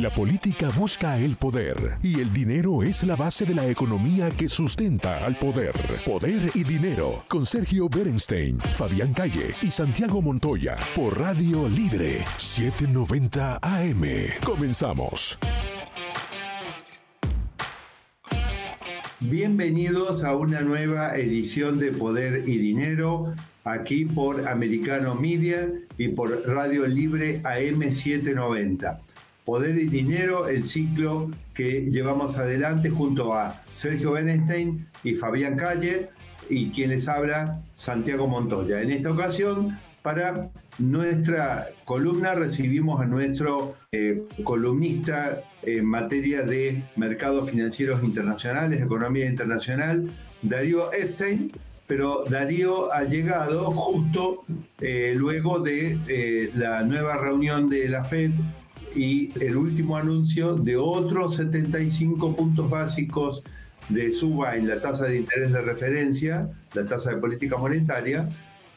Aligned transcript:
La 0.00 0.08
política 0.08 0.70
busca 0.70 1.18
el 1.18 1.36
poder 1.36 1.98
y 2.02 2.20
el 2.20 2.32
dinero 2.32 2.82
es 2.82 3.04
la 3.04 3.16
base 3.16 3.44
de 3.44 3.54
la 3.54 3.68
economía 3.68 4.30
que 4.30 4.48
sustenta 4.48 5.26
al 5.26 5.36
poder. 5.36 5.74
Poder 6.06 6.50
y 6.54 6.64
dinero 6.64 7.22
con 7.28 7.44
Sergio 7.44 7.86
Berenstein, 7.86 8.56
Fabián 8.60 9.12
Calle 9.12 9.54
y 9.60 9.70
Santiago 9.70 10.22
Montoya 10.22 10.78
por 10.96 11.18
Radio 11.18 11.68
Libre 11.68 12.24
790 12.38 13.58
AM. 13.60 14.02
Comenzamos. 14.42 15.38
Bienvenidos 19.20 20.24
a 20.24 20.34
una 20.34 20.62
nueva 20.62 21.14
edición 21.14 21.78
de 21.78 21.92
Poder 21.92 22.48
y 22.48 22.56
Dinero, 22.56 23.34
aquí 23.64 24.06
por 24.06 24.48
Americano 24.48 25.14
Media 25.14 25.68
y 25.98 26.08
por 26.08 26.48
Radio 26.48 26.86
Libre 26.86 27.42
AM790. 27.42 29.09
Poder 29.50 29.76
y 29.78 29.86
Dinero, 29.86 30.46
el 30.46 30.64
ciclo 30.64 31.28
que 31.54 31.80
llevamos 31.80 32.36
adelante 32.36 32.88
junto 32.88 33.34
a 33.34 33.64
Sergio 33.74 34.12
Benestein 34.12 34.86
y 35.02 35.16
Fabián 35.16 35.56
Calle 35.56 36.10
y 36.48 36.70
quien 36.70 36.90
les 36.90 37.08
habla, 37.08 37.60
Santiago 37.74 38.28
Montoya. 38.28 38.80
En 38.80 38.92
esta 38.92 39.10
ocasión, 39.10 39.76
para 40.02 40.50
nuestra 40.78 41.70
columna 41.84 42.36
recibimos 42.36 43.00
a 43.00 43.06
nuestro 43.06 43.74
eh, 43.90 44.22
columnista 44.44 45.40
en 45.62 45.84
materia 45.84 46.42
de 46.42 46.84
mercados 46.94 47.50
financieros 47.50 48.04
internacionales, 48.04 48.80
economía 48.80 49.26
internacional, 49.26 50.12
Darío 50.42 50.92
Epstein, 50.92 51.50
pero 51.88 52.22
Darío 52.30 52.94
ha 52.94 53.02
llegado 53.02 53.72
justo 53.72 54.44
eh, 54.80 55.12
luego 55.16 55.58
de 55.58 55.98
eh, 56.06 56.52
la 56.54 56.84
nueva 56.84 57.16
reunión 57.16 57.68
de 57.68 57.88
la 57.88 58.04
Fed 58.04 58.30
y 58.94 59.32
el 59.40 59.56
último 59.56 59.96
anuncio 59.96 60.54
de 60.54 60.76
otros 60.76 61.36
75 61.36 62.36
puntos 62.36 62.68
básicos 62.68 63.42
de 63.88 64.12
suba 64.12 64.56
en 64.56 64.68
la 64.68 64.80
tasa 64.80 65.06
de 65.06 65.18
interés 65.18 65.52
de 65.52 65.62
referencia, 65.62 66.50
la 66.74 66.84
tasa 66.84 67.10
de 67.10 67.16
política 67.16 67.56
monetaria, 67.56 68.28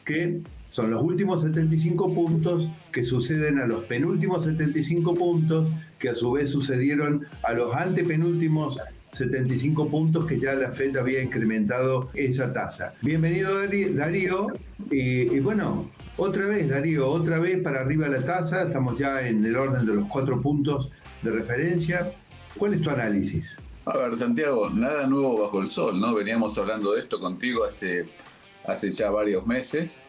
que 0.04 0.40
son 0.70 0.90
los 0.90 1.02
últimos 1.02 1.42
75 1.42 2.12
puntos 2.14 2.68
que 2.90 3.04
suceden 3.04 3.58
a 3.58 3.66
los 3.66 3.84
penúltimos 3.84 4.44
75 4.44 5.14
puntos, 5.14 5.68
que 5.98 6.08
a 6.08 6.14
su 6.14 6.32
vez 6.32 6.50
sucedieron 6.50 7.26
a 7.44 7.52
los 7.52 7.74
antepenúltimos 7.74 8.80
75 9.12 9.88
puntos 9.88 10.26
que 10.26 10.40
ya 10.40 10.54
la 10.54 10.72
Fed 10.72 10.96
había 10.96 11.22
incrementado 11.22 12.10
esa 12.14 12.50
tasa. 12.50 12.94
Bienvenido 13.02 13.60
Darío, 13.94 14.48
y, 14.90 15.38
bueno, 15.38 15.88
otra 16.16 16.46
vez 16.46 16.68
Darío, 16.68 17.08
otra 17.08 17.38
vez 17.38 17.60
para 17.62 17.80
arriba 17.80 18.08
la 18.08 18.24
tasa, 18.24 18.64
estamos 18.64 18.98
ya 18.98 19.26
en 19.26 19.44
el 19.44 19.56
orden 19.56 19.84
de 19.86 19.94
los 19.94 20.08
cuatro 20.08 20.40
puntos 20.40 20.90
de 21.22 21.30
referencia. 21.30 22.12
¿Cuál 22.56 22.74
es 22.74 22.82
tu 22.82 22.90
análisis? 22.90 23.56
A 23.84 23.98
ver, 23.98 24.16
Santiago, 24.16 24.70
nada 24.70 25.06
nuevo 25.06 25.42
bajo 25.42 25.60
el 25.60 25.70
sol, 25.70 26.00
¿no? 26.00 26.14
Veníamos 26.14 26.56
hablando 26.56 26.92
de 26.92 27.00
esto 27.00 27.20
contigo 27.20 27.64
hace, 27.64 28.06
hace 28.66 28.90
ya 28.90 29.10
varios 29.10 29.46
meses 29.46 30.02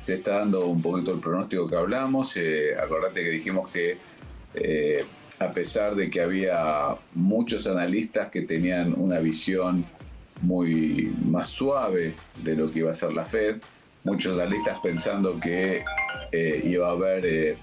se 0.00 0.14
está 0.14 0.38
dando 0.38 0.66
un 0.66 0.80
poquito 0.80 1.12
el 1.12 1.20
pronóstico 1.20 1.68
que 1.68 1.76
hablamos. 1.76 2.36
Eh, 2.36 2.76
acordate 2.76 3.22
que 3.22 3.30
dijimos 3.30 3.68
que 3.68 3.98
eh, 4.54 5.04
a 5.38 5.52
pesar 5.52 5.94
de 5.94 6.10
que 6.10 6.20
había 6.20 6.96
muchos 7.14 7.66
analistas 7.66 8.30
que 8.30 8.42
tenían 8.42 8.94
una 8.96 9.20
visión 9.20 9.84
muy 10.42 11.14
más 11.24 11.48
suave 11.48 12.14
de 12.42 12.56
lo 12.56 12.70
que 12.70 12.80
iba 12.80 12.90
a 12.90 12.94
ser 12.94 13.12
la 13.12 13.24
Fed, 13.24 13.56
muchos 14.04 14.38
analistas 14.38 14.78
pensando 14.82 15.38
que 15.38 15.84
eh, 16.32 16.62
iba 16.64 16.88
a 16.88 16.92
haber, 16.92 17.56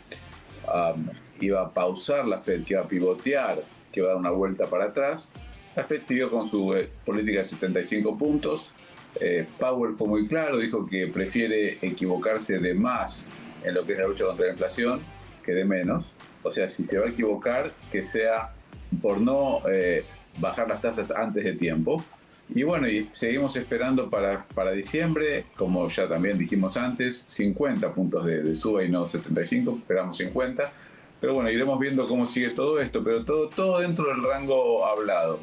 iba 1.40 1.62
a 1.62 1.70
pausar 1.70 2.28
la 2.28 2.40
Fed, 2.40 2.64
que 2.64 2.74
iba 2.74 2.82
a 2.82 2.88
pivotear, 2.88 3.64
que 3.92 4.00
iba 4.00 4.10
a 4.10 4.14
dar 4.14 4.20
una 4.20 4.32
vuelta 4.32 4.66
para 4.68 4.86
atrás. 4.86 5.30
La 5.76 5.84
Fed 5.84 6.04
siguió 6.04 6.30
con 6.30 6.46
su 6.46 6.76
política 7.06 7.40
de 7.40 7.44
75 7.44 8.18
puntos, 8.18 8.72
eh, 9.20 9.48
Powell 9.58 9.96
fue 9.98 10.08
muy 10.08 10.28
claro, 10.28 10.58
dijo 10.58 10.86
que 10.86 11.08
prefiere 11.08 11.78
equivocarse 11.82 12.60
de 12.60 12.74
más 12.74 13.30
en 13.64 13.74
lo 13.74 13.86
que 13.86 13.94
es 13.94 14.00
la 14.00 14.08
lucha 14.08 14.26
contra 14.26 14.46
la 14.46 14.52
inflación 14.52 15.02
que 15.44 15.54
de 15.54 15.66
menos. 15.66 16.06
O 16.44 16.52
sea, 16.52 16.70
si 16.70 16.84
se 16.84 16.98
va 16.98 17.08
a 17.08 17.10
equivocar, 17.10 17.72
que 17.92 18.04
sea 18.04 18.54
por 19.02 19.20
no 19.20 19.62
eh, 19.70 20.06
bajar 20.40 20.68
las 20.70 20.82
tasas 20.82 21.12
antes 21.12 21.44
de 21.44 21.54
tiempo. 21.54 22.04
Y 22.50 22.64
bueno, 22.64 22.88
y 22.88 23.10
seguimos 23.14 23.56
esperando 23.58 24.10
para, 24.10 24.46
para 24.56 24.72
diciembre, 24.72 25.46
como 25.58 25.88
ya 25.90 26.08
también 26.08 26.38
dijimos 26.38 26.78
antes, 26.78 27.26
50 27.28 27.94
puntos 27.94 28.26
de, 28.26 28.56
suba 28.56 28.84
y 28.84 28.90
no 28.90 29.06
75, 29.06 29.80
esperamos 29.80 30.18
50. 30.18 30.72
Pero 31.20 31.34
bueno, 31.34 31.50
iremos 31.50 31.80
viendo 31.80 32.08
cómo 32.08 32.26
sigue 32.26 32.52
todo 32.52 32.80
esto, 32.80 33.04
pero 33.04 33.26
todo, 33.26 33.50
todo 33.50 33.80
dentro 33.80 34.06
del 34.06 34.24
rango 34.24 34.86
hablado. 34.86 35.40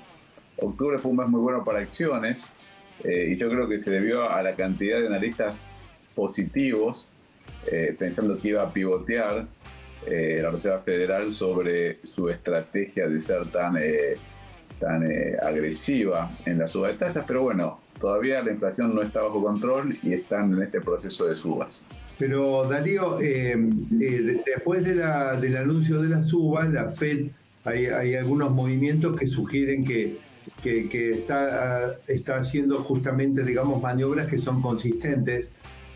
Octubre 0.57 0.99
fue 0.99 1.11
un 1.11 1.19
mes 1.19 1.29
muy 1.29 1.41
bueno 1.41 1.65
para 1.65 1.81
acciones, 1.81 2.49
eh, 3.03 3.31
y 3.33 3.37
yo 3.37 3.51
creo 3.51 3.69
que 3.69 3.83
se 3.83 3.91
debió 3.91 4.31
a 4.31 4.43
la 4.43 4.55
cantidad 4.55 5.01
de 5.01 5.09
analistas 5.09 5.57
positivos, 6.15 7.07
eh, 7.67 7.95
pensando 7.99 8.41
que 8.41 8.49
iba 8.49 8.63
a 8.63 8.73
pivotear 8.73 9.47
eh, 10.07 10.39
la 10.43 10.51
Reserva 10.51 10.81
Federal 10.81 11.33
sobre 11.33 11.99
su 12.05 12.31
estrategia 12.31 13.09
de 13.09 13.21
ser 13.21 13.51
tan, 13.51 13.77
tan 14.79 15.05
agresiva 15.43 16.31
en 16.47 16.59
la 16.59 16.67
suba 16.67 16.89
de 16.89 16.95
tasas, 16.95 17.25
pero 17.27 17.43
bueno, 17.43 17.81
todavía 18.01 18.43
la 18.43 18.53
inflación 18.53 18.95
no 18.95 19.03
está 19.03 19.23
bajo 19.23 19.43
control 19.43 19.97
y 20.03 20.13
están 20.13 20.53
en 20.53 20.63
este 20.63 20.81
proceso 20.81 21.27
de 21.27 21.35
subas. 21.35 21.83
Pero 22.19 22.69
Darío, 22.69 23.17
después 23.19 24.85
de 24.85 24.95
la, 24.95 25.35
del 25.41 25.57
anuncio 25.57 26.01
de 26.01 26.09
la 26.09 26.23
suba, 26.23 26.65
la 26.65 26.91
Fed, 26.91 27.31
hay, 27.65 28.15
algunos 28.15 28.51
movimientos 28.51 29.19
que 29.19 29.27
sugieren 29.27 29.85
que 29.85 30.19
que, 30.63 31.13
está, 31.13 31.97
está 32.07 32.37
haciendo 32.37 32.79
justamente, 32.83 33.45
digamos, 33.45 33.83
maniobras 33.83 34.27
que 34.27 34.39
son 34.39 34.63
consistentes 34.63 35.51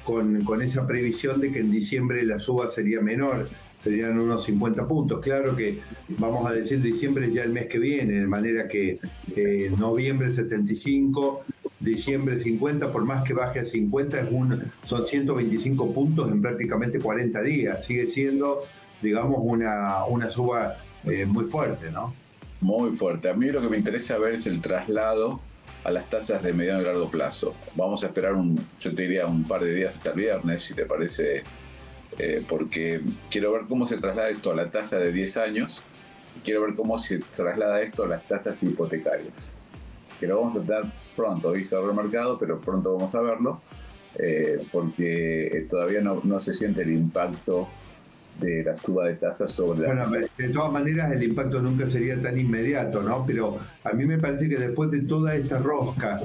con, 0.05 0.45
con, 0.45 0.63
esa 0.63 0.87
previsión 0.87 1.41
de 1.41 1.53
que 1.53 1.61
en 1.61 1.71
diciembre 1.71 2.25
la 2.25 2.39
suba 2.39 2.69
sería 2.69 3.01
menor, 3.01 3.49
serían 3.83 4.19
unos 4.19 4.45
50 4.45 4.87
puntos. 4.87 5.21
Claro 5.21 5.57
que 5.57 5.81
vamos 6.09 6.49
a 6.51 6.53
decir 6.53 6.83
diciembre 6.83 7.33
ya 7.33 7.45
el 7.45 7.53
mes 7.53 7.67
que 7.67 7.79
viene, 7.79 8.15
de 8.15 8.27
manera 8.27 8.69
que 8.69 8.99
eh, 9.35 9.71
noviembre 9.79 10.33
75, 10.33 11.45
diciembre 11.81 12.39
50, 12.39 12.91
por 12.93 13.05
más 13.05 13.25
que 13.25 13.35
baje 13.35 13.61
a 13.61 13.65
50, 13.65 14.21
es 14.21 14.31
un, 14.31 14.65
son 14.85 15.05
125 15.05 15.93
puntos 15.93 16.31
en 16.31 16.43
prácticamente 16.43 16.99
40 16.99 17.43
días. 17.43 17.85
Sigue 17.85 18.07
siendo, 18.07 18.63
digamos, 19.01 19.39
una, 19.43 20.05
una 20.07 20.29
suba 20.31 20.77
eh, 21.05 21.27
muy 21.27 21.45
fuerte, 21.45 21.91
¿no? 21.91 22.15
Muy 22.61 22.93
fuerte. 22.93 23.31
A 23.31 23.35
mí 23.35 23.51
lo 23.51 23.61
que 23.61 23.69
me 23.69 23.77
interesa 23.77 24.19
ver 24.19 24.35
es 24.35 24.47
el 24.47 24.61
traslado 24.61 25.41
a 25.85 25.91
las 25.91 26.09
tasas 26.09 26.43
de 26.43 26.53
mediano 26.53 26.81
y 26.81 26.85
largo 26.85 27.11
plazo. 27.11 27.55
Vamos 27.77 28.03
a 28.03 28.09
esperar 28.09 28.35
un, 28.35 28.59
yo 28.81 28.95
te 28.95 29.03
diría 29.03 29.27
un 29.27 29.45
par 29.45 29.63
de 29.63 29.75
días 29.75 29.95
hasta 29.95 30.11
el 30.11 30.17
viernes, 30.17 30.63
si 30.63 30.75
te 30.75 30.85
parece, 30.85 31.45
eh, 32.19 32.45
porque 32.49 33.01
quiero 33.31 33.53
ver 33.53 33.63
cómo 33.69 33.87
se 33.87 33.99
traslada 33.99 34.31
esto 34.31 34.51
a 34.51 34.57
la 34.57 34.71
tasa 34.71 34.99
de 34.99 35.13
10 35.13 35.37
años 35.37 35.83
y 36.37 36.41
quiero 36.41 36.63
ver 36.63 36.75
cómo 36.75 36.99
se 36.99 37.19
traslada 37.19 37.81
esto 37.81 38.05
a 38.05 38.09
las 38.09 38.27
tasas 38.27 38.63
hipotecarias. 38.63 39.35
Que 40.19 40.27
lo 40.27 40.41
vamos 40.41 40.57
a 40.57 40.67
tratar 40.67 40.93
pronto, 41.15 41.49
hoy 41.49 41.69
el 41.71 41.95
mercado, 41.95 42.39
pero 42.39 42.61
pronto 42.61 42.97
vamos 42.97 43.15
a 43.15 43.21
verlo, 43.21 43.61
eh, 44.17 44.65
porque 44.73 45.47
eh, 45.47 45.67
todavía 45.71 46.01
no 46.01 46.41
se 46.41 46.55
siente 46.55 46.83
el 46.83 46.93
impacto 46.93 47.69
de 48.39 48.63
la 48.63 48.77
suba 48.77 49.07
de 49.09 49.15
tasas 49.15 49.53
sobre 49.53 49.81
la... 49.81 50.07
Bueno, 50.07 50.29
de 50.37 50.49
todas 50.49 50.73
maneras 50.73 51.13
el 51.13 51.23
impacto 51.23 51.61
nunca 51.61 51.89
sería 51.89 52.21
tan 52.21 52.39
inmediato, 52.39 53.03
¿no? 53.03 53.25
Pero 53.27 53.59
a 53.85 53.93
mí 53.93 54.05
me 54.05 54.19
parece 54.19 54.49
que 54.49 54.57
después 54.57 54.91
de 54.91 55.03
toda 55.03 55.35
esta 55.35 55.59
rosca 55.59 56.21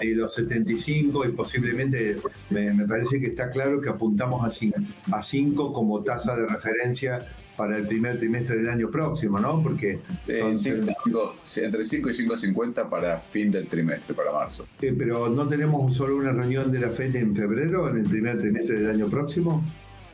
de 0.00 0.14
los 0.14 0.34
75 0.34 1.26
y 1.26 1.32
posiblemente 1.32 2.16
me, 2.50 2.86
parece 2.86 3.20
que 3.20 3.26
está 3.26 3.50
claro 3.50 3.80
que 3.80 3.88
apuntamos 3.88 4.44
a 4.44 4.50
5, 4.50 4.78
a 5.12 5.22
5 5.22 5.72
como 5.72 6.02
tasa 6.02 6.36
de 6.36 6.46
referencia 6.46 7.26
para 7.56 7.78
el 7.78 7.86
primer 7.86 8.18
trimestre 8.18 8.56
del 8.56 8.68
año 8.68 8.90
próximo, 8.90 9.38
¿no? 9.38 9.62
Porque 9.62 9.98
entre 10.28 10.92
5 10.92 11.40
y 11.44 12.12
5.50 12.12 12.88
para 12.88 13.18
fin 13.18 13.50
del 13.50 13.66
trimestre, 13.66 14.14
para 14.14 14.30
marzo. 14.30 14.66
pero 14.78 15.28
¿no 15.30 15.48
tenemos 15.48 15.96
solo 15.96 16.16
una 16.16 16.32
reunión 16.32 16.70
de 16.70 16.80
la 16.80 16.90
FED 16.90 17.16
en 17.16 17.34
febrero, 17.34 17.88
en 17.88 17.96
el 17.98 18.04
primer 18.04 18.38
trimestre 18.38 18.80
del 18.80 18.90
año 18.90 19.08
próximo? 19.08 19.64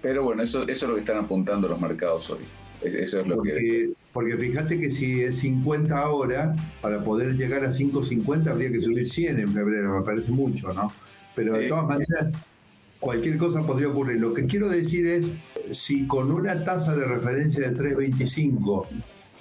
Pero 0.03 0.25
bueno, 0.25 0.43
eso, 0.43 0.63
eso 0.63 0.71
es 0.73 0.83
lo 0.83 0.95
que 0.95 1.01
están 1.01 1.19
apuntando 1.19 1.69
los 1.69 1.81
mercados 1.81 2.29
hoy. 2.31 2.41
Eso 2.83 3.21
es 3.21 3.27
lo 3.27 3.37
porque, 3.37 3.55
que... 3.55 3.91
porque 4.13 4.37
fíjate 4.37 4.81
que 4.81 4.91
si 4.91 5.23
es 5.23 5.39
50 5.39 5.97
ahora, 5.97 6.57
para 6.81 7.03
poder 7.03 7.37
llegar 7.37 7.65
a 7.65 7.69
5.50 7.69 8.49
habría 8.49 8.73
que 8.73 8.81
subir 8.81 9.07
100 9.07 9.39
en 9.39 9.53
febrero, 9.53 9.97
me 9.99 10.05
parece 10.05 10.33
mucho, 10.33 10.73
¿no? 10.75 10.93
Pero 11.35 11.57
de 11.57 11.69
todas 11.69 11.87
maneras, 11.87 12.33
cualquier 12.99 13.39
cosa 13.39 13.65
podría 13.65 13.89
ocurrir. 13.89 14.21
Lo 14.21 14.35
que 14.35 14.47
quiero 14.47 14.69
decir 14.69 15.07
es, 15.07 15.31
si 15.71 16.07
con 16.07 16.31
una 16.31 16.65
tasa 16.65 16.95
de 16.95 17.07
referencia 17.07 17.71
de 17.71 17.77
3.25, 17.77 18.87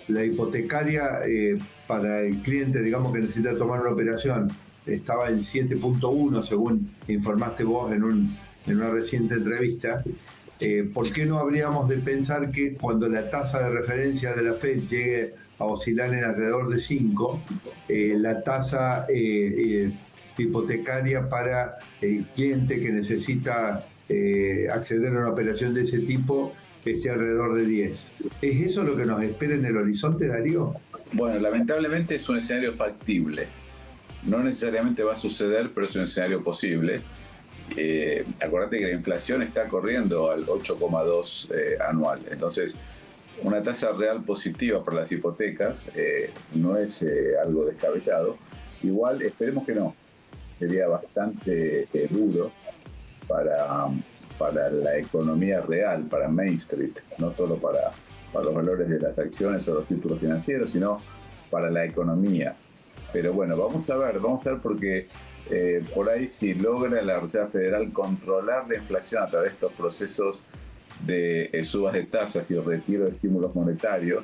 la 0.07 0.23
hipotecaria 0.23 1.21
eh, 1.27 1.57
para 1.87 2.21
el 2.21 2.37
cliente, 2.37 2.81
digamos 2.81 3.13
que 3.13 3.19
necesita 3.19 3.57
tomar 3.57 3.81
una 3.81 3.91
operación, 3.91 4.49
estaba 4.85 5.29
en 5.29 5.39
7.1, 5.39 6.43
según 6.43 6.91
informaste 7.07 7.63
vos 7.63 7.91
en, 7.91 8.03
un, 8.03 8.37
en 8.67 8.77
una 8.77 8.89
reciente 8.89 9.35
entrevista, 9.35 10.03
eh, 10.61 10.87
¿por 10.93 11.11
qué 11.11 11.25
no 11.25 11.39
habríamos 11.39 11.89
de 11.89 11.97
pensar 11.97 12.51
que 12.51 12.75
cuando 12.75 13.09
la 13.09 13.31
tasa 13.31 13.67
de 13.67 13.71
referencia 13.71 14.35
de 14.35 14.43
la 14.43 14.53
Fed 14.53 14.81
llegue 14.87 15.33
a 15.57 15.65
oscilar 15.65 16.13
en 16.13 16.23
alrededor 16.23 16.69
de 16.69 16.79
5, 16.79 17.41
eh, 17.89 18.15
la 18.17 18.43
tasa 18.43 19.07
eh, 19.09 19.91
hipotecaria 20.37 21.27
para 21.27 21.79
el 21.99 22.25
cliente 22.35 22.79
que 22.79 22.91
necesita 22.91 23.85
acceder 24.71 25.15
a 25.15 25.19
una 25.19 25.29
operación 25.29 25.73
de 25.73 25.83
ese 25.83 25.99
tipo 25.99 26.53
esté 26.85 27.09
alrededor 27.09 27.55
de 27.55 27.65
10? 27.65 28.11
¿Es 28.41 28.67
eso 28.67 28.83
lo 28.83 28.95
que 28.95 29.05
nos 29.05 29.23
espera 29.23 29.55
en 29.55 29.65
el 29.65 29.77
horizonte, 29.77 30.27
Darío? 30.27 30.75
Bueno, 31.13 31.39
lamentablemente 31.39 32.15
es 32.15 32.29
un 32.29 32.37
escenario 32.37 32.73
factible. 32.73 33.47
No 34.27 34.43
necesariamente 34.43 35.01
va 35.03 35.13
a 35.13 35.15
suceder, 35.15 35.71
pero 35.73 35.87
es 35.87 35.95
un 35.95 36.03
escenario 36.03 36.43
posible 36.43 37.01
eh, 37.75 38.25
acuérdate 38.41 38.79
que 38.79 38.87
la 38.87 38.93
inflación 38.93 39.41
está 39.41 39.67
corriendo 39.67 40.31
al 40.31 40.45
8,2 40.45 41.51
eh, 41.53 41.77
anual. 41.79 42.21
Entonces, 42.29 42.75
una 43.43 43.63
tasa 43.63 43.91
real 43.91 44.23
positiva 44.23 44.83
para 44.83 44.97
las 44.97 45.11
hipotecas 45.11 45.89
eh, 45.95 46.31
no 46.53 46.77
es 46.77 47.01
eh, 47.01 47.33
algo 47.41 47.65
descabellado. 47.65 48.37
Igual, 48.83 49.21
esperemos 49.21 49.65
que 49.65 49.75
no. 49.75 49.95
Sería 50.59 50.87
bastante 50.87 51.87
duro 52.09 52.51
para, 53.27 53.87
para 54.37 54.69
la 54.69 54.97
economía 54.97 55.61
real, 55.61 56.03
para 56.03 56.27
Main 56.27 56.55
Street, 56.55 56.93
no 57.17 57.31
solo 57.31 57.55
para, 57.55 57.91
para 58.31 58.45
los 58.45 58.53
valores 58.53 58.87
de 58.87 58.99
las 58.99 59.17
acciones 59.17 59.67
o 59.67 59.73
los 59.73 59.87
títulos 59.87 60.19
financieros, 60.19 60.71
sino 60.71 61.01
para 61.49 61.71
la 61.71 61.85
economía. 61.85 62.55
Pero 63.11 63.33
bueno, 63.33 63.57
vamos 63.57 63.89
a 63.89 63.97
ver, 63.97 64.19
vamos 64.19 64.45
a 64.45 64.51
ver 64.51 64.59
porque 64.61 65.07
eh, 65.49 65.83
por 65.93 66.09
ahí 66.09 66.29
si 66.29 66.53
logra 66.53 67.01
la 67.01 67.19
Reserva 67.19 67.47
Federal 67.47 67.91
controlar 67.91 68.67
la 68.69 68.75
inflación 68.75 69.23
a 69.23 69.27
través 69.27 69.49
de 69.49 69.53
estos 69.55 69.73
procesos 69.73 70.39
de 71.05 71.49
eh, 71.51 71.63
subas 71.63 71.93
de 71.93 72.03
tasas 72.03 72.49
y 72.51 72.55
retiro 72.55 73.05
de 73.05 73.11
estímulos 73.11 73.53
monetarios, 73.55 74.23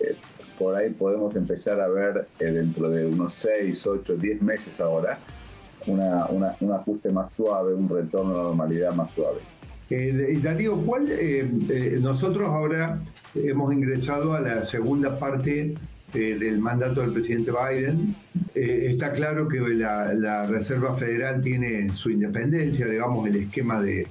eh, 0.00 0.16
por 0.58 0.74
ahí 0.74 0.90
podemos 0.90 1.34
empezar 1.36 1.80
a 1.80 1.88
ver 1.88 2.26
dentro 2.38 2.90
de 2.90 3.06
unos 3.06 3.34
6, 3.34 3.86
8, 3.86 4.16
10 4.16 4.42
meses 4.42 4.80
ahora 4.80 5.18
una, 5.86 6.26
un 6.26 6.72
ajuste 6.72 7.10
más 7.10 7.32
suave, 7.32 7.72
un 7.72 7.88
retorno 7.88 8.34
a 8.34 8.36
la 8.36 8.42
normalidad 8.44 8.92
más 8.92 9.10
suave. 9.12 9.40
Darío, 10.42 10.76
¿cuál, 10.82 11.08
nosotros 12.00 12.48
ahora 12.48 13.00
hemos 13.34 13.72
ingresado 13.72 14.34
a 14.34 14.40
la 14.40 14.64
segunda 14.64 15.18
parte 15.18 15.74
del 16.12 16.58
mandato 16.58 17.00
del 17.00 17.12
presidente 17.12 17.52
Biden. 17.52 18.14
Eh, 18.54 18.86
está 18.90 19.12
claro 19.12 19.48
que 19.48 19.60
la, 19.60 20.46
Reserva 20.46 20.96
Federal 20.96 21.40
tiene 21.40 21.90
su 21.94 22.10
independencia, 22.10 22.86
digamos, 22.86 23.28
el 23.28 23.36
esquema 23.36 23.80
de, 23.80 24.06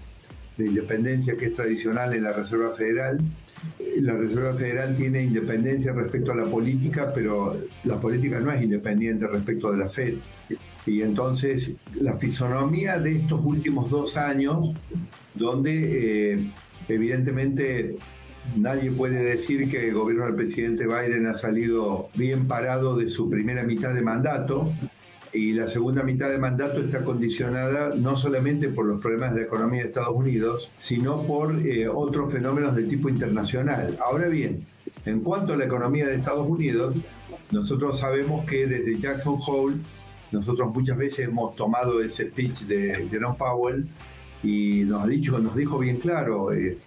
independencia 0.58 1.38
que 1.38 1.46
es 1.46 1.56
tradicional 1.56 2.14
en 2.14 2.24
la 2.24 2.34
Reserva 2.34 2.74
Federal. 2.76 3.20
Eh, 3.80 4.02
la 4.02 4.14
Reserva 4.14 4.54
Federal 4.54 4.96
tiene 4.96 5.24
independencia 5.24 5.94
respecto 5.94 6.32
a 6.32 6.36
la 6.36 6.46
política, 6.46 7.12
pero 7.14 7.58
la 7.84 8.00
política 8.00 8.40
no 8.40 8.52
es 8.52 8.62
independiente 8.62 9.28
respecto 9.28 9.72
de 9.72 9.78
la 9.78 9.88
Fed. 9.88 10.16
Y 10.86 11.02
entonces 11.02 11.76
la 12.00 12.18
fisonomía 12.18 12.98
de 13.00 13.18
estos 13.18 13.42
últimos 13.44 13.90
dos 13.90 14.18
años, 14.18 14.76
donde 15.36 16.34
eh, 16.34 16.52
evidentemente 16.88 17.96
Nadie 18.56 18.92
puede 18.92 19.24
decir 19.24 19.70
que 19.70 19.90
el 19.90 19.94
gobierno 19.94 20.26
del 20.26 20.36
presidente 20.36 20.86
Biden 20.86 21.28
ha 21.28 21.36
salido 21.36 22.10
bien 22.16 22.48
parado 22.48 22.96
de 22.96 23.10
su 23.10 23.30
primera 23.30 23.64
mitad 23.64 23.94
de 23.94 24.02
mandato 24.02 24.72
y 25.32 25.54
la 25.54 25.68
segunda 25.68 26.02
mitad 26.02 26.30
de 26.30 26.40
mandato 26.40 26.80
está 26.80 27.04
condicionada 27.04 27.94
no 27.96 28.18
solamente 28.18 28.70
por 28.70 28.86
los 28.86 29.00
problemas 29.00 29.34
de 29.34 29.42
la 29.42 29.46
economía 29.46 29.82
de 29.82 29.90
Estados 29.90 30.16
Unidos, 30.16 30.72
sino 30.80 31.24
por 31.24 31.56
eh, 31.60 31.88
otros 31.88 32.32
fenómenos 32.32 32.76
de 32.76 32.84
tipo 32.84 33.10
internacional. 33.10 33.98
Ahora 34.04 34.28
bien, 34.28 34.66
en 35.06 35.22
cuanto 35.22 35.54
a 35.54 35.58
la 35.58 35.66
economía 35.66 36.08
de 36.08 36.16
Estados 36.16 36.48
Unidos, 36.48 36.96
nosotros 37.52 38.00
sabemos 38.00 38.46
que 38.46 38.66
desde 38.66 39.00
Jackson 39.00 39.38
Hole, 39.48 39.76
nosotros 40.32 40.74
muchas 40.74 40.98
veces 40.98 41.28
hemos 41.28 41.56
tomado 41.56 42.02
ese 42.02 42.30
speech 42.30 42.62
de 42.62 43.08
Jerome 43.10 43.36
Powell 43.38 43.88
y 44.44 44.84
nos 44.86 45.04
ha 45.04 45.08
dicho, 45.08 45.38
nos 45.40 45.56
dijo 45.56 45.80
bien 45.80 45.98
claro, 45.98 46.54
eh, 46.54 46.78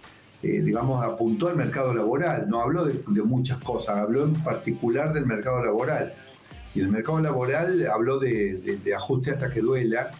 eh, 0.43 0.61
digamos, 0.61 1.01
apuntó 1.01 1.47
al 1.47 1.55
mercado 1.55 1.93
laboral, 1.93 2.49
no 2.49 2.59
habló 2.59 2.83
de, 2.83 3.01
muchas 3.23 3.59
cosas, 3.59 3.97
habló 3.99 4.25
en 4.25 4.33
particular 4.43 5.13
del 5.13 5.25
mercado 5.25 5.63
laboral. 5.63 6.13
Y 6.75 6.81
el 6.81 6.89
mercado 6.89 7.19
laboral 7.21 7.87
habló 7.87 8.19
de, 8.19 8.77
ajuste 8.93 9.31
hasta 9.31 9.49
que 9.49 9.61
duela 9.61 10.11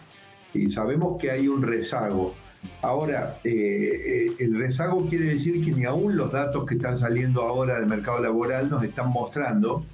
y 0.54 0.70
sabemos 0.70 1.20
que 1.20 1.30
hay 1.30 1.46
un 1.46 1.62
rezago. 1.62 2.34
Ahora, 2.80 3.36
eh, 3.44 3.50
eh, 3.52 4.36
el 4.38 4.56
rezago 4.56 5.06
quiere 5.06 5.26
decir 5.26 5.62
que 5.62 5.72
ni 5.72 5.84
aún 5.84 6.16
los 6.16 6.32
datos 6.32 6.64
que 6.64 6.76
están 6.76 6.96
saliendo 6.96 7.42
ahora 7.42 7.74
del 7.74 7.86
mercado 7.86 8.20
laboral 8.20 8.70
nos 8.70 8.82
están 8.82 9.10
mostrando 9.10 9.84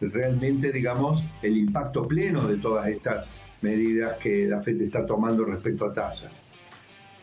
realmente, 0.00 0.72
digamos, 0.72 1.22
el 1.42 1.56
impacto 1.56 2.08
pleno 2.08 2.48
de 2.48 2.56
todas 2.56 2.88
estas 2.88 3.28
medidas 3.62 4.16
que 4.18 4.46
la 4.46 4.60
FED 4.60 4.82
está 4.82 5.06
tomando 5.06 5.44
respecto 5.44 5.84
a 5.84 5.92
tasas. 5.92 6.42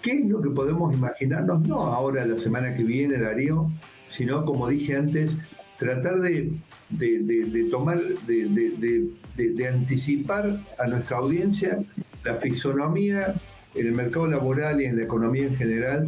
¿Qué 0.08 0.14
es 0.20 0.26
lo 0.26 0.42
que 0.42 0.52
podemos 0.52 0.94
imaginarnos? 0.94 1.68
No 1.68 1.82
ahora, 1.88 2.26
la 2.26 2.38
semana 2.38 2.74
que 2.74 2.86
viene, 2.86 3.18
Darío, 3.18 3.70
sino, 4.08 4.46
como 4.46 4.70
dije 4.70 4.96
antes, 4.96 5.36
tratar 5.78 6.22
de, 6.22 6.54
tomar, 7.70 8.02
de, 8.26 9.68
anticipar 9.68 10.62
a 10.80 10.88
nuestra 10.88 11.18
audiencia 11.18 11.80
la 12.24 12.36
fisonomía 12.36 13.36
en 13.76 13.88
el 13.88 13.92
mercado 13.92 14.28
laboral 14.28 14.80
y 14.82 14.86
en 14.86 14.96
la 14.96 15.04
economía 15.04 15.44
en 15.44 15.58
general 15.58 16.08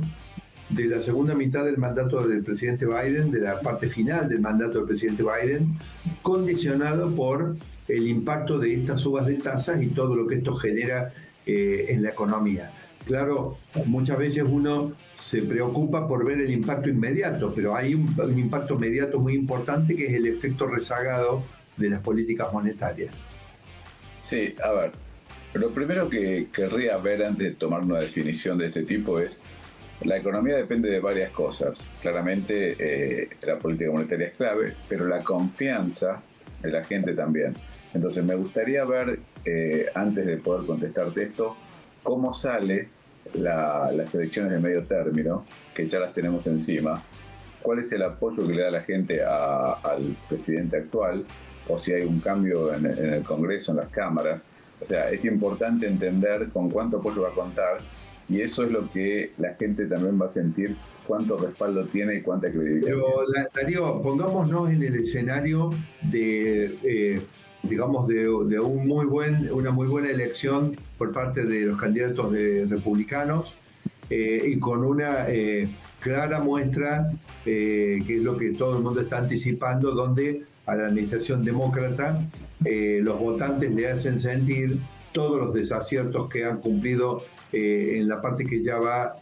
de 0.70 0.86
la 0.86 1.02
segunda 1.02 1.36
mitad 1.36 1.66
del 1.66 1.78
mandato 1.78 2.26
del 2.26 2.42
presidente 2.42 2.86
Biden, 2.86 3.32
de 3.32 3.42
la 3.42 3.60
parte 3.60 3.90
final 3.90 4.30
del 4.30 4.40
mandato 4.40 4.78
del 4.78 4.88
presidente 4.88 5.24
Biden, 5.24 5.74
condicionado 6.22 7.14
por 7.14 7.58
el 7.90 8.08
impacto 8.08 8.60
de 8.60 8.76
estas 8.76 9.02
subas 9.02 9.28
de 9.28 9.34
tasas 9.34 9.84
y 9.84 9.88
todo 9.88 10.16
lo 10.16 10.26
que 10.26 10.36
esto 10.36 10.56
genera 10.56 11.12
eh, 11.46 11.88
en 11.90 12.02
la 12.02 12.12
economía. 12.12 12.72
Claro, 13.06 13.58
muchas 13.86 14.18
veces 14.18 14.44
uno 14.48 14.94
se 15.20 15.42
preocupa 15.42 16.08
por 16.08 16.26
ver 16.26 16.40
el 16.40 16.52
impacto 16.52 16.90
inmediato, 16.90 17.54
pero 17.56 17.76
hay 17.76 17.96
un, 17.96 18.16
impacto 18.38 18.76
inmediato 18.76 19.20
muy 19.20 19.34
importante 19.34 19.96
que 19.96 20.08
es 20.08 20.14
el 20.14 20.28
efecto 20.28 20.68
rezagado 20.68 21.44
de 21.78 21.90
las 21.90 22.02
políticas 22.02 22.52
monetarias. 22.54 23.14
Sí, 24.22 24.54
a 24.64 24.72
ver, 24.74 24.92
lo 25.54 25.72
primero 25.72 26.10
que 26.10 26.50
querría 26.54 26.98
ver 26.98 27.24
antes 27.24 27.48
de 27.48 27.56
tomar 27.56 27.82
una 27.82 28.00
definición 28.00 28.58
de 28.58 28.68
este 28.68 28.84
tipo 28.84 29.20
es, 29.20 29.42
la 30.04 30.18
economía 30.18 30.56
depende 30.56 30.90
de 30.90 31.00
varias 31.00 31.32
cosas. 31.32 31.86
Claramente 32.02 32.76
eh, 32.80 33.30
la 33.46 33.58
política 33.58 33.92
monetaria 33.92 34.28
es 34.28 34.38
clave, 34.38 34.76
pero 34.88 35.08
la 35.08 35.24
confianza 35.24 36.22
de 36.62 36.72
la 36.72 36.84
gente 36.84 37.14
también. 37.14 37.56
Entonces 37.94 38.24
me 38.24 38.36
gustaría 38.36 38.86
ver, 38.86 39.20
eh, 39.46 39.88
antes 39.96 40.26
de 40.26 40.38
poder 40.38 40.66
contestarte 40.66 41.24
esto, 41.24 41.58
cómo 42.04 42.34
sale 42.34 42.90
las 43.34 44.14
elecciones 44.14 44.52
de 44.54 44.60
medio 44.60 44.84
término, 44.84 45.46
que 45.74 45.88
ya 45.88 46.00
las 46.00 46.14
tenemos 46.14 46.46
encima, 46.48 47.02
cuál 47.62 47.80
es 47.80 47.92
el 47.92 48.04
apoyo 48.04 48.48
que 48.48 48.54
le 48.54 48.64
da 48.64 48.72
la 48.72 48.82
gente 48.82 49.24
al 49.24 50.16
presidente 50.28 50.78
actual, 50.78 51.26
o 51.68 51.78
si 51.78 51.94
hay 51.94 52.04
un 52.04 52.20
cambio 52.20 52.74
en, 52.74 52.86
el 52.86 53.24
Congreso, 53.24 53.72
en 53.72 53.78
las 53.78 53.90
cámaras. 53.90 54.46
O 54.82 54.86
sea, 54.86 55.12
es 55.12 55.24
importante 55.26 55.88
entender 55.88 56.50
con 56.50 56.70
cuánto 56.70 56.98
apoyo 56.98 57.24
va 57.24 57.30
a 57.30 57.34
contar 57.34 57.80
y 58.30 58.42
eso 58.42 58.64
es 58.64 58.72
lo 58.72 58.90
que 58.92 59.34
la 59.38 59.56
gente 59.56 59.86
también 59.86 60.20
va 60.22 60.28
a 60.28 60.30
sentir 60.30 60.76
cuánto 61.08 61.38
respaldo 61.38 61.86
tiene 61.86 62.16
y 62.16 62.22
cuánta 62.22 62.50
credibilidad. 62.52 62.92
Pero, 62.92 63.24
Darío, 63.54 64.02
pongámonos 64.02 64.70
en 64.70 64.84
el 64.84 64.96
escenario 64.96 65.72
de 66.04 66.78
eh, 66.84 67.22
digamos, 67.64 68.08
de, 68.08 68.30
un 68.30 68.88
muy 68.88 69.06
buen, 69.06 69.52
una 69.52 69.72
muy 69.72 69.88
buena 69.88 70.10
elección 70.10 70.78
por 70.98 71.12
parte 71.12 71.46
de 71.46 71.62
los 71.62 71.80
candidatos 71.80 72.32
de 72.32 72.66
republicanos 72.70 73.56
eh, 74.10 74.44
y 74.48 74.60
con 74.60 74.84
una 74.84 75.26
eh, 75.28 75.70
clara 76.00 76.40
muestra, 76.40 77.12
eh, 77.46 78.02
que 78.08 78.18
es 78.18 78.24
lo 78.24 78.38
que 78.38 78.52
todo 78.52 78.78
el 78.78 78.84
mundo 78.84 79.02
está 79.02 79.20
anticipando, 79.20 79.92
donde 79.92 80.44
a 80.66 80.76
la 80.76 80.88
administración 80.88 81.44
demócrata 81.44 82.20
los 82.62 83.18
votantes 83.18 83.72
le 83.72 83.90
hacen 83.90 84.20
sentir 84.20 84.80
todos 85.14 85.40
los 85.40 85.54
desaciertos 85.54 86.28
que 86.30 86.44
han 86.44 86.60
cumplido 86.60 87.24
en 87.54 88.08
la 88.08 88.22
parte 88.22 88.46
que 88.46 88.62
ya 88.62 88.78
va 88.78 89.16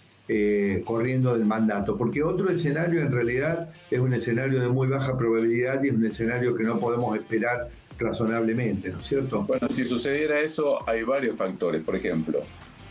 corriendo 0.84 1.34
del 1.34 1.46
mandato, 1.46 1.96
porque 1.96 2.24
otro 2.24 2.50
escenario 2.50 3.00
en 3.00 3.12
realidad 3.12 3.70
es 3.92 4.00
un 4.00 4.14
escenario 4.14 4.60
de 4.60 4.68
muy 4.68 4.88
baja 4.88 5.16
probabilidad 5.18 5.82
y 5.84 5.90
es 5.90 5.94
un 5.94 6.06
escenario 6.06 6.56
que 6.56 6.64
no 6.64 6.80
podemos 6.80 7.16
esperar 7.16 7.70
razonablemente, 7.98 8.90
¿no 8.90 9.00
es 9.00 9.06
cierto? 9.06 9.44
Bueno, 9.44 9.68
si 9.70 9.86
sucediera 9.86 10.40
eso, 10.40 10.88
hay 10.88 11.04
varios 11.04 11.38
factores. 11.38 11.84
Por 11.84 11.96
ejemplo, 11.96 12.42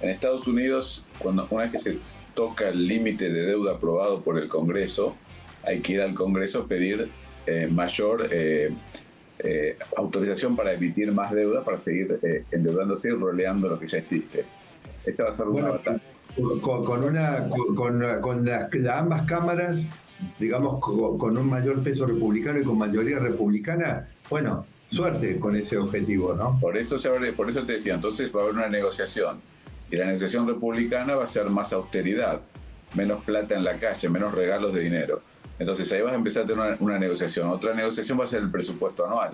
en 0.01 0.11
Estados 0.11 0.47
Unidos, 0.49 1.05
cuando 1.19 1.47
una 1.51 1.65
vez 1.65 1.73
que 1.73 1.79
se 1.79 1.99
toca 2.35 2.69
el 2.69 2.87
límite 2.87 3.31
de 3.31 3.43
deuda 3.43 3.73
aprobado 3.73 4.21
por 4.21 4.39
el 4.39 4.49
Congreso, 4.49 5.17
hay 5.65 5.81
que 5.81 5.95
ir 5.95 6.01
al 6.01 6.15
Congreso 6.15 6.63
a 6.63 6.67
pedir 6.67 7.09
eh, 7.47 7.69
mayor 7.71 8.29
eh, 8.31 8.73
eh, 9.39 9.79
autorización 9.97 10.57
para 10.57 10.73
emitir 10.73 11.13
más 11.13 11.33
deuda, 11.33 11.65
para 11.65 11.81
seguir 11.81 12.45
endeudándose 12.51 13.09
y 13.09 13.13
roleando 13.13 13.69
lo 13.69 13.79
que 13.79 13.89
ya 13.89 13.99
existe. 13.99 14.45
Esta 15.05 15.25
va 15.25 15.31
a 15.31 15.35
ser 15.35 15.47
una 15.47 15.69
batalla. 15.71 16.01
con, 16.61 17.05
una, 17.05 17.49
con, 18.21 18.45
las, 18.45 18.75
ambas 18.99 19.23
cámaras, 19.23 19.87
digamos, 20.39 20.81
con, 20.81 21.39
un 21.39 21.49
mayor 21.49 21.83
peso 21.83 22.07
republicano 22.07 22.61
y 22.61 22.65
con 22.65 22.79
mayoría 22.79 23.19
republicana, 23.19 24.09
bueno, 24.29 24.67
suerte 24.91 25.39
con 25.39 25.57
ese 25.57 25.77
objetivo, 25.77 26.35
¿no? 26.35 26.59
Por 26.61 26.77
eso, 26.77 26.99
se 26.99 27.11
por 27.33 27.49
eso 27.49 27.65
te 27.65 27.75
decía, 27.75 27.95
entonces 27.95 28.35
va 28.35 28.41
a 28.41 28.43
haber 28.45 28.55
una 28.55 28.69
negociación. 28.69 29.41
Y 29.91 29.97
la 29.97 30.07
negociación 30.07 30.47
republicana 30.47 31.15
va 31.15 31.25
a 31.25 31.27
ser 31.27 31.49
más 31.49 31.73
austeridad, 31.73 32.41
menos 32.95 33.23
plata 33.25 33.55
en 33.55 33.65
la 33.65 33.77
calle, 33.77 34.09
menos 34.09 34.35
regalos 34.35 34.75
de 34.75 34.81
dinero. 34.81 35.23
Entonces 35.59 35.91
ahí 35.93 36.03
vas 36.03 36.13
a 36.13 36.17
empezar 36.17 36.43
a 36.43 36.47
tener 36.47 36.77
una, 36.81 36.99
negociación. 36.99 37.49
Otra 37.49 37.73
negociación 37.75 38.19
va 38.19 38.25
a 38.25 38.27
ser 38.27 38.43
el 38.43 38.51
presupuesto 38.51 39.07
anual. 39.07 39.33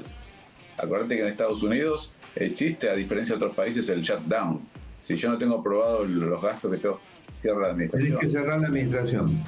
Acuérdate 0.79 1.17
que 1.17 1.23
en 1.23 1.29
Estados 1.29 1.63
Unidos 1.63 2.13
existe, 2.37 2.89
a 2.89 2.95
diferencia 2.95 3.37
de 3.37 3.43
otros 3.43 3.57
países, 3.57 3.89
el 3.89 4.03
shutdown. 4.03 4.61
Si 5.01 5.17
yo 5.17 5.31
no 5.31 5.39
tengo 5.39 5.59
aprobado 5.59 6.05
los 6.05 6.41
gastos 6.41 6.71
que 6.71 6.79
tengo, 6.79 7.01
cierra 7.35 7.63
la 7.63 7.69
administración. 7.73 8.19
Tienes 8.19 8.35
que 8.35 8.39
cerrar 8.39 8.61
la 8.61 8.67
administración. 8.69 9.39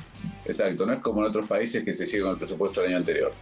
Exacto, 0.45 0.85
no 0.85 0.93
es 0.93 1.01
como 1.01 1.21
en 1.21 1.29
otros 1.29 1.47
países 1.47 1.85
que 1.85 1.93
se 1.93 2.05
sigue 2.05 2.23
con 2.23 2.33
el 2.33 2.39
presupuesto 2.39 2.81
del 2.81 2.91
año 2.91 2.99
anterior. 2.99 3.33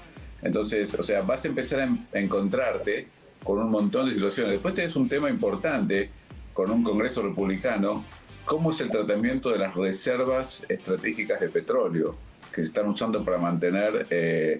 Entonces, 0.42 0.94
o 0.99 1.02
sea, 1.02 1.22
vas 1.22 1.44
a 1.44 1.49
empezar 1.49 1.80
a, 1.80 2.18
encontrarte 2.18 3.06
con 3.42 3.58
un 3.58 3.70
montón 3.70 4.06
de 4.06 4.12
situaciones. 4.12 4.52
Después 4.52 4.75
tenés 4.75 4.96
un 4.96 5.08
tema 5.08 5.30
importante 5.30 6.11
con 6.52 6.70
un 6.70 6.82
Congreso 6.82 7.22
republicano, 7.22 8.04
cómo 8.44 8.70
es 8.70 8.80
el 8.80 8.90
tratamiento 8.90 9.50
de 9.50 9.58
las 9.58 9.75
reservas 9.75 10.66
estratégicas 10.68 11.40
de 11.40 11.49
petróleo 11.49 12.16
que 12.52 12.56
se 12.56 12.68
están 12.68 12.88
usando 12.88 13.25
para 13.25 13.38
mantener 13.38 14.06
eh, 14.11 14.58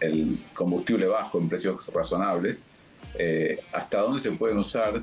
el, 0.00 0.38
combustible 0.54 1.06
bajo 1.06 1.38
en 1.38 1.48
precios 1.48 1.92
razonables, 1.92 2.64
eh, 3.18 3.58
hasta 3.72 4.00
dónde 4.00 4.20
se 4.20 4.30
pueden 4.30 4.58
usar 4.58 5.02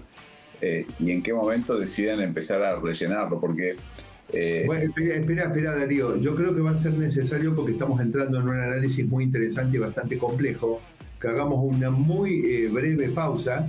eh, 0.62 0.88
y 1.00 1.12
en 1.12 1.22
qué 1.22 1.34
momento 1.34 1.78
deciden 1.78 2.22
empezar 2.22 2.62
a 2.64 2.76
rellenarlo, 2.76 3.40
porque... 3.40 3.76
Bueno, 4.66 4.94
espera, 4.94 5.46
espera, 5.46 5.76
Darío, 5.76 6.18
yo 6.18 6.36
creo 6.36 6.56
que 6.56 6.62
va 6.62 6.72
a 6.72 6.78
ser 6.78 6.94
necesario 6.94 7.56
porque 7.56 7.72
estamos 7.72 8.00
entrando 8.00 8.40
en 8.40 8.48
un 8.48 8.60
análisis 8.60 9.08
muy 9.08 9.24
interesante 9.24 9.78
y 9.78 9.80
bastante 9.80 10.18
complejo, 10.18 10.82
que 11.20 11.28
hagamos 11.28 11.60
una 11.64 11.90
muy 11.90 12.68
breve 12.68 13.10
pausa 13.10 13.68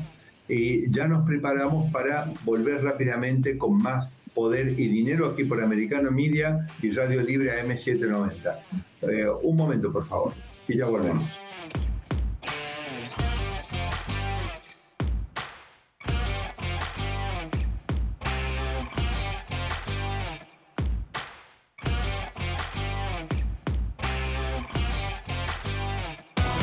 y 0.48 0.90
ya 0.90 1.06
nos 1.06 1.26
preparamos 1.26 1.90
para 1.92 2.32
volver 2.44 2.82
rápidamente 2.82 3.56
con 3.56 3.80
más 3.80 4.12
poder 4.34 4.78
y 4.78 4.88
dinero 4.88 5.26
aquí 5.26 5.44
por 5.44 5.62
Americano 5.62 6.10
Media 6.10 6.66
y 6.82 6.90
Radio 6.90 7.22
Libre 7.22 7.52
AM790. 7.62 8.56
Eh, 9.02 9.26
un 9.42 9.56
momento, 9.56 9.92
por 9.92 10.04
favor, 10.04 10.32
y 10.68 10.76
ya 10.76 10.86
volvemos. 10.86 11.28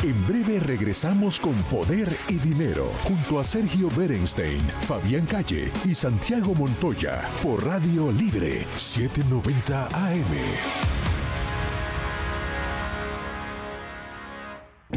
En 0.08 0.26
breve 0.26 0.58
regresamos 0.58 1.38
con 1.38 1.52
Poder 1.64 2.08
y 2.30 2.36
Dinero 2.36 2.90
junto 3.04 3.38
a 3.38 3.44
Sergio 3.44 3.90
Berenstein, 3.94 4.62
Fabián 4.80 5.26
Calle 5.26 5.70
y 5.84 5.94
Santiago 5.94 6.54
Montoya 6.54 7.28
por 7.42 7.62
Radio 7.62 8.10
Libre 8.10 8.66
790 8.78 9.88
AM. 9.88 10.24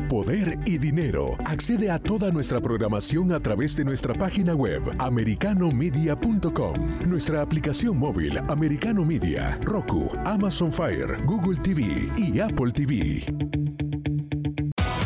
Poder 0.08 0.58
y 0.66 0.78
Dinero. 0.78 1.36
Accede 1.44 1.92
a 1.92 2.00
toda 2.00 2.32
nuestra 2.32 2.62
programación 2.62 3.34
a 3.34 3.42
través 3.42 3.76
de 3.76 3.84
nuestra 3.84 4.14
página 4.14 4.56
web 4.56 4.82
americanomedia.com, 4.98 7.02
nuestra 7.06 7.42
aplicación 7.42 7.98
móvil 7.98 8.38
Americano 8.48 9.04
Media, 9.04 9.60
Roku, 9.62 10.10
Amazon 10.24 10.72
Fire, 10.72 11.22
Google 11.26 11.58
TV 11.58 12.10
y 12.16 12.40
Apple 12.40 12.72
TV. 12.72 13.61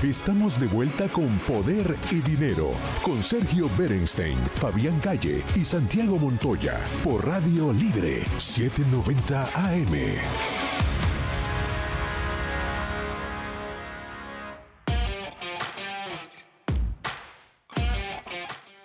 Estamos 0.05 0.59
de 0.59 0.67
vuelta 0.67 1.09
con 1.09 1.35
Poder 1.47 1.97
y 2.11 2.17
Dinero, 2.17 2.73
con 3.03 3.23
Sergio 3.23 3.67
Berenstein, 3.75 4.37
Fabián 4.53 4.99
Calle 4.99 5.43
y 5.55 5.65
Santiago 5.65 6.19
Montoya, 6.19 6.79
por 7.03 7.25
Radio 7.25 7.73
Libre 7.73 8.21
790 8.37 9.49
AM. 9.55 9.95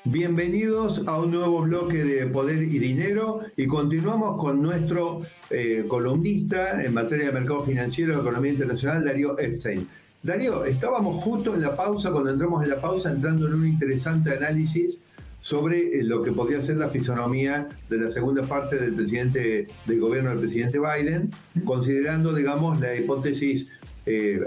Bienvenidos 0.05 1.07
a 1.07 1.21
un 1.21 1.33
nuevo 1.33 1.61
bloque 1.61 2.03
de 2.03 2.27
Poder 2.29 2.63
y 2.63 2.79
Dinero 2.79 3.41
y 3.59 3.67
continuamos 3.67 4.41
con 4.41 4.63
nuestro 4.63 5.21
eh, 5.51 5.85
columnista 5.87 6.83
en 6.83 6.95
materia 6.95 7.27
de 7.27 7.33
mercado 7.33 7.63
financiero 7.63 8.15
y 8.15 8.21
economía 8.21 8.53
internacional, 8.53 9.05
Darío 9.05 9.39
Epstein. 9.39 9.87
Darío, 10.23 10.67
estábamos 10.67 11.17
justo 11.17 11.55
en 11.55 11.63
la 11.63 11.75
pausa, 11.75 12.11
cuando 12.11 12.31
entramos 12.31 12.63
en 12.63 12.69
la 12.69 12.81
pausa, 12.81 13.11
entrando 13.11 13.47
en 13.47 13.55
un 13.55 13.67
interesante 13.67 14.31
análisis 14.37 15.01
sobre 15.41 15.99
eh, 15.99 16.03
lo 16.03 16.23
que 16.23 16.31
podría 16.31 16.61
ser 16.61 16.77
la 16.77 16.91
fisonomía 16.91 17.69
de 17.89 17.97
la 17.97 18.11
segunda 18.11 18.43
parte 18.43 18.77
del 18.77 18.95
presidente 18.95 19.69
del 19.87 19.99
gobierno 19.99 20.29
del 20.29 20.41
presidente 20.41 20.79
Biden, 20.79 21.31
considerando, 21.65 22.35
digamos, 22.35 22.79
la 22.81 22.95
hipótesis 22.95 23.71
eh, 24.05 24.41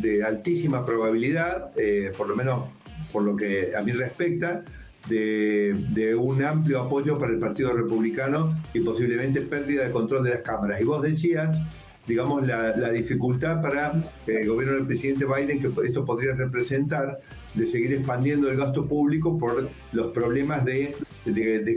de 0.00 0.22
altísima 0.22 0.86
probabilidad, 0.86 1.72
eh, 1.76 2.12
por 2.16 2.28
lo 2.28 2.36
menos 2.36 2.68
por 3.12 3.24
lo 3.24 3.34
que 3.34 3.74
a 3.76 3.82
mí 3.82 3.90
respecta, 3.90 4.62
de, 5.08 5.74
de, 5.90 6.14
un 6.14 6.42
amplio 6.44 6.82
apoyo 6.82 7.18
para 7.18 7.32
el 7.32 7.38
Partido 7.38 7.72
Republicano 7.72 8.56
y 8.74 8.80
posiblemente 8.80 9.40
pérdida 9.40 9.84
de 9.84 9.90
control 9.90 10.24
de 10.24 10.30
las 10.30 10.42
cámaras. 10.42 10.80
Y 10.80 10.84
vos 10.84 11.00
decías 11.00 11.60
digamos, 12.06 12.46
la, 12.46 12.90
dificultad 12.90 13.60
para 13.60 13.92
el 14.26 14.48
gobierno 14.48 14.76
del 14.76 14.86
presidente 14.86 15.24
Biden, 15.24 15.60
que 15.60 15.86
esto 15.86 16.04
podría 16.04 16.34
representar, 16.34 17.18
de 17.54 17.66
seguir 17.66 17.94
expandiendo 17.94 18.50
el 18.50 18.56
gasto 18.56 18.86
público 18.86 19.38
por 19.38 19.68
los 19.92 20.12
problemas 20.12 20.64
de, 20.64 20.94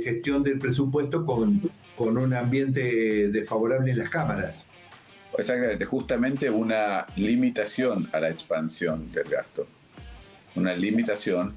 gestión 0.03 0.43
del 0.43 0.59
presupuesto 0.59 1.25
con, 1.25 1.61
con 1.95 2.17
un 2.17 2.33
ambiente 2.33 3.29
desfavorable 3.29 3.91
en 3.91 3.97
las 3.97 4.09
cámaras. 4.09 4.65
Exactamente, 5.37 5.85
justamente 5.85 6.49
una 6.49 7.05
limitación 7.15 8.09
a 8.11 8.19
la 8.19 8.29
expansión 8.29 9.11
del 9.11 9.29
gasto. 9.29 9.67
Una 10.55 10.75
limitación, 10.75 11.53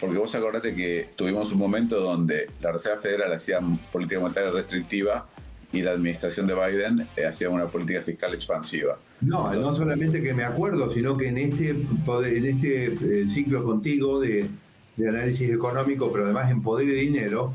porque 0.00 0.18
vos 0.18 0.34
acordate 0.34 0.74
que 0.74 1.10
tuvimos 1.16 1.52
un 1.52 1.58
momento 1.58 2.00
donde 2.00 2.48
la 2.60 2.72
Reserva 2.72 2.98
Federal 2.98 3.32
hacía 3.32 3.60
política 3.92 4.20
monetaria 4.20 4.50
restrictiva 4.50 5.28
y 5.72 5.82
la 5.82 5.92
administración 5.92 6.46
de 6.46 6.54
Biden 6.54 7.06
eh, 7.16 7.26
hacía 7.26 7.48
una 7.48 7.66
política 7.66 8.00
fiscal 8.02 8.34
expansiva. 8.34 8.98
No, 9.20 9.52
no 9.54 9.74
solamente 9.74 10.22
que 10.22 10.34
me 10.34 10.44
acuerdo, 10.44 10.90
sino 10.90 11.16
que 11.16 11.28
en 11.28 11.38
este, 11.38 11.70
en 11.70 12.44
este 12.46 12.86
eh, 12.86 13.28
ciclo 13.28 13.64
contigo 13.64 14.20
de, 14.20 14.48
de, 14.96 15.08
análisis 15.08 15.50
económico, 15.50 16.10
pero 16.10 16.24
además 16.24 16.50
en 16.50 16.62
poder 16.62 16.88
y 16.88 17.00
dinero, 17.06 17.54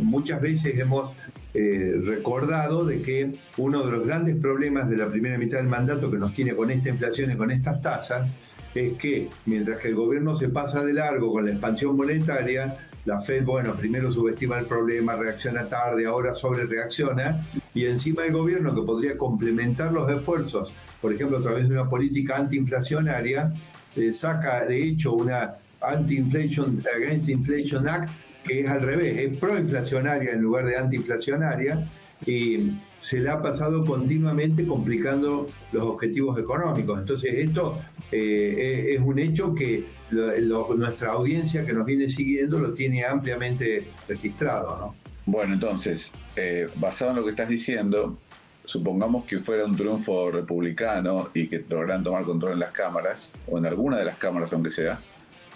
muchas 0.00 0.40
veces 0.40 0.78
hemos 0.78 1.12
eh, 1.54 2.00
recordado 2.02 2.84
de 2.84 3.02
que 3.02 3.34
uno 3.58 3.84
de 3.84 3.92
los 3.92 4.06
grandes 4.06 4.36
problemas 4.36 4.88
de 4.88 4.96
la 4.96 5.08
primera 5.08 5.36
mitad 5.36 5.58
del 5.58 5.68
mandato 5.68 6.10
que 6.10 6.16
nos 6.16 6.34
tiene 6.34 6.54
con 6.56 6.70
esta 6.70 6.88
inflación 6.88 7.30
y 7.30 7.36
con 7.36 7.50
estas 7.50 7.82
tasas 7.82 8.30
es 8.74 8.94
que 8.94 9.28
mientras 9.46 9.78
que 9.80 9.88
el 9.88 9.94
gobierno 9.94 10.36
se 10.36 10.48
pasa 10.48 10.84
de 10.84 10.92
largo 10.92 11.32
con 11.32 11.44
la 11.44 11.50
expansión 11.50 11.96
monetaria, 11.96 12.76
la 13.04 13.20
Fed, 13.20 13.44
bueno, 13.44 13.74
primero 13.74 14.12
subestima 14.12 14.58
el 14.58 14.66
problema, 14.66 15.16
reacciona 15.16 15.66
tarde, 15.66 16.06
ahora 16.06 16.34
sobre 16.34 16.66
reacciona, 16.66 17.44
y 17.74 17.86
encima 17.86 18.24
el 18.24 18.32
gobierno 18.32 18.74
que 18.74 18.82
podría 18.82 19.18
complementar 19.18 19.92
los 19.92 20.08
esfuerzos, 20.08 20.72
por 21.00 21.12
ejemplo, 21.12 21.38
a 21.38 21.42
través 21.42 21.68
de 21.68 21.74
una 21.74 21.88
política 21.88 22.36
antiinflacionaria, 22.36 23.52
eh, 23.96 24.12
saca 24.12 24.64
de 24.64 24.82
hecho 24.82 25.14
una 25.14 25.56
Anti-Inflation 25.80 26.82
Against 26.96 27.28
Inflation 27.28 27.88
Act, 27.88 28.10
que 28.44 28.60
es 28.60 28.70
al 28.70 28.82
revés, 28.82 29.18
es 29.18 29.38
proinflacionaria 29.38 30.32
en 30.32 30.40
lugar 30.40 30.64
de 30.66 30.76
antiinflacionaria, 30.76 31.88
y 32.26 32.78
se 33.00 33.18
le 33.18 33.30
ha 33.30 33.42
pasado 33.42 33.84
continuamente 33.84 34.66
complicando 34.66 35.48
los 35.72 35.82
objetivos 35.84 36.38
económicos. 36.38 37.00
Entonces 37.00 37.34
esto 37.34 37.80
eh, 38.10 38.94
es 38.94 39.00
un 39.00 39.18
hecho 39.18 39.54
que 39.54 39.84
nuestra 40.10 41.12
audiencia 41.12 41.64
que 41.64 41.72
nos 41.72 41.86
viene 41.86 42.08
siguiendo 42.08 42.58
lo 42.58 42.72
tiene 42.72 43.04
ampliamente 43.04 43.88
registrado. 44.08 44.78
¿no? 44.78 44.94
Bueno, 45.24 45.54
entonces, 45.54 46.12
eh, 46.36 46.68
basado 46.76 47.12
en 47.12 47.16
lo 47.18 47.24
que 47.24 47.30
estás 47.30 47.48
diciendo, 47.48 48.18
supongamos 48.64 49.24
que 49.24 49.40
fuera 49.40 49.64
un 49.64 49.76
triunfo 49.76 50.30
republicano 50.30 51.30
y 51.34 51.46
que 51.46 51.64
lograran 51.68 52.02
tomar 52.02 52.24
control 52.24 52.54
en 52.54 52.60
las 52.60 52.72
cámaras, 52.72 53.32
o 53.46 53.58
en 53.58 53.66
alguna 53.66 53.98
de 53.98 54.04
las 54.04 54.16
cámaras 54.16 54.52
aunque 54.52 54.70
sea, 54.70 55.00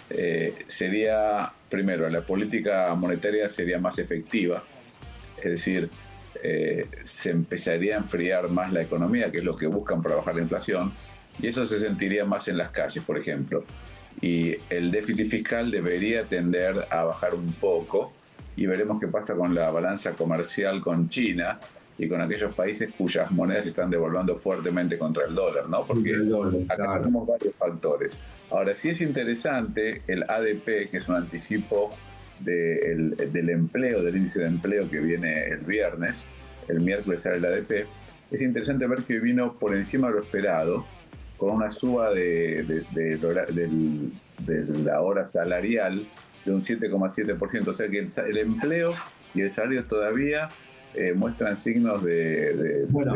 eh, 0.09 0.55
sería, 0.67 1.51
primero, 1.69 2.09
la 2.09 2.21
política 2.21 2.93
monetaria 2.95 3.49
sería 3.49 3.79
más 3.79 3.99
efectiva, 3.99 4.63
es 5.37 5.51
decir, 5.51 5.89
eh, 6.43 6.87
se 7.03 7.31
empezaría 7.31 7.95
a 7.95 7.99
enfriar 7.99 8.49
más 8.49 8.71
la 8.71 8.81
economía, 8.81 9.31
que 9.31 9.39
es 9.39 9.43
lo 9.43 9.55
que 9.55 9.67
buscan 9.67 10.01
para 10.01 10.15
bajar 10.15 10.35
la 10.35 10.41
inflación, 10.41 10.93
y 11.39 11.47
eso 11.47 11.65
se 11.65 11.79
sentiría 11.79 12.25
más 12.25 12.47
en 12.47 12.57
las 12.57 12.69
calles, 12.71 13.03
por 13.03 13.17
ejemplo. 13.17 13.63
Y 14.21 14.55
el 14.69 14.91
déficit 14.91 15.29
fiscal 15.29 15.69
debería 15.69 16.25
tender 16.25 16.87
a 16.89 17.03
bajar 17.03 17.35
un 17.35 17.53
poco, 17.53 18.13
y 18.55 18.65
veremos 18.65 18.99
qué 18.99 19.07
pasa 19.07 19.35
con 19.35 19.53
la 19.53 19.69
balanza 19.69 20.13
comercial 20.13 20.81
con 20.81 21.09
China 21.09 21.59
y 21.97 22.07
con 22.07 22.21
aquellos 22.21 22.53
países 22.53 22.91
cuyas 22.97 23.31
monedas 23.31 23.65
se 23.65 23.69
están 23.69 23.89
devolviendo 23.89 24.35
fuertemente 24.35 24.97
contra 24.97 25.25
el 25.25 25.35
dólar, 25.35 25.67
¿no? 25.69 25.85
Porque 25.85 26.15
acá 26.67 26.99
tenemos 26.99 27.27
varios 27.27 27.55
factores. 27.55 28.17
Ahora, 28.49 28.75
sí 28.75 28.89
es 28.89 29.01
interesante 29.01 30.01
el 30.07 30.23
ADP, 30.23 30.89
que 30.89 30.97
es 30.97 31.07
un 31.07 31.15
anticipo 31.15 31.91
del 32.41 33.49
empleo, 33.49 34.03
del 34.03 34.17
índice 34.17 34.39
de 34.39 34.47
empleo 34.47 34.89
que 34.89 34.99
viene 34.99 35.47
el 35.47 35.59
viernes, 35.59 36.25
el 36.67 36.81
miércoles 36.81 37.21
sale 37.21 37.37
el 37.37 37.45
ADP, 37.45 37.87
es 38.31 38.41
interesante 38.41 38.87
ver 38.87 39.03
que 39.03 39.19
vino 39.19 39.53
por 39.53 39.75
encima 39.75 40.07
de 40.07 40.15
lo 40.15 40.21
esperado, 40.21 40.85
con 41.37 41.51
una 41.51 41.71
suba 41.71 42.11
de, 42.11 42.83
de, 42.91 44.19
la 44.83 45.01
hora 45.01 45.23
salarial 45.23 46.05
de 46.45 46.51
un 46.51 46.61
7,7%. 46.61 47.67
O 47.67 47.73
sea 47.73 47.87
que 47.87 48.09
el, 48.27 48.37
empleo 48.37 48.93
y 49.33 49.41
el 49.41 49.51
salario 49.51 49.85
todavía 49.85 50.49
eh, 50.95 51.13
muestran 51.13 51.61
signos 51.61 52.03
de, 52.03 52.85
bueno, 52.89 53.13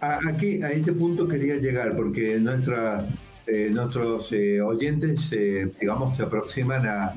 Aquí, 0.00 0.62
a 0.62 0.72
este 0.72 0.92
punto 0.92 1.28
quería 1.28 1.56
llegar, 1.56 1.94
porque 1.94 2.38
nuestra, 2.38 3.06
eh, 3.46 3.70
nuestros 3.72 4.32
eh, 4.32 4.60
oyentes, 4.60 5.30
digamos, 5.78 6.16
se 6.16 6.22
aproximan 6.22 6.86
a, 6.86 7.14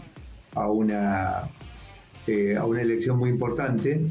a, 0.56 0.70
una, 0.70 1.38
a 1.40 2.66
una 2.66 2.82
elección 2.82 3.18
muy 3.18 3.30
importante. 3.30 4.02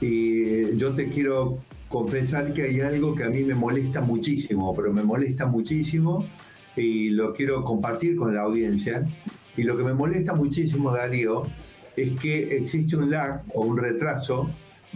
Y 0.00 0.76
yo 0.76 0.92
te 0.94 1.08
quiero 1.08 1.58
confesar 1.88 2.54
que 2.54 2.62
hay 2.62 2.80
algo 2.80 3.14
que 3.14 3.24
a 3.24 3.28
mí 3.28 3.42
me 3.42 3.54
molesta 3.54 4.00
muchísimo, 4.00 4.74
pero 4.74 4.92
me 4.92 5.02
molesta 5.02 5.46
muchísimo 5.46 6.24
y 6.76 7.10
lo 7.10 7.32
quiero 7.32 7.64
compartir 7.64 8.16
con 8.16 8.34
la 8.34 8.42
audiencia. 8.42 9.04
Y 9.56 9.64
lo 9.64 9.76
que 9.76 9.82
me 9.82 9.92
molesta 9.92 10.32
muchísimo, 10.34 10.92
Darío, 10.92 11.42
es 11.96 12.18
que 12.20 12.56
existe 12.56 12.96
un 12.96 13.10
lag 13.10 13.42
o 13.54 13.62
un 13.62 13.76
retraso 13.76 14.48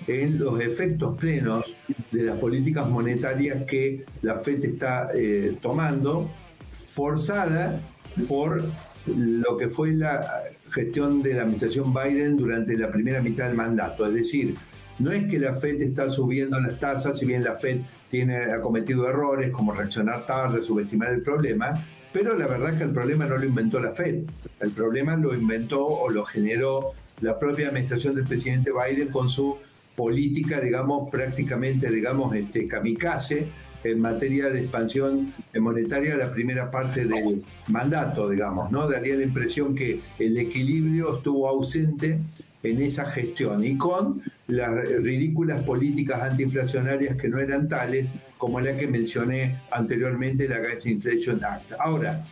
en 0.07 0.39
los 0.39 0.61
efectos 0.61 1.17
plenos 1.19 1.65
de 2.11 2.23
las 2.23 2.39
políticas 2.39 2.89
monetarias 2.89 3.65
que 3.65 4.05
la 4.23 4.37
FED 4.37 4.65
está 4.65 5.09
eh, 5.15 5.57
tomando, 5.61 6.31
forzada 6.71 7.81
por 8.29 8.65
lo 9.07 9.57
que 9.57 9.69
fue 9.69 9.93
la 9.93 10.43
gestión 10.71 11.23
de 11.23 11.35
la 11.35 11.43
administración 11.43 11.93
Biden 11.93 12.37
durante 12.37 12.77
la 12.77 12.91
primera 12.91 13.21
mitad 13.21 13.47
del 13.47 13.57
mandato. 13.57 14.07
Es 14.07 14.15
decir, 14.15 14.55
no 14.99 15.11
es 15.11 15.25
que 15.27 15.39
la 15.39 15.55
FED 15.55 15.83
está 15.83 16.09
subiendo 16.09 16.59
las 16.61 16.79
tasas, 16.79 17.19
si 17.19 17.27
bien 17.27 17.45
la 17.45 17.57
FED 17.57 17.81
tiene, 18.11 18.37
ha 18.53 18.61
cometido 18.61 19.09
errores 19.09 19.51
como 19.51 19.73
reaccionar 19.73 20.25
tarde, 20.25 20.63
subestimar 20.63 21.13
el 21.13 21.23
problema, 21.23 21.75
pero 22.13 22.39
la 22.39 22.47
verdad 22.47 22.77
que 22.77 22.85
el 22.85 22.93
problema 22.93 23.27
no 23.27 23.37
lo 23.37 23.45
inventó 23.45 23.81
la 23.81 23.93
FED, 23.93 24.23
el 24.61 24.71
problema 24.71 25.17
lo 25.17 25.35
inventó 25.35 25.85
o 25.85 26.09
lo 26.11 26.25
generó 26.25 26.93
la 27.21 27.39
propia 27.39 27.69
administración 27.69 28.15
del 28.15 28.25
presidente 28.25 28.71
Biden 28.71 29.09
con 29.09 29.29
su 29.29 29.57
política, 29.97 30.61
digamos, 30.61 31.11
prácticamente, 31.11 31.91
digamos, 31.91 32.35
este, 32.35 32.69
kamikaze 32.69 33.49
en 33.85 34.01
materia 34.01 34.49
de 34.49 34.61
expansión 34.61 35.33
monetaria 35.61 36.17
la 36.17 36.33
primera 36.33 36.71
parte 36.71 37.05
del 37.05 37.45
mandato, 37.69 38.29
digamos, 38.29 38.71
¿no? 38.73 38.89
Daría 38.89 39.15
la 39.17 39.23
impresión 39.23 39.75
que 39.75 40.01
el 40.19 40.37
equilibrio 40.39 41.17
estuvo 41.17 41.49
ausente 41.49 42.19
en 42.63 42.83
esa 42.83 43.05
gestión 43.07 43.63
y 43.63 43.77
con 43.77 44.23
las 44.49 44.89
ridículas 44.89 45.63
políticas 45.65 46.23
antiinflacionarias 46.23 47.17
que 47.17 47.29
no 47.29 47.39
eran 47.39 47.69
tales 47.69 48.15
como 48.39 48.61
la 48.61 48.77
que 48.77 48.87
mencioné 48.87 49.61
anteriormente, 49.71 50.49
la 50.49 50.59
Gas 50.59 50.87
Inflation 50.87 51.43
Act. 51.45 51.73
Ahora, 51.79 52.27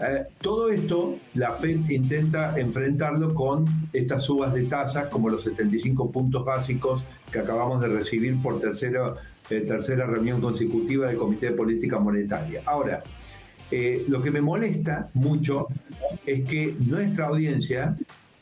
eh, 0.00 0.26
todo 0.40 0.70
esto 0.70 1.18
la 1.34 1.52
Fed 1.52 1.90
intenta 1.90 2.58
enfrentarlo 2.58 3.34
con 3.34 3.64
estas 3.92 4.22
subas 4.22 4.54
de 4.54 4.62
tasas, 4.64 5.08
como 5.08 5.28
los 5.28 5.42
75 5.42 6.12
puntos 6.12 6.44
básicos 6.44 7.04
que 7.32 7.40
acabamos 7.40 7.80
de 7.80 7.88
recibir 7.88 8.40
por 8.40 8.60
tercera, 8.60 9.14
eh, 9.50 9.60
tercera 9.60 10.06
reunión 10.06 10.40
consecutiva 10.40 11.08
del 11.08 11.16
Comité 11.16 11.46
de 11.46 11.52
Política 11.52 11.98
Monetaria. 11.98 12.62
Ahora, 12.64 13.02
eh, 13.72 14.04
lo 14.06 14.22
que 14.22 14.30
me 14.30 14.40
molesta 14.40 15.10
mucho 15.14 15.66
es 16.24 16.44
que 16.44 16.76
nuestra 16.78 17.26
audiencia 17.26 17.96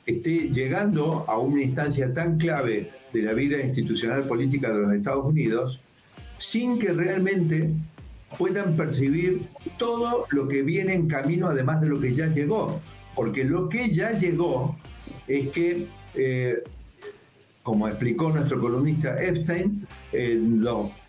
esté 0.05 0.51
llegando 0.51 1.25
a 1.27 1.39
una 1.39 1.63
instancia 1.63 2.13
tan 2.13 2.37
clave 2.37 2.91
de 3.15 3.23
la 3.23 3.33
vida 3.33 3.61
institucional 3.61 4.27
política 4.29 4.71
de 4.71 4.79
los 4.79 4.93
Estados 4.93 5.25
Unidos 5.25 5.81
sin 6.39 6.79
que 6.79 6.93
realmente 6.93 7.71
puedan 8.39 8.77
percibir 8.77 9.49
todo 9.77 10.27
lo 10.31 10.49
que 10.49 10.63
viene 10.63 10.95
en 10.95 11.09
camino 11.09 11.49
además 11.49 11.81
de 11.81 11.89
lo 11.89 12.01
que 12.01 12.15
ya 12.15 12.27
llegó. 12.27 12.81
Porque 13.15 13.45
lo 13.45 13.69
que 13.69 13.91
ya 13.91 14.13
llegó 14.13 14.77
es 15.27 15.49
que, 15.49 15.87
eh, 16.15 16.63
como 17.63 17.89
explicó 17.89 18.31
nuestro 18.31 18.61
columnista 18.61 19.21
Epstein, 19.23 19.87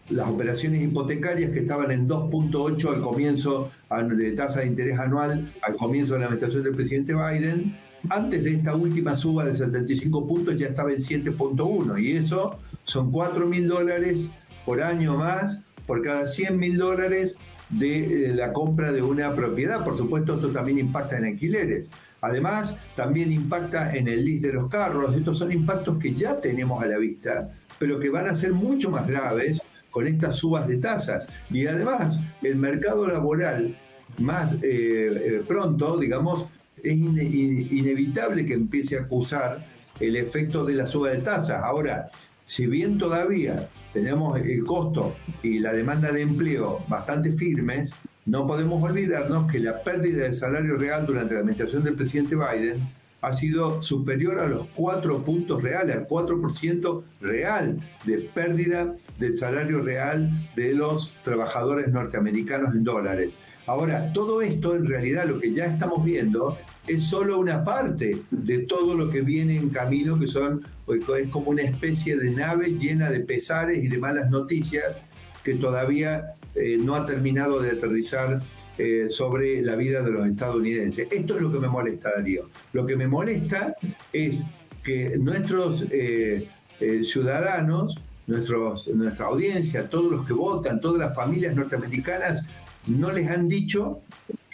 las 0.10 0.30
operaciones 0.30 0.82
hipotecarias 0.82 1.52
que 1.52 1.60
estaban 1.60 1.92
en 1.92 2.08
2.8 2.08 2.94
al 2.94 3.02
comienzo 3.02 3.72
de 4.16 4.32
tasa 4.32 4.62
de 4.62 4.68
interés 4.68 4.98
anual 4.98 5.52
al 5.62 5.76
comienzo 5.76 6.14
de 6.14 6.20
la 6.20 6.26
administración 6.26 6.64
del 6.64 6.76
presidente 6.76 7.14
Biden, 7.14 7.76
antes 8.10 8.44
de 8.44 8.52
esta 8.52 8.76
última 8.76 9.16
suba 9.16 9.46
de 9.46 9.54
75 9.54 10.28
puntos 10.28 10.58
ya 10.58 10.68
estaba 10.68 10.92
en 10.92 11.00
7.1 11.00 12.02
y 12.02 12.12
eso 12.14 12.58
son 12.84 13.12
4 13.12 13.46
mil 13.46 13.68
dólares 13.68 14.30
por 14.66 14.82
año 14.82 15.18
más 15.18 15.62
por 15.86 16.02
cada 16.02 16.26
100 16.26 16.58
mil 16.58 16.78
dólares 16.78 17.36
de 17.70 18.30
eh, 18.30 18.34
la 18.34 18.54
compra 18.54 18.92
de 18.92 19.02
una 19.02 19.34
propiedad. 19.36 19.84
Por 19.84 19.98
supuesto, 19.98 20.36
esto 20.36 20.52
también 20.52 20.80
impacta 20.80 21.18
en 21.18 21.26
alquileres. 21.26 21.90
Además, 22.22 22.78
también 22.96 23.32
impacta 23.32 23.96
en 23.96 24.08
el 24.08 24.26
list 24.26 24.46
de 24.46 24.54
los 24.54 24.70
carros. 24.70 25.16
Estos 25.16 25.38
son 25.38 25.52
impactos 25.52 25.98
que 26.00 26.14
ya 26.14 26.40
tenemos 26.40 26.82
a 26.84 26.88
la 26.88 26.98
vista, 26.98 27.50
pero 27.78 28.00
que 28.00 28.10
van 28.10 28.28
a 28.28 28.36
ser 28.36 28.54
mucho 28.54 28.90
más 28.90 29.08
graves 29.08 29.62
con 29.92 30.08
estas 30.08 30.36
subas 30.36 30.68
de 30.68 30.78
tasas. 30.78 31.28
Y 31.50 31.68
además, 31.68 32.20
el 32.42 32.56
mercado 32.56 33.08
laboral 33.08 33.78
más 34.18 34.54
eh, 34.54 34.60
eh, 34.64 35.44
pronto, 35.48 35.98
digamos, 35.98 36.48
es 36.84 36.96
inevitable 36.96 38.46
que 38.46 38.54
empiece 38.54 38.98
a 38.98 39.02
acusar 39.02 39.66
el 40.00 40.16
efecto 40.16 40.64
de 40.64 40.76
la 40.76 40.88
suba 40.88 41.10
de 41.10 41.18
tasas. 41.18 41.62
Ahora, 41.64 42.10
si 42.46 42.68
bien 42.68 42.98
todavía 42.98 43.70
tenemos 43.94 44.40
el 44.40 44.64
costo 44.66 45.16
y 45.42 45.60
la 45.60 45.74
demanda 45.74 46.12
de 46.12 46.22
empleo 46.22 46.84
bastante 46.88 47.32
firmes, 47.32 47.92
no 48.26 48.46
podemos 48.46 48.84
olvidarnos 48.84 49.50
que 49.52 49.60
la 49.60 49.82
pérdida 49.84 50.24
del 50.24 50.34
salario 50.34 50.76
real 50.76 51.06
durante 51.06 51.34
la 51.34 51.40
administración 51.40 51.84
del 51.84 51.96
presidente 51.96 52.36
Biden 52.36 52.90
ha 53.28 53.34
sido 53.34 53.82
superior 53.82 54.40
a 54.40 54.48
los 54.48 54.68
4 54.76 55.24
puntos 55.24 55.62
reales, 55.62 55.98
al 55.98 56.08
4% 56.08 57.04
real 57.20 57.80
de 58.06 58.18
pérdida 58.34 58.96
del 59.20 59.38
salario 59.38 59.82
real 59.82 60.50
de 60.56 60.74
los 60.74 61.14
trabajadores 61.24 61.90
norteamericanos 61.90 62.74
en 62.74 62.84
dólares. 62.84 63.40
Ahora, 63.66 64.14
todo 64.14 64.42
esto 64.42 64.76
en 64.76 64.86
realidad 64.86 65.26
lo 65.26 65.40
que 65.40 65.54
ya 65.54 65.66
estamos 65.66 66.06
viendo 66.06 66.58
es 66.88 67.04
solo 67.04 67.38
una 67.38 67.66
parte 67.66 68.22
de 68.32 68.60
todo 68.60 68.96
lo 68.96 69.10
que 69.10 69.22
viene 69.22 69.58
en 69.58 69.70
camino, 69.70 70.18
que 70.18 70.28
son 70.28 70.66
es 70.88 71.28
como 71.30 71.50
una 71.50 71.64
especie 71.64 72.16
de 72.16 72.32
nave 72.32 72.70
llena 72.80 73.10
de 73.10 73.20
pesares 73.20 73.84
y 73.84 73.90
de 73.90 73.98
malas 73.98 74.30
noticias 74.30 75.04
que 75.44 75.56
todavía 75.56 76.36
eh, 76.56 76.78
no 76.80 76.96
ha 76.96 77.06
terminado 77.06 77.60
de 77.60 77.72
aterrizar 77.72 78.42
eh, 78.78 79.08
sobre 79.10 79.62
la 79.62 79.76
vida 79.76 80.04
de 80.04 80.12
los 80.12 80.28
estadounidenses. 80.28 81.08
Esto 81.12 81.36
es 81.36 81.42
lo 81.42 81.52
que 81.52 81.60
me 81.60 81.68
molesta, 81.68 82.12
Darío. 82.16 82.50
Lo 82.74 82.86
que 82.86 82.96
me 82.96 83.08
molesta 83.08 83.76
es 84.14 84.44
que 84.84 85.18
nuestros 85.18 85.86
eh, 85.90 86.48
eh, 86.80 87.04
ciudadanos, 87.04 88.00
nuestros, 88.28 88.88
nuestra 88.90 89.26
audiencia, 89.26 89.90
todos 89.90 90.12
los 90.12 90.28
que 90.28 90.34
votan, 90.34 90.80
todas 90.80 91.00
las 91.00 91.16
familias 91.16 91.56
norteamericanas, 91.56 92.46
no 92.86 93.12
les 93.12 93.30
han 93.30 93.48
dicho 93.48 94.02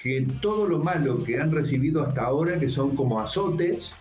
que 0.01 0.25
todo 0.41 0.67
lo 0.67 0.79
malo 0.79 1.23
que 1.23 1.39
han 1.39 1.51
recibido 1.51 2.01
hasta 2.01 2.23
ahora, 2.23 2.59
que 2.59 2.69
son 2.69 2.95
como 2.95 3.19
azotes, 3.19 3.93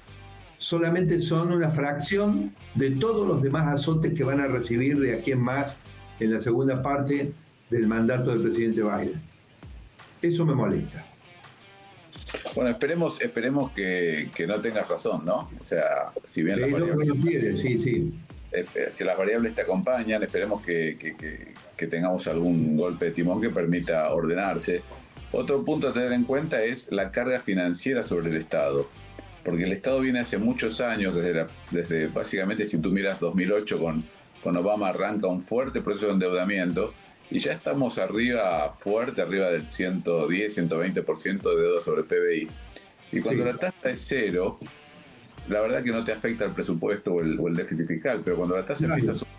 solamente 0.56 1.20
son 1.20 1.52
una 1.52 1.70
fracción 1.70 2.54
de 2.76 2.92
todos 2.92 3.26
los 3.26 3.42
demás 3.42 3.66
azotes 3.66 4.14
que 4.14 4.22
van 4.22 4.40
a 4.40 4.46
recibir 4.46 5.00
de 5.00 5.14
aquí 5.14 5.32
en 5.32 5.40
más 5.40 5.78
en 6.20 6.32
la 6.32 6.40
segunda 6.40 6.80
parte 6.80 7.32
del 7.70 7.86
mandato 7.88 8.30
del 8.30 8.42
presidente 8.42 8.82
Biden. 8.82 9.31
Eso 10.22 10.46
me 10.46 10.54
molesta. 10.54 11.04
Bueno, 12.54 12.70
esperemos, 12.70 13.20
esperemos 13.20 13.72
que, 13.72 14.30
no 14.46 14.60
tengas 14.60 14.88
razón, 14.88 15.24
¿no? 15.24 15.50
O 15.60 15.64
sea, 15.64 16.10
si 16.24 16.42
bien 16.42 16.60
las 16.60 16.70
variables, 16.70 17.60
sí, 17.60 17.78
sí. 17.78 18.12
Eh, 18.52 18.66
eh, 18.74 18.86
si 18.90 19.04
las 19.04 19.16
variables 19.16 19.54
te 19.54 19.62
acompañan, 19.62 20.22
esperemos 20.22 20.62
que, 20.62 21.16
tengamos 21.90 22.28
algún 22.28 22.76
golpe 22.76 23.06
de 23.06 23.10
timón 23.10 23.40
que 23.40 23.50
permita 23.50 24.12
ordenarse. 24.12 24.82
Otro 25.32 25.64
punto 25.64 25.88
a 25.88 25.92
tener 25.92 26.12
en 26.12 26.24
cuenta 26.24 26.62
es 26.62 26.92
la 26.92 27.10
carga 27.10 27.40
financiera 27.40 28.02
sobre 28.02 28.30
el 28.30 28.36
Estado, 28.36 28.88
porque 29.42 29.64
el 29.64 29.72
Estado 29.72 29.98
viene 30.00 30.20
hace 30.20 30.38
muchos 30.38 30.80
años, 30.80 31.16
desde, 31.16 31.46
desde 31.70 32.06
básicamente 32.06 32.66
si 32.66 32.78
tú 32.78 32.90
miras 32.90 33.18
2008 33.18 33.80
con, 33.80 34.04
con 34.42 34.56
Obama 34.56 34.90
arranca 34.90 35.26
un 35.26 35.42
fuerte 35.42 35.80
proceso 35.80 36.08
de 36.08 36.12
endeudamiento 36.12 36.94
y 37.32 37.38
ya 37.38 37.52
estamos 37.54 37.98
arriba, 37.98 38.74
fuerte, 38.76 39.22
arriba 39.22 39.48
del 39.48 39.66
110, 39.66 40.58
120% 40.58 41.42
de 41.42 41.62
deuda 41.62 41.80
sobre 41.80 42.02
PBI. 42.02 42.48
Y 43.10 43.20
cuando 43.20 43.46
la 43.46 43.56
tasa 43.56 43.90
es 43.90 44.04
cero, 44.06 44.58
la 45.48 45.62
verdad 45.62 45.82
que 45.82 45.92
no 45.92 46.04
te 46.04 46.12
afecta 46.12 46.44
el 46.44 46.50
presupuesto 46.50 47.14
o 47.14 47.20
el, 47.22 47.40
o 47.40 47.48
el 47.48 47.54
déficit 47.54 47.86
fiscal, 47.86 48.20
pero 48.22 48.36
cuando 48.36 48.56
la 48.56 48.66
tasa 48.66 48.84
empieza 48.84 49.12
a 49.12 49.14
subir, 49.14 49.32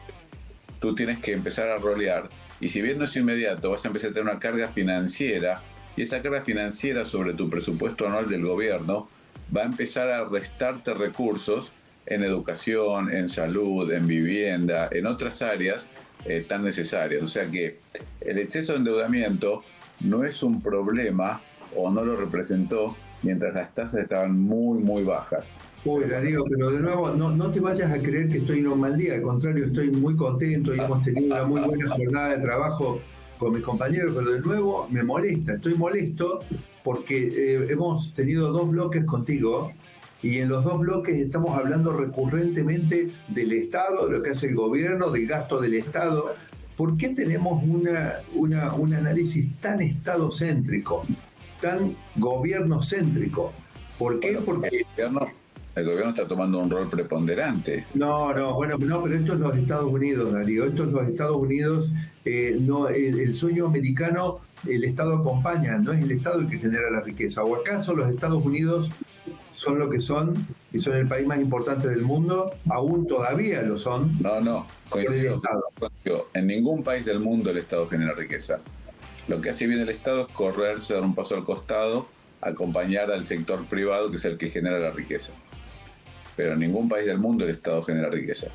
tú 0.80 0.96
tienes 0.96 1.20
que 1.20 1.34
empezar 1.34 1.70
a 1.70 1.78
rolear. 1.78 2.30
Y 2.60 2.70
si 2.70 2.82
bien 2.82 2.98
no 2.98 3.04
es 3.04 3.16
inmediato, 3.16 3.70
vas 3.70 3.86
a 3.86 3.90
empezar 3.90 4.10
a 4.10 4.14
tener 4.14 4.32
una 4.32 4.40
carga 4.40 4.68
financiera 4.70 5.62
y 5.96 6.02
esa 6.02 6.20
carga 6.24 6.42
financiera 6.42 7.04
sobre 7.04 7.36
tu 7.36 7.48
presupuesto 7.48 8.08
anual 8.08 8.28
del 8.28 8.44
gobierno 8.44 9.08
va 9.56 9.62
a 9.62 9.66
empezar 9.66 10.10
a 10.10 10.24
restarte 10.26 10.96
recursos 10.96 11.74
en 12.08 12.24
educación, 12.24 13.14
en 13.14 13.30
salud, 13.30 13.92
en 13.92 14.08
vivienda, 14.08 14.90
en 14.92 15.06
otras 15.06 15.44
áreas 15.44 15.90
eh, 16.26 16.46
tan 16.48 16.64
necesarias. 16.64 17.22
O 17.24 17.28
sea 17.28 17.50
que 17.50 17.80
el 18.22 18.38
exceso 18.38 18.74
de 18.74 18.80
endeudamiento 18.80 19.64
no 20.02 20.24
es 20.24 20.44
un 20.44 20.62
problema 20.62 21.42
o 21.76 21.90
no 21.90 22.04
lo 22.04 22.16
representó 22.16 22.96
mientras 23.24 23.54
las 23.54 23.74
tasas 23.74 24.02
estaban 24.02 24.40
muy, 24.40 24.80
muy 24.80 25.04
bajas. 25.04 25.46
Uy, 25.86 26.06
Darío, 26.06 26.46
pero 26.46 26.72
de 26.72 26.80
nuevo, 26.80 27.10
no, 27.12 27.32
no 27.32 27.52
te 27.52 27.60
vayas 27.60 27.92
a 27.92 28.02
creer 28.02 28.30
que 28.30 28.38
estoy 28.38 28.60
en 28.60 28.68
un 28.68 28.80
mal 28.80 28.98
día, 28.98 29.16
al 29.16 29.22
contrario, 29.22 29.66
estoy 29.66 29.92
muy 29.92 30.16
contento 30.16 30.74
y 30.74 30.80
hemos 30.80 31.04
tenido 31.04 31.36
una 31.36 31.46
muy 31.46 31.62
buena 31.62 31.90
jornada 31.90 32.38
de 32.38 32.42
trabajo 32.42 33.02
con 33.38 33.54
mis 33.54 33.64
compañeros, 33.64 34.14
pero 34.16 34.32
de 34.32 34.40
nuevo 34.40 34.88
me 34.90 35.04
molesta, 35.04 35.56
estoy 35.56 35.76
molesto 35.76 36.40
porque 36.84 37.18
eh, 37.18 37.68
hemos 37.70 38.14
tenido 38.14 38.52
dos 38.52 38.70
bloques 38.70 39.04
contigo 39.06 39.74
y 40.24 40.38
en 40.40 40.48
los 40.50 40.64
dos 40.64 40.80
bloques 40.80 41.16
estamos 41.18 41.56
hablando 41.58 41.92
recurrentemente 41.92 43.12
del 43.28 43.52
Estado, 43.52 44.08
de 44.08 44.18
lo 44.18 44.24
que 44.24 44.32
hace 44.32 44.48
el 44.48 44.56
gobierno, 44.56 45.12
del 45.12 45.28
gasto 45.28 45.60
del 45.60 45.74
Estado. 45.74 46.34
¿Por 46.78 46.96
qué 46.96 47.10
tenemos 47.10 47.62
una, 47.62 48.16
una, 48.34 48.74
un 48.74 48.94
análisis 48.94 49.54
tan 49.60 49.82
estadocéntrico, 49.82 51.06
tan 51.62 51.94
gobierno-céntrico? 52.16 53.52
¿Por 54.00 54.22
qué? 54.22 54.40
Porque... 54.44 54.70
El 54.70 54.86
gobierno, 54.96 55.28
el 55.76 55.86
gobierno 55.86 56.10
está 56.12 56.26
tomando 56.26 56.60
un 56.60 56.70
rol 56.70 56.90
preponderante. 56.90 57.84
No, 57.94 58.34
no, 58.34 58.54
bueno, 58.54 58.78
no, 58.78 59.04
pero 59.04 59.16
esto 59.16 59.34
es 59.34 59.40
los 59.40 59.58
Estados 59.58 59.92
Unidos, 59.92 60.32
Darío. 60.32 60.66
Esto 60.66 60.86
es 60.86 60.90
los 60.90 61.06
Estados 61.06 61.36
Unidos. 61.36 61.92
Eh, 62.24 62.58
no, 62.62 62.88
el, 62.88 63.20
el, 63.20 63.36
sueño 63.36 63.68
americano, 63.68 64.40
el 64.66 64.86
Estado 64.86 65.16
acompaña, 65.16 65.78
no 65.80 65.92
es 65.92 66.02
el 66.02 66.12
Estado 66.12 66.40
el 66.40 66.48
que 66.48 66.60
genera 66.60 66.90
la 66.90 67.02
riqueza. 67.02 67.44
¿O 67.44 67.58
acaso 67.58 67.94
los 67.94 68.10
Estados 68.10 68.44
Unidos 68.44 68.90
son 69.64 69.80
lo 69.80 69.90
que 69.90 70.02
son 70.02 70.46
y 70.74 70.80
son 70.80 70.96
el 70.96 71.08
país 71.08 71.26
más 71.26 71.40
importante 71.40 71.88
del 71.88 72.02
mundo, 72.02 72.54
aún 72.70 73.08
todavía 73.08 73.62
lo 73.62 73.78
son. 73.78 74.12
No, 74.22 74.42
no, 74.42 74.68
coincido. 74.90 75.42
En 76.34 76.48
ningún 76.48 76.84
país 76.84 77.06
del 77.06 77.20
mundo 77.20 77.50
el 77.50 77.58
Estado 77.58 77.88
genera 77.88 78.14
riqueza. 78.14 78.60
Lo 79.30 79.40
que 79.40 79.52
hace 79.52 79.66
bien 79.66 79.80
el 79.80 79.90
Estado 79.90 80.28
es 80.28 80.34
correrse, 80.34 80.96
dar 80.96 81.04
un 81.04 81.16
paso 81.16 81.36
al 81.36 81.46
costado, 81.46 82.08
acompañar 82.42 83.10
al 83.10 83.24
sector 83.24 83.66
privado, 83.66 84.10
que 84.12 84.18
es 84.18 84.26
el 84.26 84.38
que 84.38 84.50
genera 84.50 84.80
la 84.80 84.92
riqueza. 84.92 85.34
Pero 86.36 86.54
en 86.54 86.60
ningún 86.60 86.90
país 86.90 87.06
del 87.06 87.20
mundo 87.20 87.46
el 87.46 87.52
Estado 87.52 87.82
genera 87.84 88.10
riqueza. 88.10 88.48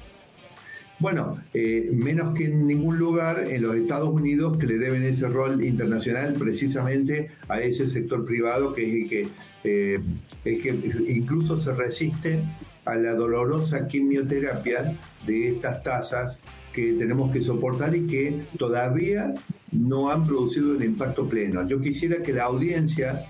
Bueno, 1.01 1.41
eh, 1.55 1.89
menos 1.93 2.37
que 2.37 2.47
en 2.47 2.67
ningún 2.67 2.99
lugar 2.99 3.45
en 3.47 3.63
los 3.63 3.77
Estados 3.77 4.09
Unidos 4.09 4.59
que 4.59 4.67
le 4.67 4.79
deben 4.79 5.05
ese 5.05 5.29
rol 5.29 5.63
internacional 5.65 6.35
precisamente 6.35 7.31
a 7.49 7.61
ese 7.61 7.87
sector 7.87 8.27
privado 8.27 8.75
que 8.75 8.85
es 8.85 8.95
el 8.95 9.09
que, 9.09 9.29
eh, 9.65 9.99
el 10.45 10.63
que 10.63 10.71
incluso 11.09 11.59
se 11.59 11.73
resiste 11.73 12.41
a 12.85 12.95
la 12.95 13.15
dolorosa 13.15 13.87
quimioterapia 13.87 14.97
de 15.27 15.49
estas 15.51 15.83
tasas 15.83 16.39
que 16.73 16.93
tenemos 16.95 17.31
que 17.33 17.43
soportar 17.43 17.95
y 17.95 18.07
que 18.07 18.43
todavía 18.57 19.35
no 19.73 20.11
han 20.11 20.27
producido 20.27 20.71
un 20.71 20.83
impacto 20.83 21.29
pleno. 21.29 21.67
Yo 21.67 21.81
quisiera 21.81 22.23
que 22.23 22.33
la 22.33 22.45
audiencia, 22.45 23.27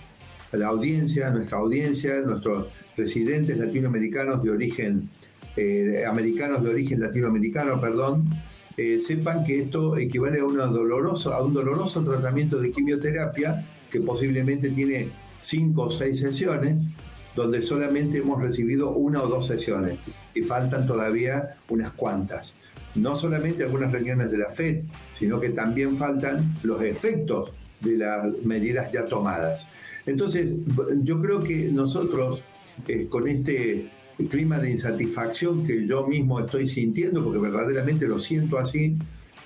la 0.52 0.68
audiencia, 0.68 1.30
nuestra 1.30 1.58
audiencia, 1.58 2.20
nuestros 2.20 2.68
residentes 2.96 3.56
latinoamericanos 3.58 4.42
de 4.42 4.50
origen 4.50 5.08
eh, 5.56 6.04
americanos 6.06 6.62
de 6.62 6.70
origen 6.70 7.00
latinoamericano, 7.00 7.80
perdón, 7.80 8.30
eh, 8.76 9.00
sepan 9.00 9.42
que 9.42 9.62
esto 9.62 9.96
equivale 9.96 10.38
a, 10.38 10.44
una 10.44 10.66
doloroso, 10.66 11.34
a 11.34 11.42
un 11.42 11.52
doloroso 11.52 12.04
tratamiento 12.04 12.60
de 12.60 12.70
quimioterapia 12.70 13.66
que 13.90 14.00
posiblemente 14.00 14.70
tiene 14.70 15.08
cinco 15.40 15.85
o 15.85 15.90
seis 15.90 16.20
sesiones, 16.20 16.81
donde 17.35 17.62
solamente 17.62 18.18
hemos 18.18 18.40
recibido 18.40 18.90
una 18.90 19.22
o 19.22 19.29
dos 19.29 19.46
sesiones 19.46 19.98
y 20.35 20.42
faltan 20.42 20.87
todavía 20.87 21.57
unas 21.68 21.92
cuantas. 21.92 22.55
No 22.94 23.16
solamente 23.16 23.62
algunas 23.62 23.92
reuniones 23.92 24.31
de 24.31 24.38
la 24.38 24.51
FED, 24.51 24.85
sino 25.18 25.38
que 25.40 25.51
también 25.51 25.96
faltan 25.96 26.57
los 26.62 26.83
efectos 26.83 27.53
de 27.81 27.98
las 27.98 28.27
medidas 28.44 28.90
ya 28.90 29.07
tomadas. 29.07 29.66
Entonces, 30.07 30.51
yo 31.03 31.20
creo 31.20 31.42
que 31.42 31.70
nosotros, 31.70 32.42
eh, 32.88 33.07
con 33.09 33.29
este 33.29 33.90
clima 34.31 34.59
de 34.59 34.70
insatisfacción 34.70 35.66
que 35.66 35.87
yo 35.87 36.07
mismo 36.07 36.40
estoy 36.40 36.66
sintiendo, 36.66 37.22
porque 37.22 37.38
verdaderamente 37.38 38.09
lo 38.09 38.18
siento 38.18 38.59
así, 38.59 38.96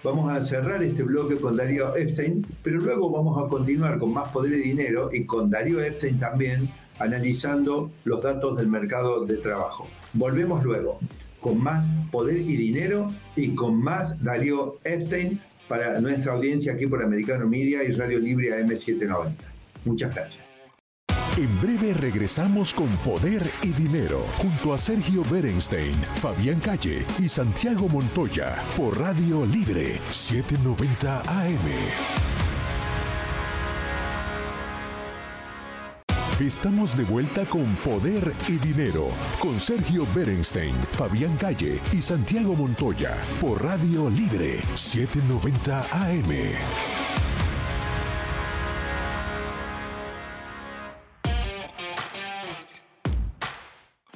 vamos 0.03 0.33
a 0.33 0.41
cerrar 0.43 0.83
este 0.83 1.03
bloque 1.03 1.37
con 1.37 1.57
Darío 1.57 1.95
Epstein, 1.97 2.47
pero 2.63 2.79
luego 2.79 3.11
vamos 3.11 3.45
a 3.45 3.49
continuar 3.49 3.99
con 3.99 4.13
más 4.13 4.29
poder 4.31 4.53
y 4.53 4.63
dinero 4.63 5.11
y 5.13 5.25
con 5.25 5.51
Darío 5.51 5.81
Epstein 5.81 6.19
también 6.19 6.71
analizando 6.99 7.91
los 8.05 8.23
datos 8.23 8.57
del 8.57 8.69
mercado 8.69 9.25
de 9.25 9.37
trabajo. 9.37 9.89
Volvemos 10.13 10.63
luego 10.63 11.01
con 11.41 11.61
más 11.63 11.87
poder 12.11 12.39
y 12.39 12.57
dinero 12.57 13.13
y 13.35 13.55
con 13.55 13.83
más 13.83 14.23
Darío 14.23 14.79
Epstein 14.85 15.41
para 15.69 16.01
nuestra 16.01 16.33
audiencia 16.33 16.75
aquí 16.75 16.87
por 16.87 17.03
Americano 17.03 17.47
Media 17.47 17.83
y 17.83 17.93
Radio 17.93 18.19
Libre 18.19 18.51
AM790. 18.51 19.33
Muchas 19.85 20.15
gracias. 20.15 20.52
En 21.37 21.61
breve 21.63 21.95
regresamos 21.95 22.75
con 22.75 22.89
Poder 22.99 23.51
y 23.63 23.69
Dinero 23.69 24.27
junto 24.37 24.75
a 24.75 24.79
Sergio 24.79 25.23
Berenstein, 25.31 25.95
Fabián 26.17 26.61
Calle 26.61 27.07
y 27.19 27.27
Santiago 27.27 27.89
Montoya 27.89 28.63
por 28.77 29.01
Radio 29.01 29.47
Libre 29.47 29.99
790 30.11 31.21
AM. 31.21 31.59
Estamos 36.39 36.95
de 36.99 37.05
vuelta 37.05 37.47
con 37.47 37.65
Poder 37.77 38.35
y 38.49 38.59
Dinero 38.59 39.09
con 39.41 39.59
Sergio 39.59 40.07
Berenstein, 40.15 40.75
Fabián 40.93 41.35
Calle 41.39 41.81
y 41.93 42.03
Santiago 42.03 42.55
Montoya 42.55 43.17
por 43.41 43.63
Radio 43.63 44.11
Libre 44.11 44.61
790 44.75 45.87
AM. 45.93 47.02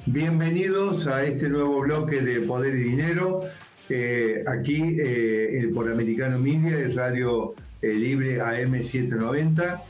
Bienvenidos 0.09 1.05
a 1.05 1.25
este 1.25 1.49
nuevo 1.49 1.81
bloque 1.81 2.21
de 2.21 2.39
Poder 2.39 2.73
y 2.75 2.83
Dinero, 2.83 3.41
eh, 3.89 4.41
aquí 4.47 4.95
eh, 4.97 5.69
por 5.75 5.91
Americano 5.91 6.39
Media 6.39 6.79
y 6.79 6.93
Radio 6.93 7.55
eh, 7.81 7.89
Libre 7.89 8.39
AM790. 8.39 9.81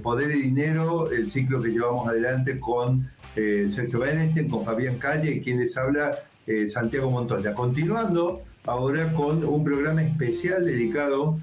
Poder 0.00 0.30
y 0.30 0.42
Dinero, 0.42 1.10
el 1.10 1.28
ciclo 1.28 1.60
que 1.60 1.70
llevamos 1.70 2.08
adelante 2.08 2.60
con 2.60 3.10
Sergio 3.34 3.98
Benestein, 3.98 4.48
con 4.48 4.64
Fabián 4.64 4.98
Calle 4.98 5.32
y 5.32 5.40
quien 5.40 5.58
les 5.58 5.76
habla, 5.76 6.18
Santiago 6.68 7.10
Montoya. 7.10 7.52
Continuando 7.54 8.42
ahora 8.64 9.12
con 9.12 9.44
un 9.44 9.64
programa 9.64 10.02
especial 10.02 10.64
dedicado 10.64 11.38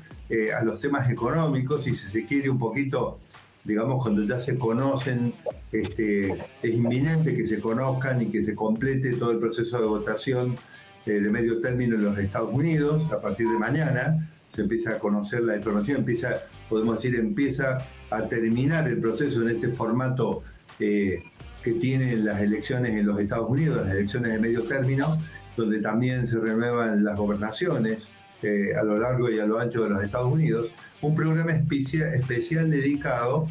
a 0.58 0.63
los 0.63 0.82
temas 0.82 1.10
económicos 1.10 1.88
y 1.88 1.93
si 1.93 2.10
se 2.10 2.25
quiere 2.25 2.49
un 2.49 2.60
poquito 2.60 3.19
digamos, 3.65 4.01
cuando 4.01 4.23
ya 4.23 4.39
se 4.39 4.58
conocen, 4.58 5.34
este, 5.71 6.32
es 6.32 6.73
inminente 6.73 7.36
que 7.36 7.45
se 7.47 7.60
conozcan 7.60 8.21
y 8.21 8.28
que 8.28 8.43
se 8.43 8.56
complete 8.56 9.13
todo 9.13 9.32
el 9.32 9.39
proceso 9.39 9.80
de 9.80 9.88
votación 9.88 10.56
eh, 11.06 11.12
de 11.13 11.30
medio 11.30 11.60
término 11.60 11.95
en 11.95 12.06
los 12.06 12.17
Estados 12.17 12.54
Unidos. 12.54 13.12
A 13.12 13.19
partir 13.19 13.49
de 13.49 13.58
mañana 13.58 14.30
se 14.54 14.62
empieza 14.62 14.93
a 14.93 14.99
conocer 14.99 15.41
la 15.41 15.58
información, 15.58 15.97
empieza, 15.97 16.43
podemos 16.69 17.01
decir, 17.01 17.19
empieza 17.19 17.80
a 18.12 18.28
terminar 18.30 18.88
el 18.88 18.99
proceso 18.99 19.41
en 19.41 19.49
este 19.49 19.69
formato 19.69 20.43
eh, 20.80 21.23
que 21.63 21.73
tienen 21.73 22.23
las 22.23 22.41
elecciones 22.41 22.93
en 22.93 23.08
los 23.08 23.19
Estados 23.19 23.49
Unidos, 23.49 23.86
las 23.86 23.95
elecciones 23.95 24.32
de 24.32 24.39
medio 24.39 24.63
término, 24.63 25.19
donde 25.58 25.80
también 25.82 26.28
se 26.28 26.39
renuevan 26.39 27.04
las 27.04 27.17
gobernaciones 27.17 28.08
a 28.77 28.84
lo 28.84 28.97
largo 28.97 29.29
y 29.29 29.39
a 29.39 29.45
lo 29.45 29.60
ancho 29.60 29.84
de 29.84 29.89
los 29.89 30.03
Estados 30.03 30.31
Unidos, 30.31 30.71
un 31.01 31.15
programa 31.15 31.51
especial, 31.53 32.69
dedicado 32.69 33.47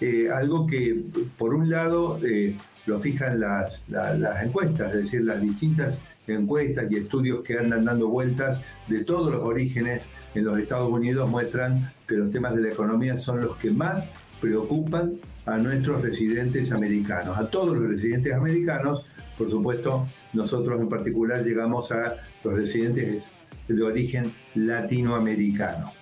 eh, 0.00 0.28
a 0.30 0.38
algo 0.38 0.66
que, 0.66 1.02
por 1.36 1.54
un 1.54 1.70
lado, 1.70 2.20
eh, 2.24 2.56
lo 2.86 2.98
fijan 2.98 3.40
las, 3.40 3.82
las 3.88 4.42
encuestas, 4.42 4.94
es 4.94 5.02
decir, 5.02 5.22
las 5.22 5.40
distintas 5.40 5.98
encuestas 6.26 6.90
y 6.90 6.96
estudios 6.96 7.42
que 7.42 7.58
andan 7.58 7.84
dando 7.84 8.08
vueltas 8.08 8.60
de 8.86 9.04
todos 9.04 9.32
los 9.32 9.42
orígenes 9.42 10.02
en 10.34 10.44
los 10.44 10.58
Estados 10.58 10.90
Unidos 10.90 11.28
muestran 11.30 11.92
que 12.06 12.16
los 12.16 12.30
temas 12.30 12.54
de 12.54 12.62
la 12.62 12.68
economía 12.68 13.18
son 13.18 13.40
los 13.40 13.56
que 13.56 13.70
más 13.70 14.08
preocupan 14.40 15.14
a 15.46 15.56
nuestros 15.56 16.02
residentes 16.02 16.70
americanos, 16.72 17.38
a 17.38 17.48
todos 17.48 17.76
los 17.76 17.88
residentes 17.88 18.34
americanos, 18.34 19.04
por 19.36 19.50
supuesto, 19.50 20.06
nosotros 20.32 20.80
en 20.80 20.88
particular 20.88 21.44
llegamos 21.44 21.90
a 21.92 22.16
los 22.44 22.54
residentes 22.54 23.28
de 23.68 23.82
origen 23.82 24.32
latinoamericano. 24.54 25.92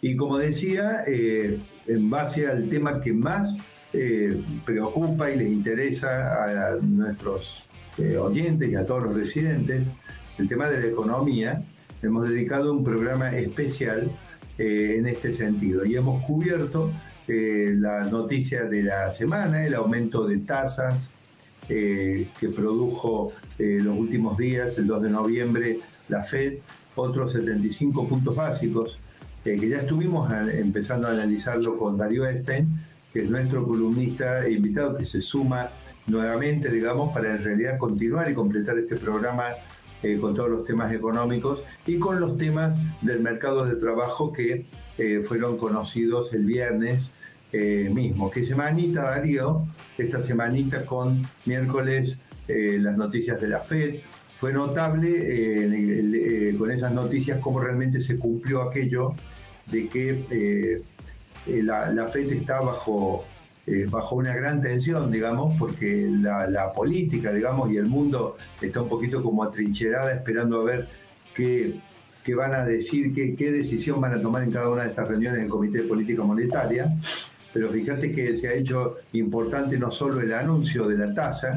Y 0.00 0.16
como 0.16 0.38
decía, 0.38 1.04
eh, 1.06 1.58
en 1.86 2.10
base 2.10 2.46
al 2.46 2.68
tema 2.68 3.00
que 3.00 3.12
más 3.12 3.56
eh, 3.92 4.38
preocupa 4.64 5.30
y 5.30 5.38
les 5.38 5.48
interesa 5.48 6.44
a 6.44 6.76
nuestros 6.76 7.64
oyentes 8.20 8.68
y 8.68 8.74
a 8.74 8.84
todos 8.84 9.04
los 9.04 9.14
residentes, 9.14 9.86
el 10.36 10.48
tema 10.48 10.68
de 10.68 10.80
la 10.80 10.86
economía, 10.86 11.62
hemos 12.02 12.28
dedicado 12.28 12.72
un 12.72 12.82
programa 12.82 13.36
especial 13.36 14.10
en 14.58 15.06
este 15.06 15.32
sentido 15.32 15.84
y 15.84 15.94
hemos 15.94 16.24
cubierto 16.24 16.90
la 17.28 18.04
noticia 18.06 18.64
de 18.64 18.82
la 18.82 19.12
semana, 19.12 19.64
el 19.64 19.74
aumento 19.74 20.26
de 20.26 20.38
tasas 20.38 21.10
que 21.68 22.26
produjo 22.54 23.32
los 23.58 23.96
últimos 23.96 24.36
días, 24.36 24.76
el 24.76 24.88
2 24.88 25.02
de 25.04 25.10
noviembre, 25.10 25.78
la 26.08 26.24
Fed, 26.24 26.54
otros 26.96 27.32
75 27.32 28.08
puntos 28.08 28.34
básicos, 28.34 28.98
que 29.42 29.68
ya 29.68 29.78
estuvimos 29.78 30.30
empezando 30.52 31.08
a 31.08 31.10
analizarlo 31.10 31.76
con 31.76 31.98
Darío 31.98 32.26
Estein, 32.26 32.68
que 33.12 33.22
es 33.22 33.30
nuestro 33.30 33.64
columnista 33.64 34.44
e 34.44 34.52
invitado, 34.52 34.96
que 34.96 35.04
se 35.04 35.20
suma 35.20 35.70
nuevamente, 36.06 36.70
digamos, 36.70 37.12
para 37.12 37.36
en 37.36 37.44
realidad 37.44 37.78
continuar 37.78 38.30
y 38.30 38.34
completar 38.34 38.78
este 38.78 38.96
programa 38.96 39.44
eh, 40.02 40.18
con 40.20 40.34
todos 40.34 40.50
los 40.50 40.64
temas 40.64 40.92
económicos 40.92 41.62
y 41.86 41.98
con 41.98 42.20
los 42.20 42.36
temas 42.36 42.76
del 43.00 43.20
mercado 43.20 43.64
de 43.64 43.76
trabajo 43.76 44.32
que 44.32 44.66
eh, 44.98 45.22
fueron 45.26 45.56
conocidos 45.56 46.34
el 46.34 46.44
viernes 46.44 47.10
eh, 47.52 47.90
mismo. 47.90 48.30
¿Qué 48.30 48.44
semanita, 48.44 49.02
Darío? 49.02 49.64
Esta 49.96 50.20
semanita 50.20 50.84
con 50.84 51.22
miércoles 51.46 52.18
las 52.46 52.98
noticias 52.98 53.40
de 53.40 53.48
la 53.48 53.60
FED, 53.60 54.00
fue 54.38 54.52
notable 54.52 55.08
eh, 55.08 56.50
eh, 56.50 56.56
con 56.58 56.70
esas 56.70 56.92
noticias 56.92 57.38
cómo 57.40 57.60
realmente 57.60 58.00
se 58.00 58.18
cumplió 58.18 58.62
aquello 58.62 59.14
de 59.66 59.88
que 59.88 60.24
eh, 60.30 61.62
la, 61.62 61.90
la, 61.90 62.06
está 62.06 62.60
bajo, 62.60 63.24
bajo 63.88 64.16
una 64.16 64.34
gran 64.34 64.60
tensión, 64.60 65.10
digamos, 65.10 65.58
porque 65.58 66.08
la, 66.10 66.72
política, 66.72 67.32
digamos, 67.32 67.70
y 67.70 67.76
el 67.76 67.86
mundo 67.86 68.36
está 68.60 68.82
un 68.82 68.88
poquito 68.88 69.22
como 69.22 69.44
atrincherada 69.44 70.12
esperando 70.14 70.60
a 70.60 70.64
ver 70.64 70.88
qué, 71.34 71.74
qué 72.22 72.34
van 72.34 72.54
a 72.54 72.64
decir, 72.64 73.14
qué, 73.14 73.34
qué 73.34 73.50
decisión 73.52 74.00
van 74.00 74.14
a 74.14 74.22
tomar 74.22 74.42
en 74.42 74.50
cada 74.50 74.68
una 74.68 74.82
de 74.82 74.90
estas 74.90 75.08
reuniones 75.08 75.40
del 75.40 75.48
Comité 75.48 75.82
de 75.82 75.84
Política 75.84 76.22
Monetaria. 76.22 76.94
Pero 77.52 77.70
fíjate 77.70 78.10
que 78.12 78.36
se 78.36 78.48
ha 78.48 78.52
hecho 78.54 78.96
importante 79.12 79.78
no 79.78 79.90
solo 79.90 80.20
el 80.20 80.32
anuncio 80.34 80.88
de 80.88 80.98
la 80.98 81.14
tasa, 81.14 81.54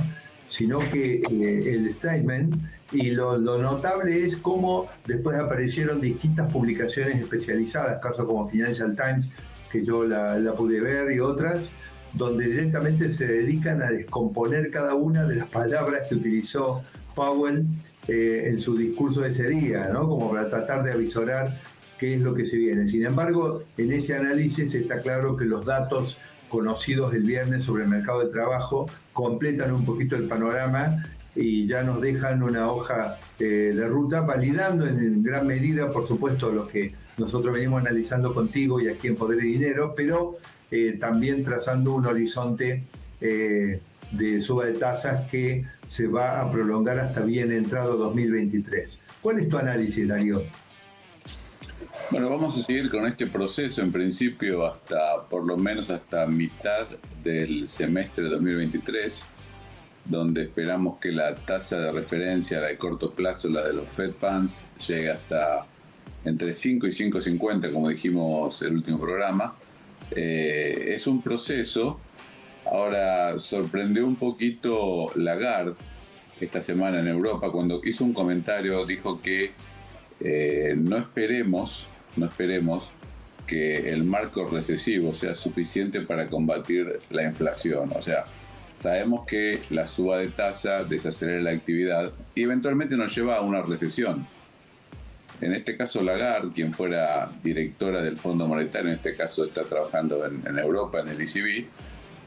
sino 0.47 0.79
que 0.79 1.21
el 1.29 1.91
statement 1.91 2.55
y 2.91 3.11
lo, 3.11 3.37
notable 3.37 4.25
es 4.25 4.37
cómo 4.37 4.87
después 5.05 5.37
aparecieron 5.37 5.99
distintas 5.99 6.51
publicaciones 6.51 7.21
especializadas, 7.21 8.01
casos 8.01 8.25
como 8.25 8.47
Financial 8.47 8.95
Times, 8.95 9.31
que 9.71 9.83
yo 9.83 10.05
la, 10.05 10.53
pude 10.55 10.79
ver, 10.79 11.11
y 11.11 11.19
otras, 11.19 11.71
donde 12.13 12.47
directamente 12.47 13.09
se 13.09 13.27
dedican 13.27 13.81
a 13.81 13.91
descomponer 13.91 14.71
cada 14.71 14.95
una 14.95 15.25
de 15.25 15.35
las 15.35 15.47
palabras 15.47 16.03
que 16.07 16.15
utilizó 16.15 16.81
Powell 17.13 17.65
eh, 18.07 18.45
en 18.47 18.57
su 18.57 18.77
discurso 18.77 19.21
de 19.21 19.29
ese 19.29 19.49
día, 19.49 19.89
¿no? 19.91 20.07
como 20.07 20.31
para 20.31 20.49
tratar 20.49 20.83
de 20.83 20.93
avisorar 20.93 21.59
qué 21.97 22.13
es 22.13 22.21
lo 22.21 22.33
que 22.33 22.45
se 22.45 22.57
viene. 22.57 22.87
Sin 22.87 23.05
embargo, 23.05 23.63
en 23.77 23.91
ese 23.91 24.15
análisis 24.15 24.73
está 24.73 25.01
claro 25.01 25.35
que 25.35 25.45
los 25.45 25.65
datos 25.65 26.17
conocidos 26.49 27.13
el 27.13 27.23
viernes 27.23 27.63
sobre 27.63 27.83
el 27.83 27.89
mercado 27.89 28.21
de 28.21 28.31
trabajo 28.31 28.89
completan 29.13 29.73
un 29.73 29.85
poquito 29.85 30.15
el 30.15 30.27
panorama 30.27 31.05
y 31.35 31.67
ya 31.67 31.83
nos 31.83 32.01
dejan 32.01 32.41
una 32.41 32.71
hoja 32.71 33.19
eh, 33.39 33.73
de 33.75 33.87
ruta, 33.87 34.21
validando 34.21 34.87
en 34.87 35.21
gran 35.21 35.45
medida, 35.45 35.91
por 35.91 36.07
supuesto, 36.07 36.51
lo 36.51 36.67
que 36.67 36.93
nosotros 37.17 37.53
venimos 37.53 37.81
analizando 37.81 38.33
contigo 38.33 38.79
y 38.79 38.87
aquí 38.87 39.07
en 39.07 39.15
Poder 39.15 39.43
y 39.43 39.53
Dinero, 39.53 39.93
pero 39.95 40.37
eh, 40.71 40.97
también 40.99 41.43
trazando 41.43 41.93
un 41.93 42.05
horizonte 42.05 42.83
eh, 43.21 43.79
de 44.11 44.41
suba 44.41 44.65
de 44.65 44.73
tasas 44.73 45.29
que 45.29 45.65
se 45.87 46.07
va 46.07 46.41
a 46.41 46.51
prolongar 46.51 46.99
hasta 46.99 47.21
bien 47.21 47.51
entrado 47.51 47.97
2023. 47.97 48.99
¿Cuál 49.21 49.39
es 49.39 49.49
tu 49.49 49.57
análisis, 49.57 50.07
Darío? 50.07 50.41
Bueno, 52.09 52.29
vamos 52.29 52.57
a 52.57 52.61
seguir 52.61 52.89
con 52.89 53.05
este 53.05 53.27
proceso 53.27 53.81
en 53.81 53.91
principio 53.91 54.65
hasta 54.65 55.21
por 55.29 55.45
lo 55.45 55.57
menos 55.57 55.89
hasta 55.89 56.25
mitad 56.25 56.87
del 57.21 57.67
semestre 57.67 58.29
2023 58.29 59.27
donde 60.05 60.43
esperamos 60.43 60.99
que 60.99 61.11
la 61.11 61.35
tasa 61.35 61.77
de 61.79 61.91
referencia, 61.91 62.61
la 62.61 62.67
de 62.67 62.77
corto 62.77 63.11
plazo, 63.11 63.49
la 63.49 63.63
de 63.63 63.73
los 63.73 63.89
Fed 63.89 64.11
Funds, 64.11 64.65
llegue 64.87 65.11
hasta 65.11 65.65
entre 66.23 66.53
5 66.53 66.87
y 66.87 66.91
5,50, 66.91 67.73
como 67.73 67.89
dijimos 67.89 68.61
el 68.61 68.75
último 68.75 68.99
programa. 68.99 69.55
Eh, 70.11 70.93
es 70.95 71.07
un 71.07 71.21
proceso. 71.21 71.99
Ahora 72.71 73.37
sorprendió 73.37 74.05
un 74.05 74.15
poquito 74.15 75.11
Lagarde 75.15 75.75
esta 76.39 76.61
semana 76.61 76.99
en 76.99 77.07
Europa 77.07 77.51
cuando 77.51 77.81
hizo 77.83 78.05
un 78.05 78.13
comentario, 78.13 78.85
dijo 78.85 79.21
que 79.21 79.51
eh, 80.19 80.73
no 80.77 80.97
esperemos, 80.97 81.87
no 82.17 82.25
esperemos 82.25 82.91
que 83.45 83.89
el 83.89 84.03
marco 84.03 84.47
recesivo 84.49 85.13
sea 85.13 85.35
suficiente 85.35 86.01
para 86.01 86.27
combatir 86.27 86.99
la 87.09 87.23
inflación. 87.23 87.91
O 87.95 88.01
sea, 88.01 88.25
Sabemos 88.77 89.25
que 89.25 89.63
la 89.71 89.87
suba 89.87 90.19
de 90.19 90.27
tasa 90.27 90.83
desacelera 90.83 91.41
la 91.41 91.49
actividad 91.49 92.11
y 92.35 92.43
eventualmente 92.43 92.95
nos 92.95 93.15
lleva 93.15 93.37
a 93.37 93.41
una 93.41 93.63
recesión. 93.63 94.27
En 95.41 95.55
este 95.55 95.75
caso, 95.75 96.03
Lagarde, 96.03 96.51
quien 96.53 96.75
fuera 96.75 97.31
directora 97.43 98.03
del 98.03 98.17
Fondo 98.17 98.47
Monetario, 98.47 98.89
en 98.89 98.97
este 98.97 99.15
caso 99.15 99.45
está 99.45 99.63
trabajando 99.63 100.23
en, 100.27 100.59
Europa, 100.59 100.99
en 100.99 101.07
el 101.07 101.19
ECB, 101.19 101.65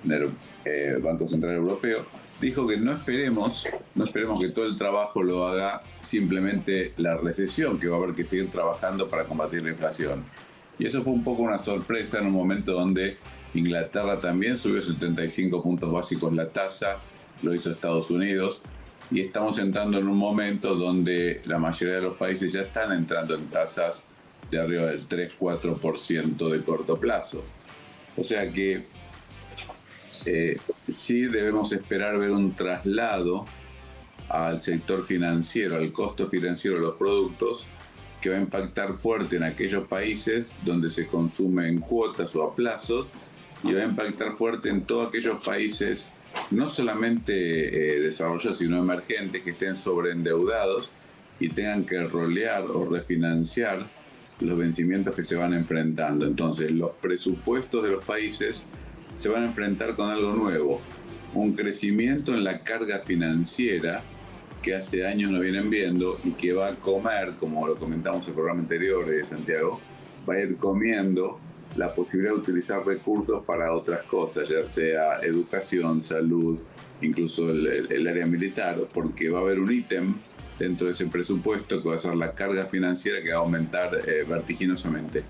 en 0.07 0.11
el 0.13 0.31
eh, 0.65 0.99
Banco 1.01 1.29
Central 1.29 1.55
Europeo, 1.55 2.05
dijo 2.41 2.67
que 2.67 2.77
no 2.77 2.93
esperemos, 2.93 3.69
no 3.95 4.05
esperemos 4.05 4.41
que 4.41 4.49
todo 4.49 4.67
el 4.67 4.79
trabajo 4.79 5.23
lo 5.23 5.47
haga 5.47 5.83
simplemente 6.01 6.93
la 6.97 7.17
recesión, 7.17 7.79
que 7.79 7.89
va 7.89 7.97
a 7.97 7.99
haber 8.03 8.15
que 8.15 8.25
seguir 8.25 8.51
trabajando 8.51 9.09
para 9.09 9.25
combatir 9.25 9.63
la 9.63 9.71
inflación. 9.71 10.25
Y 10.79 10.87
eso 10.87 11.03
fue 11.03 11.13
un 11.13 11.23
poco 11.23 11.43
una 11.43 11.63
sorpresa 11.63 12.19
en 12.19 12.27
un 12.27 12.33
momento 12.33 12.73
donde 12.73 13.19
Inglaterra 13.53 14.21
también 14.21 14.57
subió 14.57 14.81
75 14.81 15.63
puntos 15.63 15.93
básicos 15.93 16.33
la 16.33 16.49
tasa, 16.49 16.99
lo 17.43 17.55
hizo 17.55 17.71
Estados 17.71 18.11
Unidos, 18.11 18.63
y 19.11 19.21
estamos 19.21 19.59
entrando 19.59 19.99
en 19.99 20.09
un 20.09 20.17
momento 20.17 20.75
donde 20.75 21.43
la 21.45 21.59
mayoría 21.59 21.97
de 21.97 22.03
los 22.03 22.17
países 22.17 22.53
ya 22.53 22.63
están 22.63 22.93
entrando 22.93 23.35
en 23.35 23.49
tasas 23.49 24.07
de 24.51 24.59
arriba 24.59 24.85
del 24.87 25.07
3-4% 25.09 26.49
de 26.49 26.63
corto 26.63 26.99
plazo. 26.99 27.45
O 28.17 28.25
sea 28.25 28.51
que 28.51 28.87
eh, 30.25 30.59
sí 30.89 31.23
debemos 31.23 31.73
esperar 31.73 32.19
ver 32.19 32.31
un 32.31 32.55
traslado 32.55 33.47
al 34.29 34.63
sector 34.63 35.05
financiero, 35.05 35.77
al 35.77 35.93
costo 35.93 36.29
financiero 36.29 36.77
de 36.77 36.83
los 36.83 36.97
productos, 36.97 37.67
que 38.21 38.31
va 38.31 38.37
a 38.37 38.41
impactar 38.41 38.93
fuerte 38.95 39.37
en 39.37 39.45
aquellos 39.45 39.89
países 39.89 40.59
donde 40.65 40.91
se 40.91 41.07
consumen 41.07 41.81
cuotas 41.81 42.37
o 42.37 42.45
a 42.45 42.55
plazos 42.55 43.07
y 43.65 43.73
va 43.73 43.81
a 43.81 43.85
impactar 43.85 44.33
fuerte 44.33 44.69
en 44.69 44.83
todos 44.83 45.09
aquellos 45.09 45.43
países, 45.45 46.13
no 46.51 46.69
solamente 46.69 47.97
eh, 47.97 48.01
desarrollados, 48.01 48.59
sino 48.59 48.79
emergentes, 48.79 49.43
que 49.43 49.51
estén 49.51 49.75
sobreendeudados 49.75 50.93
y 51.41 51.49
tengan 51.49 51.85
que 51.85 52.03
rolear 52.05 52.65
o 52.65 52.85
refinanciar 52.89 53.87
los 54.41 54.57
vencimientos 54.57 55.15
que 55.15 55.23
se 55.23 55.37
van 55.37 55.55
enfrentando. 55.55 56.27
Entonces, 56.27 56.71
los 56.71 56.93
presupuestos 57.01 57.83
de 57.83 57.91
los 57.91 58.05
países 58.05 58.69
se 59.13 59.29
van 59.29 59.43
a 59.43 59.47
enfrentar 59.47 59.97
con 59.97 60.11
algo 60.11 60.33
nuevo, 60.33 60.81
un 61.35 61.55
crecimiento 61.55 62.35
en 62.35 62.45
la 62.45 62.61
carga 62.63 63.01
financiera 63.01 64.03
que 64.63 64.75
hace 64.75 65.07
años 65.07 65.31
no 65.31 65.41
vienen 65.41 65.71
viendo 65.71 66.19
y 66.25 66.33
que 66.33 66.53
va 66.53 66.69
a 66.69 66.75
comer, 66.75 67.33
como 67.39 67.67
lo 67.67 67.77
comentamos 67.77 68.23
en 68.23 68.29
el 68.29 68.35
programa 68.35 68.61
anterior 68.61 69.09
de 69.09 69.25
Santiago, 69.25 69.81
va 70.29 70.35
a 70.35 70.41
ir 70.41 70.57
comiendo 70.57 71.39
la 71.77 71.95
posibilidad 71.95 72.35
de 72.35 72.41
utilizar 72.41 72.85
recursos 72.85 73.45
para 73.45 73.73
otras 73.73 74.03
cosas, 74.05 74.49
ya 74.49 74.67
sea 74.67 75.21
educación, 75.21 76.05
salud, 76.05 76.59
incluso 77.01 77.49
el, 77.51 78.07
área 78.07 78.27
militar, 78.27 78.77
porque 78.93 79.31
va 79.31 79.39
a 79.39 79.43
haber 79.43 79.61
un 79.61 79.73
ítem 79.73 80.15
dentro 80.59 80.89
de 80.89 80.93
ese 80.93 81.07
presupuesto 81.07 81.83
que 81.83 81.89
va 81.89 81.95
a 81.95 81.99
ser 81.99 82.15
la 82.17 82.33
carga 82.33 82.67
financiera 82.67 83.23
que 83.23 83.31
va 83.31 83.39
a 83.39 83.41
aumentar 83.41 83.99
eh, 84.07 84.25
vertiginosamente. 84.29 85.25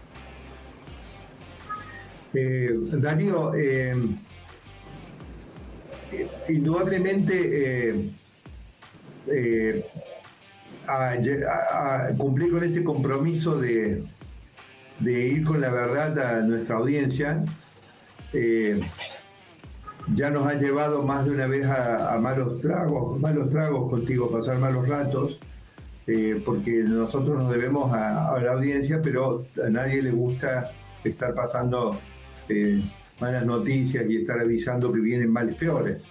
Eh, 2.32 2.70
Darío, 2.92 3.52
eh, 3.54 3.94
indudablemente 6.48 8.12
cumplir 12.16 12.50
con 12.50 12.64
este 12.64 12.82
compromiso 12.84 13.60
de, 13.60 14.04
ir 15.00 15.44
con 15.44 15.60
la 15.60 15.70
verdad 15.70 16.18
a 16.18 16.42
nuestra 16.42 16.76
audiencia. 16.76 17.44
Eh, 18.32 18.80
ya 20.14 20.30
nos 20.30 20.46
ha 20.46 20.54
llevado 20.54 21.02
más 21.02 21.24
de 21.24 21.30
una 21.32 21.46
vez 21.46 21.66
a, 21.66 22.18
malos 22.20 22.60
tragos, 22.60 23.20
malos 23.20 23.50
tragos 23.50 23.90
contigo, 23.90 24.30
pasar 24.30 24.58
malos 24.58 24.88
ratos, 24.88 25.38
eh, 26.06 26.40
porque 26.44 26.82
nosotros 26.84 27.38
nos 27.38 27.50
debemos 27.52 27.92
a, 27.92 28.38
la 28.42 28.52
audiencia, 28.52 29.00
pero 29.02 29.46
a 29.64 29.68
nadie 29.68 30.02
le 30.02 30.10
gusta 30.10 30.70
estar 31.04 31.34
pasando 31.34 31.98
eh, 32.48 32.82
malas 33.20 33.44
noticias 33.44 34.04
y 34.08 34.16
estar 34.16 34.40
avisando 34.40 34.92
que 34.92 35.00
vienen 35.00 35.30
males 35.30 35.56
peores. 35.56 36.04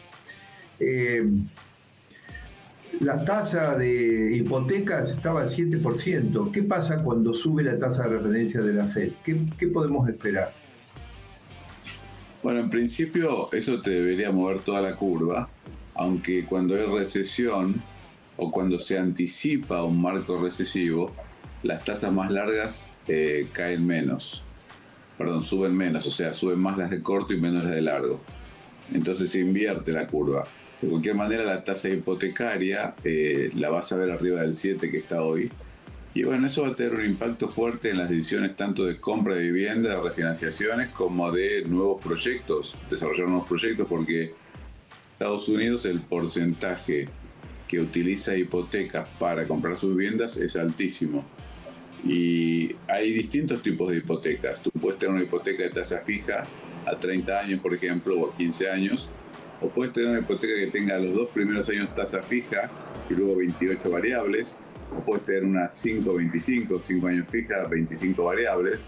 la 3.00 3.24
tasa 3.24 3.78
de 3.78 4.36
hipotecas 4.36 5.12
estaba 5.12 5.42
al 5.42 5.48
7%. 5.48 6.52
¿Qué 6.52 6.63
pasa 6.63 7.02
cuando 7.02 7.34
sube 7.34 7.63
la 7.63 7.78
tasa 7.78 8.04
de 8.04 8.18
referencia 8.18 8.62
de 8.62 8.74
la 8.74 8.86
Fed? 8.86 9.12
¿Qué, 9.24 9.68
podemos 9.68 10.08
esperar? 10.10 10.54
Bueno, 12.44 12.60
en 12.62 12.70
principio 12.70 13.52
eso 13.52 13.82
te 13.82 13.89
debería 13.89 14.32
mover 14.32 14.62
toda 14.62 14.82
la 14.82 14.96
curva, 14.96 15.50
aunque 15.96 16.46
cuando 16.46 16.76
hay 16.76 16.86
recesión 16.86 17.82
o 18.38 18.52
cuando 18.52 18.80
se 18.80 18.98
anticipa 18.98 19.84
un 19.84 20.02
marco 20.02 20.38
recesivo, 20.42 21.12
las 21.63 21.84
tasas 21.84 22.13
más 22.13 22.32
largas 22.32 22.89
eh, 23.08 23.50
caen 23.52 23.86
menos, 23.86 24.44
perdón, 25.20 25.42
suben 25.42 25.76
menos, 25.76 26.08
o 26.08 26.12
sea, 26.12 26.32
suben 26.32 26.60
más 26.60 26.78
las 26.78 26.90
de 26.90 27.04
corto 27.04 27.34
y 27.34 27.42
menos 27.42 27.66
las 27.66 27.76
de 27.76 27.82
largo. 27.82 28.22
Entonces 28.94 29.30
se 29.30 29.42
invierte 29.42 29.92
la 29.92 30.08
curva. 30.08 30.46
De 30.82 30.88
cualquier 30.88 31.16
manera, 31.16 31.44
la 31.44 31.62
tasa 31.62 31.90
hipotecaria 31.90 32.96
eh, 33.04 33.52
la 33.54 33.70
vas 33.70 33.92
a 33.92 33.98
ver 33.98 34.12
arriba 34.12 34.40
del 34.40 34.56
7 34.56 34.90
que 34.90 35.00
está 35.00 35.22
hoy. 35.22 35.52
Y 36.14 36.24
bueno, 36.24 36.48
eso 36.48 36.64
va 36.64 36.70
a 36.70 36.76
tener 36.76 36.94
un 36.94 37.06
impacto 37.06 37.50
fuerte 37.50 37.90
en 37.90 37.98
las 37.98 38.10
decisiones 38.10 38.56
tanto 38.56 38.86
de 38.86 38.98
compra 38.98 39.36
de 39.36 39.44
vivienda, 39.44 39.90
de 39.90 40.02
refinanciaciones, 40.02 40.88
como 40.92 41.30
de 41.34 41.66
nuevos 41.66 42.02
proyectos, 42.02 42.78
desarrollar 42.90 43.28
nuevos 43.28 43.48
proyectos, 43.48 43.88
porque 43.90 44.34
Estados 45.12 45.50
Unidos 45.50 45.86
el 45.86 46.00
porcentaje 46.00 47.10
que 47.68 47.82
utiliza 47.82 48.38
hipotecas 48.38 49.06
para 49.20 49.46
comprar 49.46 49.76
sus 49.76 49.98
viviendas 49.98 50.38
es 50.38 50.56
altísimo. 50.56 51.26
Y 52.06 52.76
hay 52.88 53.12
distintos 53.12 53.62
tipos 53.62 53.90
de 53.90 53.98
hipotecas. 53.98 54.62
Tú 54.62 54.72
puedes 54.72 55.00
tener 55.00 55.16
una 55.16 55.24
hipoteca 55.24 55.64
de 55.64 55.70
tasa 55.70 56.00
fija 56.00 56.46
a 56.86 56.98
30 56.98 57.40
años, 57.40 57.60
por 57.60 57.74
ejemplo, 57.74 58.20
o 58.20 58.32
a 58.32 58.38
15 58.38 58.70
años, 58.70 59.10
o 59.62 59.70
puedes 59.70 59.94
tener 59.94 60.10
una 60.10 60.20
hipoteca 60.20 60.54
que 60.56 60.68
tenga 60.68 60.98
los 60.98 61.14
dos 61.14 61.30
primeros 61.30 61.68
años 61.70 61.94
tasa 61.96 62.22
fija 62.22 62.70
y 63.10 63.14
luego 63.14 63.36
28 63.38 63.90
variables, 63.90 64.56
o 64.96 65.02
puedes 65.02 65.26
tener 65.26 65.44
una 65.44 65.70
5, 65.70 66.14
25, 66.14 66.82
5 66.88 67.08
años 67.08 67.28
fija, 67.30 67.68
25 67.68 68.24
variables. 68.24 68.80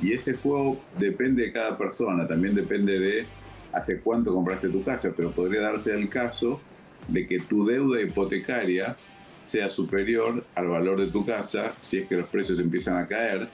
Y 0.00 0.12
ese 0.12 0.34
juego 0.34 0.80
depende 0.98 1.42
de 1.42 1.52
cada 1.52 1.76
persona, 1.76 2.26
también 2.26 2.54
depende 2.54 2.98
de 2.98 3.26
hace 3.72 4.00
cuánto 4.00 4.32
compraste 4.32 4.68
tu 4.68 4.82
casa, 4.82 5.12
pero 5.16 5.32
podría 5.32 5.60
darse 5.60 5.92
el 5.92 6.08
caso 6.08 6.60
de 7.08 7.26
que 7.26 7.40
tu 7.40 7.66
deuda 7.66 8.00
hipotecaria 8.00 8.96
sea 9.50 9.68
superior 9.68 10.44
al 10.54 10.68
valor 10.68 11.00
de 11.00 11.08
tu 11.08 11.26
casa 11.26 11.72
si 11.76 11.98
es 11.98 12.08
que 12.08 12.16
los 12.16 12.28
precios 12.28 12.58
empiezan 12.58 12.96
a 12.96 13.06
caer. 13.06 13.48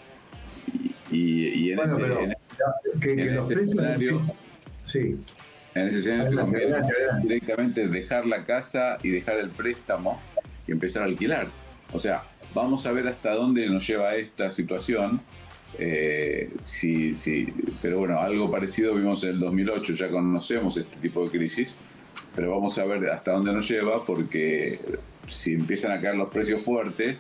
Y, 1.11 1.71
en, 1.71 1.79
ese, 1.79 3.63
escenario, 3.63 4.21
sí. 4.85 5.17
En 5.75 5.89
ese 5.89 5.99
escenario 5.99 6.47
directamente 7.23 7.87
dejar 7.87 8.27
la 8.27 8.45
casa 8.45 8.99
y 9.03 9.11
dejar 9.11 9.39
el 9.39 9.51
préstamo 9.51 10.21
y 10.67 10.73
empezar 10.73 11.03
a 11.03 11.07
alquilar. 11.07 11.49
O 11.93 11.99
sea, 11.99 12.25
vamos 12.55 12.87
a 12.87 12.93
ver 12.93 13.07
hasta 13.07 13.35
dónde 13.35 13.69
nos 13.71 13.87
lleva 13.87 14.17
esta 14.17 14.51
situación. 14.51 15.21
Eh, 15.79 16.51
sí, 16.63 17.15
sí, 17.15 17.53
pero 17.81 17.99
bueno, 17.99 18.19
algo 18.19 18.51
parecido 18.51 18.95
vimos 18.95 19.23
en 19.25 19.31
el 19.31 19.41
2008, 19.41 19.95
ya 19.95 20.11
conocemos 20.11 20.77
este 20.77 20.97
tipo 20.97 21.25
de 21.25 21.31
crisis, 21.31 21.79
pero 22.35 22.51
vamos 22.51 22.79
a 22.79 22.85
ver 22.85 23.09
hasta 23.11 23.33
dónde 23.33 23.53
nos 23.53 23.69
lleva 23.69 24.05
porque 24.05 24.81
si 25.27 25.55
empiezan 25.55 25.93
a 25.93 26.01
caer 26.01 26.17
los 26.17 26.29
precios 26.29 26.63
fuertes 26.63 27.17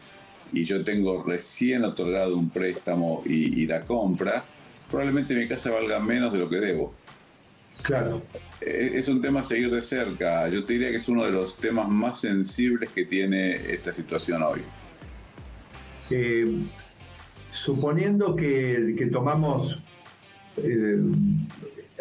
y 0.52 0.64
yo 0.64 0.84
tengo 0.84 1.22
recién 1.22 1.84
otorgado 1.84 2.36
un 2.36 2.50
préstamo 2.50 3.22
y, 3.26 3.62
y 3.62 3.66
la 3.66 3.82
compra, 3.82 4.44
probablemente 4.90 5.34
mi 5.34 5.48
casa 5.48 5.70
valga 5.70 5.98
menos 6.00 6.32
de 6.32 6.38
lo 6.38 6.48
que 6.48 6.56
debo. 6.56 6.94
Claro. 7.82 8.22
Eh, 8.60 8.92
es 8.94 9.08
un 9.08 9.20
tema 9.20 9.40
a 9.40 9.42
seguir 9.44 9.70
de 9.70 9.80
cerca. 9.80 10.48
Yo 10.48 10.64
te 10.64 10.74
diría 10.74 10.90
que 10.90 10.96
es 10.96 11.08
uno 11.08 11.24
de 11.24 11.32
los 11.32 11.56
temas 11.56 11.88
más 11.88 12.20
sensibles 12.20 12.90
que 12.90 13.04
tiene 13.04 13.72
esta 13.72 13.92
situación 13.92 14.42
hoy. 14.42 14.60
Eh, 16.10 16.46
suponiendo 17.50 18.34
que, 18.34 19.08
tomamos 19.12 19.78
eh, 20.56 20.98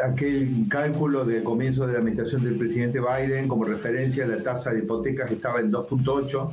aquel 0.03 0.65
cálculo 0.69 1.25
de 1.25 1.43
comienzo 1.43 1.86
de 1.88 1.93
la 1.93 1.99
administración 1.99 2.43
del 2.43 2.58
presidente 2.58 2.99
Biden 2.99 3.47
como 3.47 3.65
referencia, 3.65 4.25
la 4.25 4.41
tasa 4.41 4.71
de 4.71 4.79
hipotecas 4.79 5.31
estaba 5.31 5.60
en 5.60 5.71
2.8, 5.71 6.51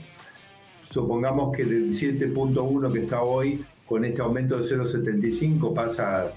supongamos 0.91 1.57
que 1.57 1.65
del 1.65 1.91
7.1 1.91 2.93
que 2.93 3.01
está 3.01 3.23
hoy, 3.23 3.65
con 3.87 4.05
este 4.05 4.23
aumento 4.23 4.59
de 4.59 4.65
0.75 4.65 5.75
pasa 5.75 6.33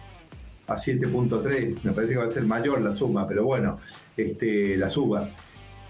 a 0.67 0.75
7.3, 0.75 1.83
me 1.83 1.91
parece 1.91 2.13
que 2.13 2.19
va 2.19 2.25
a 2.25 2.31
ser 2.31 2.43
mayor 2.43 2.81
la 2.81 2.95
suma, 2.95 3.27
pero 3.27 3.43
bueno, 3.45 3.79
este, 4.17 4.75
la 4.77 4.89
suba. 4.89 5.29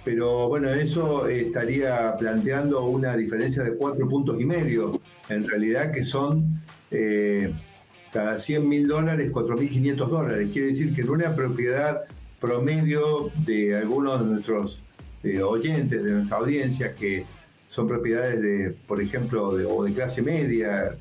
Pero 0.03 0.49
bueno, 0.49 0.69
eso 0.69 1.27
estaría 1.27 2.15
planteando 2.17 2.85
una 2.85 3.17
diferencia 3.17 3.63
de 3.63 3.75
4 3.75 4.07
puntos 4.07 4.39
y 4.39 4.45
medio, 4.45 5.01
en 5.29 5.47
realidad 5.47 5.91
que 5.91 6.03
son 6.03 6.61
eh, 6.91 7.51
cada 8.15 8.37
100 8.37 8.69
mil 8.69 8.87
dólares, 8.87 9.29
4.500 9.29 10.07
dólares. 10.07 10.49
Quiere 10.53 10.69
decir 10.69 10.95
que 10.95 11.01
en 11.01 11.09
una 11.09 11.35
propiedad 11.35 12.03
promedio 12.39 13.29
de 13.45 13.75
algunos 13.75 14.21
de 14.21 14.25
nuestros 14.25 14.81
eh, 15.21 15.41
oyentes, 15.41 16.01
de 16.01 16.11
nuestra 16.13 16.37
audiencia, 16.37 16.95
que 16.95 17.25
son 17.67 17.89
propiedades 17.89 18.41
de, 18.41 18.73
por 18.87 19.01
ejemplo, 19.01 19.49
o 19.49 19.83
de 19.83 19.93
clase 19.93 20.21
media, 20.21 20.95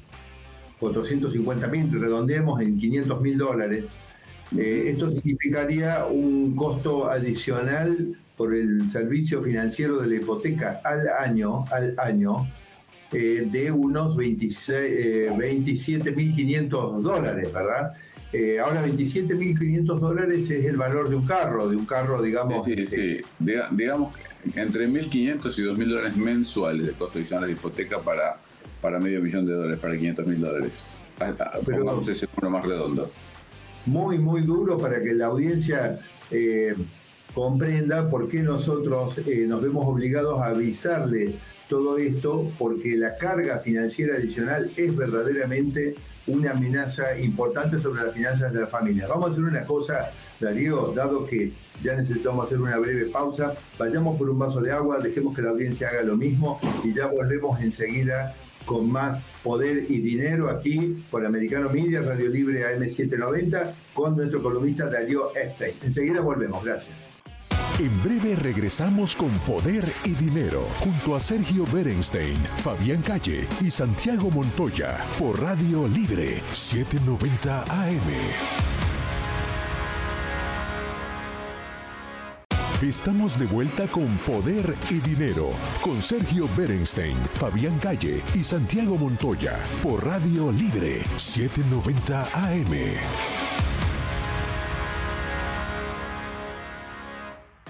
450 0.80 1.68
mil, 1.68 2.00
redondeemos 2.00 2.60
en 2.60 2.80
500 2.80 3.20
mil 3.20 3.38
dólares. 3.38 3.90
Eh, 4.58 4.86
esto 4.88 5.08
significaría 5.08 6.06
un 6.06 6.56
costo 6.56 7.08
adicional 7.08 8.16
por 8.36 8.56
el 8.56 8.90
servicio 8.90 9.40
financiero 9.40 9.98
de 9.98 10.08
la 10.08 10.16
hipoteca 10.16 10.80
al 10.82 11.06
año, 11.06 11.64
al 11.70 11.94
año 11.96 12.48
eh, 13.14 13.46
de 13.50 13.70
unos 13.70 14.16
27.500 14.16 16.64
eh, 16.64 17.02
dólares, 17.02 17.52
¿verdad? 17.52 17.92
ahora 18.60 18.84
27.500 18.84 20.00
dólares 20.00 20.50
es 20.50 20.64
el 20.64 20.76
valor 20.76 21.08
de 21.08 21.14
un 21.14 21.24
carro, 21.24 21.68
de 21.68 21.76
un 21.76 21.86
carro, 21.86 22.20
digamos... 22.20 22.64
Sí, 22.64 22.84
sí, 22.88 23.20
digamos 23.70 24.12
entre 24.56 24.88
1.500 24.88 25.14
y 25.14 25.28
2.000 25.62 25.88
dólares 25.88 26.16
mensuales 26.16 26.84
de 26.84 26.94
costo 26.94 27.18
adicional 27.18 27.46
de 27.46 27.52
hipoteca 27.52 28.00
para 28.00 28.40
para 28.84 29.00
medio 29.00 29.22
millón 29.22 29.46
de 29.46 29.54
dólares, 29.54 29.78
para 29.78 29.96
500 29.96 30.26
mil 30.26 30.40
dólares. 30.42 30.98
Ah, 31.18 31.32
ah, 31.40 31.58
pongamos 31.64 32.06
ese 32.06 32.28
número 32.36 32.50
más 32.50 32.66
redondo. 32.66 33.10
Muy, 33.86 34.18
muy 34.18 34.42
duro 34.42 34.76
para 34.76 35.02
que 35.02 35.14
la 35.14 35.24
audiencia 35.24 35.98
eh, 36.30 36.74
comprenda 37.32 38.10
por 38.10 38.28
qué 38.28 38.40
nosotros 38.40 39.16
eh, 39.26 39.46
nos 39.48 39.62
vemos 39.62 39.88
obligados 39.88 40.38
a 40.42 40.48
avisarle 40.48 41.34
todo 41.68 41.98
esto, 41.98 42.50
porque 42.58 42.96
la 42.96 43.16
carga 43.16 43.58
financiera 43.58 44.16
adicional 44.16 44.70
es 44.76 44.94
verdaderamente 44.94 45.94
una 46.26 46.52
amenaza 46.52 47.18
importante 47.18 47.78
sobre 47.80 48.04
las 48.04 48.14
finanzas 48.14 48.52
de 48.52 48.60
la 48.60 48.66
familia. 48.66 49.06
Vamos 49.08 49.28
a 49.28 49.32
hacer 49.32 49.44
una 49.44 49.64
cosa, 49.64 50.10
Darío, 50.40 50.92
dado 50.94 51.26
que 51.26 51.52
ya 51.82 51.94
necesitamos 51.94 52.46
hacer 52.46 52.60
una 52.60 52.78
breve 52.78 53.06
pausa, 53.06 53.54
vayamos 53.78 54.16
por 54.18 54.30
un 54.30 54.38
vaso 54.38 54.60
de 54.60 54.72
agua, 54.72 54.98
dejemos 54.98 55.34
que 55.34 55.42
la 55.42 55.50
audiencia 55.50 55.88
haga 55.88 56.02
lo 56.02 56.16
mismo 56.16 56.58
y 56.82 56.94
ya 56.94 57.06
volvemos 57.06 57.60
enseguida 57.60 58.34
con 58.64 58.90
más 58.90 59.20
poder 59.42 59.90
y 59.90 60.00
dinero 60.00 60.48
aquí 60.48 60.96
por 61.10 61.26
Americano 61.26 61.68
Media, 61.68 62.00
Radio 62.00 62.28
Libre 62.30 62.64
AM790, 62.64 63.72
con 63.92 64.16
nuestro 64.16 64.42
columnista 64.42 64.86
Darío 64.86 65.36
Epstein. 65.36 65.74
Enseguida 65.82 66.20
volvemos, 66.20 66.64
gracias. 66.64 67.13
En 67.78 68.02
breve 68.04 68.36
regresamos 68.36 69.16
con 69.16 69.30
Poder 69.40 69.92
y 70.04 70.10
Dinero, 70.10 70.68
junto 70.78 71.16
a 71.16 71.20
Sergio 71.20 71.64
Berenstein, 71.72 72.38
Fabián 72.58 73.02
Calle 73.02 73.48
y 73.60 73.68
Santiago 73.68 74.30
Montoya, 74.30 75.04
por 75.18 75.42
Radio 75.42 75.88
Libre 75.88 76.40
790 76.52 77.64
AM. 77.64 78.00
Estamos 82.80 83.36
de 83.40 83.46
vuelta 83.46 83.88
con 83.88 84.06
Poder 84.18 84.76
y 84.90 85.00
Dinero, 85.00 85.50
con 85.82 86.00
Sergio 86.00 86.48
Berenstein, 86.56 87.16
Fabián 87.34 87.76
Calle 87.80 88.22
y 88.34 88.44
Santiago 88.44 88.96
Montoya, 88.96 89.58
por 89.82 90.04
Radio 90.04 90.52
Libre 90.52 91.02
790 91.16 92.28
AM. 92.34 93.33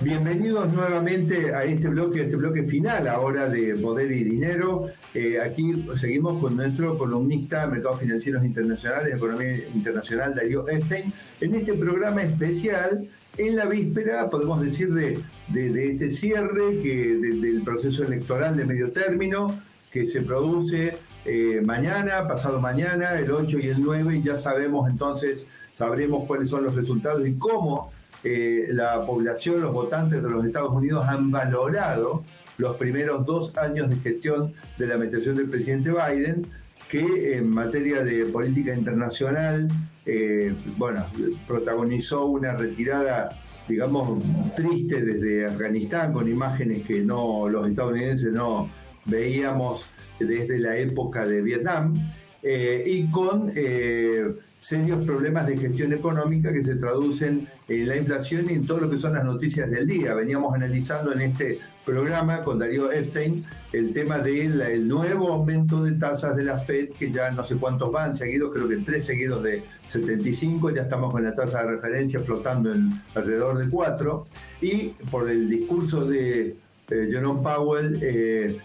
Bienvenidos 0.00 0.72
nuevamente 0.72 1.54
a 1.54 1.62
este 1.62 1.86
bloque, 1.86 2.22
este 2.22 2.34
bloque 2.34 2.64
final 2.64 3.06
ahora 3.06 3.48
de 3.48 3.76
Poder 3.76 4.10
y 4.10 4.24
Dinero. 4.24 4.88
Eh, 5.14 5.38
aquí 5.40 5.86
seguimos 6.00 6.40
con 6.40 6.56
nuestro 6.56 6.98
columnista 6.98 7.60
de 7.60 7.72
Mercados 7.74 8.00
Financieros 8.00 8.44
Internacionales, 8.44 9.14
Economía 9.14 9.56
Internacional, 9.72 10.34
Darío 10.34 10.68
Epstein, 10.68 11.12
en 11.40 11.54
este 11.54 11.74
programa 11.74 12.24
especial 12.24 13.06
en 13.38 13.54
la 13.54 13.66
víspera, 13.66 14.28
podemos 14.30 14.60
decir, 14.60 14.92
de, 14.92 15.22
este 15.54 16.10
cierre 16.10 16.80
que, 16.82 17.16
del 17.16 17.62
proceso 17.62 18.02
electoral 18.02 18.56
de 18.56 18.64
medio 18.64 18.90
término 18.90 19.60
que 19.92 20.08
se 20.08 20.22
produce 20.22 20.96
eh, 21.24 21.60
mañana, 21.64 22.26
pasado 22.26 22.60
mañana, 22.60 23.16
el 23.16 23.30
8 23.30 23.58
y 23.60 23.68
el 23.68 23.80
9, 23.80 24.16
y 24.16 24.22
ya 24.24 24.36
sabemos 24.36 24.90
entonces, 24.90 25.46
sabremos 25.72 26.26
cuáles 26.26 26.48
son 26.48 26.64
los 26.64 26.74
resultados 26.74 27.26
y 27.28 27.34
cómo 27.34 27.92
eh, 28.24 28.68
la 28.70 29.04
población, 29.04 29.60
los 29.60 29.72
votantes 29.72 30.22
de 30.22 30.30
los 30.30 30.44
Estados 30.46 30.70
Unidos 30.70 31.06
han 31.06 31.30
valorado 31.30 32.24
los 32.56 32.76
primeros 32.76 33.26
dos 33.26 33.56
años 33.58 33.90
de 33.90 33.96
gestión 33.96 34.54
de 34.78 34.86
la 34.86 34.94
administración 34.94 35.36
del 35.36 35.50
presidente 35.50 35.90
Biden, 35.90 36.46
que 36.88 37.36
en 37.36 37.50
materia 37.50 38.02
de 38.02 38.24
política 38.26 38.74
internacional, 38.74 39.68
eh, 40.06 40.54
bueno, 40.78 41.04
protagonizó 41.46 42.26
una 42.26 42.52
retirada, 42.54 43.38
digamos, 43.68 44.22
triste 44.56 45.02
desde 45.02 45.46
Afganistán, 45.46 46.12
con 46.12 46.28
imágenes 46.28 46.86
que 46.86 47.02
no 47.02 47.48
los 47.48 47.68
estadounidenses 47.68 48.32
no 48.32 48.70
veíamos 49.04 49.90
desde 50.18 50.58
la 50.58 50.78
época 50.78 51.26
de 51.26 51.42
Vietnam, 51.42 51.94
eh, 52.42 52.84
y 52.86 53.10
con 53.10 53.52
serios 54.64 55.04
problemas 55.04 55.46
de 55.46 55.58
gestión 55.58 55.92
económica 55.92 56.50
que 56.50 56.64
se 56.64 56.76
traducen 56.76 57.46
en 57.68 57.86
la 57.86 57.96
inflación 57.96 58.48
y 58.48 58.54
en 58.54 58.66
todo 58.66 58.80
lo 58.80 58.88
que 58.88 58.96
son 58.96 59.12
las 59.12 59.22
noticias 59.22 59.70
del 59.70 59.86
día. 59.86 60.14
Veníamos 60.14 60.54
analizando 60.54 61.12
en 61.12 61.20
este 61.20 61.58
programa 61.84 62.42
con 62.42 62.58
Darío 62.58 62.90
Epstein 62.90 63.44
el 63.74 63.92
tema 63.92 64.20
del 64.20 64.88
nuevo 64.88 65.28
aumento 65.28 65.82
de 65.84 65.92
tasas 65.92 66.34
de 66.34 66.44
la 66.44 66.60
Fed, 66.60 66.92
que 66.98 67.12
ya 67.12 67.30
no 67.30 67.44
sé 67.44 67.56
cuántos 67.56 67.92
van 67.92 68.14
seguidos, 68.14 68.52
creo 68.54 68.66
que 68.66 68.78
tres 68.78 69.04
seguidos 69.04 69.42
de 69.42 69.62
75, 69.88 70.70
ya 70.70 70.82
estamos 70.82 71.12
con 71.12 71.22
la 71.24 71.34
tasa 71.34 71.62
de 71.62 71.72
referencia 71.72 72.20
flotando 72.20 72.72
en 72.72 72.90
alrededor 73.14 73.58
de 73.58 73.68
4, 73.68 74.26
y 74.62 74.88
por 75.10 75.28
el 75.28 75.46
discurso 75.46 76.06
de 76.06 76.56
eh, 76.90 77.08
Jerome 77.10 77.42
Powell, 77.42 77.98
eh, 78.02 78.58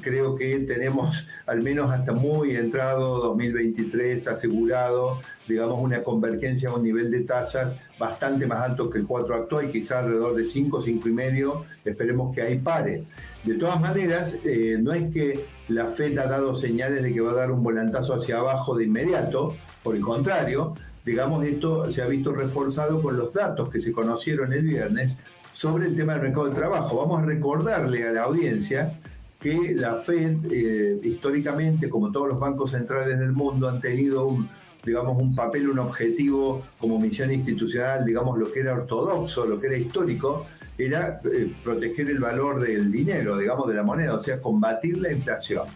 creo 0.00 0.34
que 0.34 0.58
tenemos 0.60 1.28
al 1.46 1.62
menos 1.62 1.92
hasta 1.92 2.12
muy 2.12 2.56
entrado 2.56 3.18
2023 3.20 4.26
asegurado, 4.26 5.20
digamos, 5.46 5.78
una 5.80 6.02
convergencia 6.02 6.70
a 6.70 6.74
un 6.74 6.82
nivel 6.82 7.10
de 7.10 7.20
tasas 7.20 7.78
bastante 7.98 8.46
más 8.46 8.60
alto 8.60 8.90
que 8.90 8.98
el 8.98 9.06
4 9.06 9.34
actual, 9.34 9.70
quizá 9.70 10.00
alrededor 10.00 10.34
de 10.34 10.44
5, 10.44 10.82
5 10.82 11.08
y 11.08 11.12
medio, 11.12 11.64
esperemos 11.84 12.34
que 12.34 12.42
ahí 12.42 12.58
pare. 12.58 13.04
De 13.44 13.54
todas 13.54 13.80
maneras, 13.80 14.36
eh, 14.44 14.76
no 14.80 14.92
es 14.92 15.12
que 15.12 15.44
la 15.68 15.86
Fed 15.86 16.18
ha 16.18 16.26
dado 16.26 16.56
señales 16.56 17.02
de 17.02 17.12
que 17.12 17.20
va 17.20 17.30
a 17.30 17.34
dar 17.34 17.52
un 17.52 17.62
volantazo 17.62 18.14
hacia 18.14 18.38
abajo 18.38 18.76
de 18.76 18.84
inmediato, 18.84 19.56
por 19.84 19.94
el 19.94 20.02
contrario, 20.02 20.74
digamos, 21.04 21.44
esto 21.44 21.90
se 21.90 22.02
ha 22.02 22.06
visto 22.06 22.32
reforzado 22.32 23.00
con 23.02 23.16
los 23.16 23.32
datos 23.32 23.68
que 23.68 23.80
se 23.80 23.92
conocieron 23.92 24.52
el 24.52 24.62
viernes 24.62 25.16
sobre 25.52 25.86
el 25.86 25.96
tema 25.96 26.14
del 26.14 26.22
mercado 26.22 26.48
de 26.48 26.54
trabajo. 26.54 26.96
Vamos 26.96 27.22
a 27.22 27.26
recordarle 27.26 28.08
a 28.08 28.12
la 28.12 28.22
audiencia 28.22 28.98
que 29.38 29.74
la 29.74 29.96
Fed, 29.96 30.36
eh, 30.50 31.00
históricamente, 31.02 31.88
como 31.88 32.12
todos 32.12 32.28
los 32.28 32.38
bancos 32.38 32.70
centrales 32.70 33.18
del 33.18 33.32
mundo, 33.32 33.68
han 33.68 33.80
tenido 33.80 34.26
un, 34.26 34.48
digamos, 34.84 35.20
un 35.20 35.34
papel, 35.34 35.68
un 35.68 35.80
objetivo 35.80 36.62
como 36.78 36.98
misión 36.98 37.32
institucional, 37.32 38.04
digamos, 38.04 38.38
lo 38.38 38.52
que 38.52 38.60
era 38.60 38.74
ortodoxo, 38.74 39.44
lo 39.44 39.60
que 39.60 39.66
era 39.66 39.76
histórico, 39.76 40.46
era 40.78 41.20
eh, 41.24 41.52
proteger 41.62 42.08
el 42.10 42.20
valor 42.20 42.60
del 42.60 42.90
dinero, 42.90 43.36
digamos, 43.36 43.68
de 43.68 43.74
la 43.74 43.82
moneda, 43.82 44.14
o 44.14 44.22
sea, 44.22 44.40
combatir 44.40 44.98
la 44.98 45.12
inflación. 45.12 45.66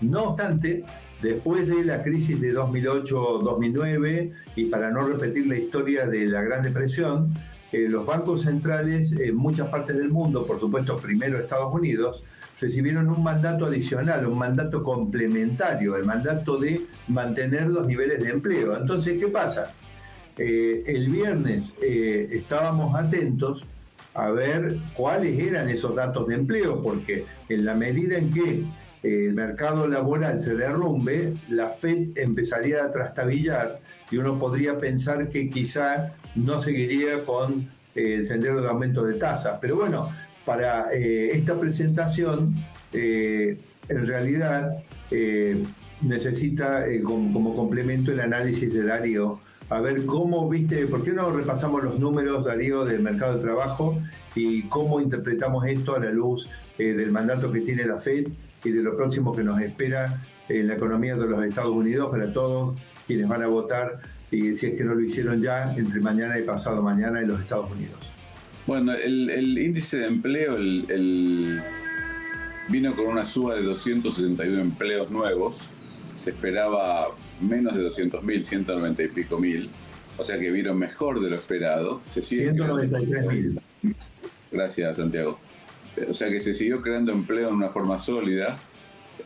No 0.00 0.30
obstante, 0.30 0.84
después 1.20 1.66
de 1.66 1.84
la 1.84 2.02
crisis 2.02 2.40
de 2.40 2.54
2008-2009, 2.54 4.32
y 4.56 4.64
para 4.66 4.90
no 4.90 5.06
repetir 5.08 5.46
la 5.48 5.56
historia 5.56 6.06
de 6.06 6.26
la 6.26 6.42
Gran 6.42 6.62
Depresión, 6.62 7.34
los 7.72 8.06
bancos 8.06 8.42
centrales 8.42 9.12
en 9.12 9.36
muchas 9.36 9.68
partes 9.68 9.96
del 9.96 10.08
mundo, 10.08 10.46
por 10.46 10.58
supuesto 10.58 10.96
primero 10.96 11.38
Estados 11.38 11.74
Unidos, 11.74 12.24
recibieron 12.60 13.08
un 13.08 13.22
mandato 13.22 13.66
adicional, 13.66 14.26
un 14.26 14.38
mandato 14.38 14.82
complementario, 14.82 15.96
el 15.96 16.04
mandato 16.04 16.58
de 16.58 16.86
mantener 17.08 17.68
los 17.68 17.86
niveles 17.86 18.22
de 18.22 18.30
empleo. 18.30 18.76
Entonces, 18.76 19.18
¿qué 19.18 19.28
pasa? 19.28 19.72
Eh, 20.36 20.84
el 20.86 21.08
viernes 21.08 21.76
eh, 21.82 22.28
estábamos 22.32 22.94
atentos 22.94 23.64
a 24.14 24.30
ver 24.30 24.76
cuáles 24.94 25.38
eran 25.38 25.68
esos 25.68 25.94
datos 25.94 26.26
de 26.28 26.34
empleo, 26.34 26.82
porque 26.82 27.26
en 27.48 27.64
la 27.64 27.74
medida 27.74 28.18
en 28.18 28.32
que 28.32 28.42
eh, 28.50 28.64
el 29.02 29.32
mercado 29.34 29.86
laboral 29.86 30.40
se 30.40 30.54
derrumbe, 30.54 31.34
la 31.48 31.68
Fed 31.68 32.16
empezaría 32.16 32.84
a 32.84 32.90
trastabillar 32.90 33.80
y 34.10 34.16
uno 34.16 34.38
podría 34.38 34.78
pensar 34.78 35.28
que 35.28 35.48
quizá 35.50 36.14
no 36.34 36.58
seguiría 36.58 37.24
con 37.24 37.68
eh, 37.94 38.14
el 38.14 38.26
sendero 38.26 38.60
de 38.60 38.68
aumento 38.68 39.04
de 39.04 39.14
tasas. 39.14 39.58
Pero 39.60 39.76
bueno, 39.76 40.10
para 40.44 40.92
eh, 40.92 41.30
esta 41.32 41.58
presentación, 41.58 42.54
eh, 42.92 43.58
en 43.88 44.06
realidad 44.06 44.84
necesita 46.02 46.84
como, 47.02 47.32
como, 47.32 47.56
complemento 47.56 48.12
el 48.12 48.20
análisis 48.20 48.72
de 48.72 48.84
Darío. 48.84 49.40
A 49.70 49.80
ver 49.80 50.04
cómo 50.06 50.48
viste, 50.48 50.86
¿por 50.86 51.02
qué 51.02 51.12
no 51.12 51.30
repasamos 51.30 51.82
los 51.82 51.98
números, 51.98 52.44
Darío, 52.44 52.84
del 52.84 53.00
mercado 53.00 53.36
de 53.36 53.42
trabajo 53.42 53.98
y 54.34 54.62
cómo 54.64 55.00
interpretamos 55.00 55.66
esto 55.66 55.96
a 55.96 56.00
la 56.00 56.10
luz 56.10 56.48
del 56.76 57.10
mandato 57.10 57.50
que 57.50 57.60
tiene 57.60 57.84
la 57.84 57.98
FED 57.98 58.28
y 58.64 58.70
de 58.70 58.82
lo 58.82 58.96
próximo 58.96 59.34
que 59.34 59.42
nos 59.42 59.60
espera 59.60 60.22
en 60.48 60.68
la 60.68 60.74
economía 60.74 61.16
de 61.16 61.26
los 61.26 61.44
Estados 61.44 61.74
Unidos 61.74 62.08
para 62.10 62.32
todos 62.32 62.78
quienes 63.06 63.28
van 63.28 63.42
a 63.42 63.46
votar 63.46 63.98
y 64.30 64.54
si 64.54 64.66
es 64.66 64.74
que 64.74 64.84
no 64.84 64.94
lo 64.94 65.00
hicieron 65.00 65.40
ya 65.40 65.74
entre 65.74 66.00
mañana 66.00 66.38
y 66.38 66.42
pasado 66.42 66.82
mañana 66.82 67.20
en 67.20 67.28
los 67.28 67.40
Estados 67.40 67.70
Unidos. 67.70 67.98
Bueno, 68.66 68.92
el, 68.92 69.58
índice 69.58 69.98
de 69.98 70.06
empleo 70.06 70.56
el, 70.56 71.62
vino 72.68 72.94
con 72.94 73.06
una 73.06 73.24
suba 73.24 73.54
de 73.54 73.62
261 73.62 74.60
empleos 74.60 75.10
nuevos. 75.10 75.70
Se 76.16 76.30
esperaba 76.30 77.08
menos 77.40 77.74
de 77.74 77.82
200 77.82 78.22
mil, 78.22 78.44
190 78.44 79.02
y 79.02 79.08
pico 79.08 79.38
mil. 79.38 79.70
O 80.18 80.24
sea 80.24 80.38
que 80.38 80.50
vieron 80.50 80.78
mejor 80.78 81.20
de 81.20 81.30
lo 81.30 81.36
esperado. 81.36 82.02
Se 82.08 82.20
193 82.20 83.26
mil. 83.26 83.60
Gracias, 84.52 84.98
Santiago. 84.98 85.38
O 86.08 86.14
sea 86.14 86.28
que 86.28 86.40
se 86.40 86.54
siguió 86.54 86.82
creando 86.82 87.12
empleo 87.12 87.48
en 87.48 87.54
una 87.54 87.70
forma 87.70 87.98
sólida. 87.98 88.56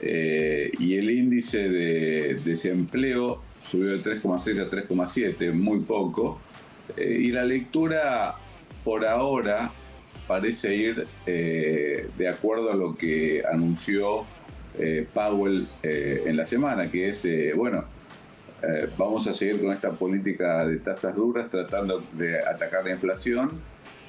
Eh, 0.01 0.73
y 0.79 0.97
el 0.97 1.11
índice 1.11 1.69
de 1.69 2.35
desempleo 2.45 3.41
subió 3.61 3.99
de 3.99 4.03
3,6 4.03 4.61
a 4.61 4.71
3,7, 4.71 5.53
muy 5.53 5.81
poco. 5.81 6.41
Eh, 6.97 7.19
y 7.21 7.31
la 7.31 7.45
lectura 7.45 8.35
por 8.85 9.07
ahora 9.07 9.71
parece 10.27 10.75
ir 10.75 11.07
eh, 11.27 12.09
de 12.17 12.29
acuerdo 12.29 12.73
a 12.73 12.75
lo 12.75 12.97
que 12.97 13.43
anunció 13.51 14.25
Powell 15.13 15.69
en 15.83 16.35
la 16.35 16.47
semana, 16.47 16.91
que 16.91 17.11
es, 17.11 17.29
bueno, 17.55 17.85
vamos 18.97 19.29
a 19.29 19.35
seguir 19.35 19.61
con 19.61 19.71
esta 19.71 19.91
política 19.91 20.65
de 20.65 20.79
tasas 20.79 21.15
duras 21.15 21.51
tratando 21.51 22.03
de 22.15 22.39
atacar 22.39 22.83
la 22.83 22.93
inflación 22.93 23.61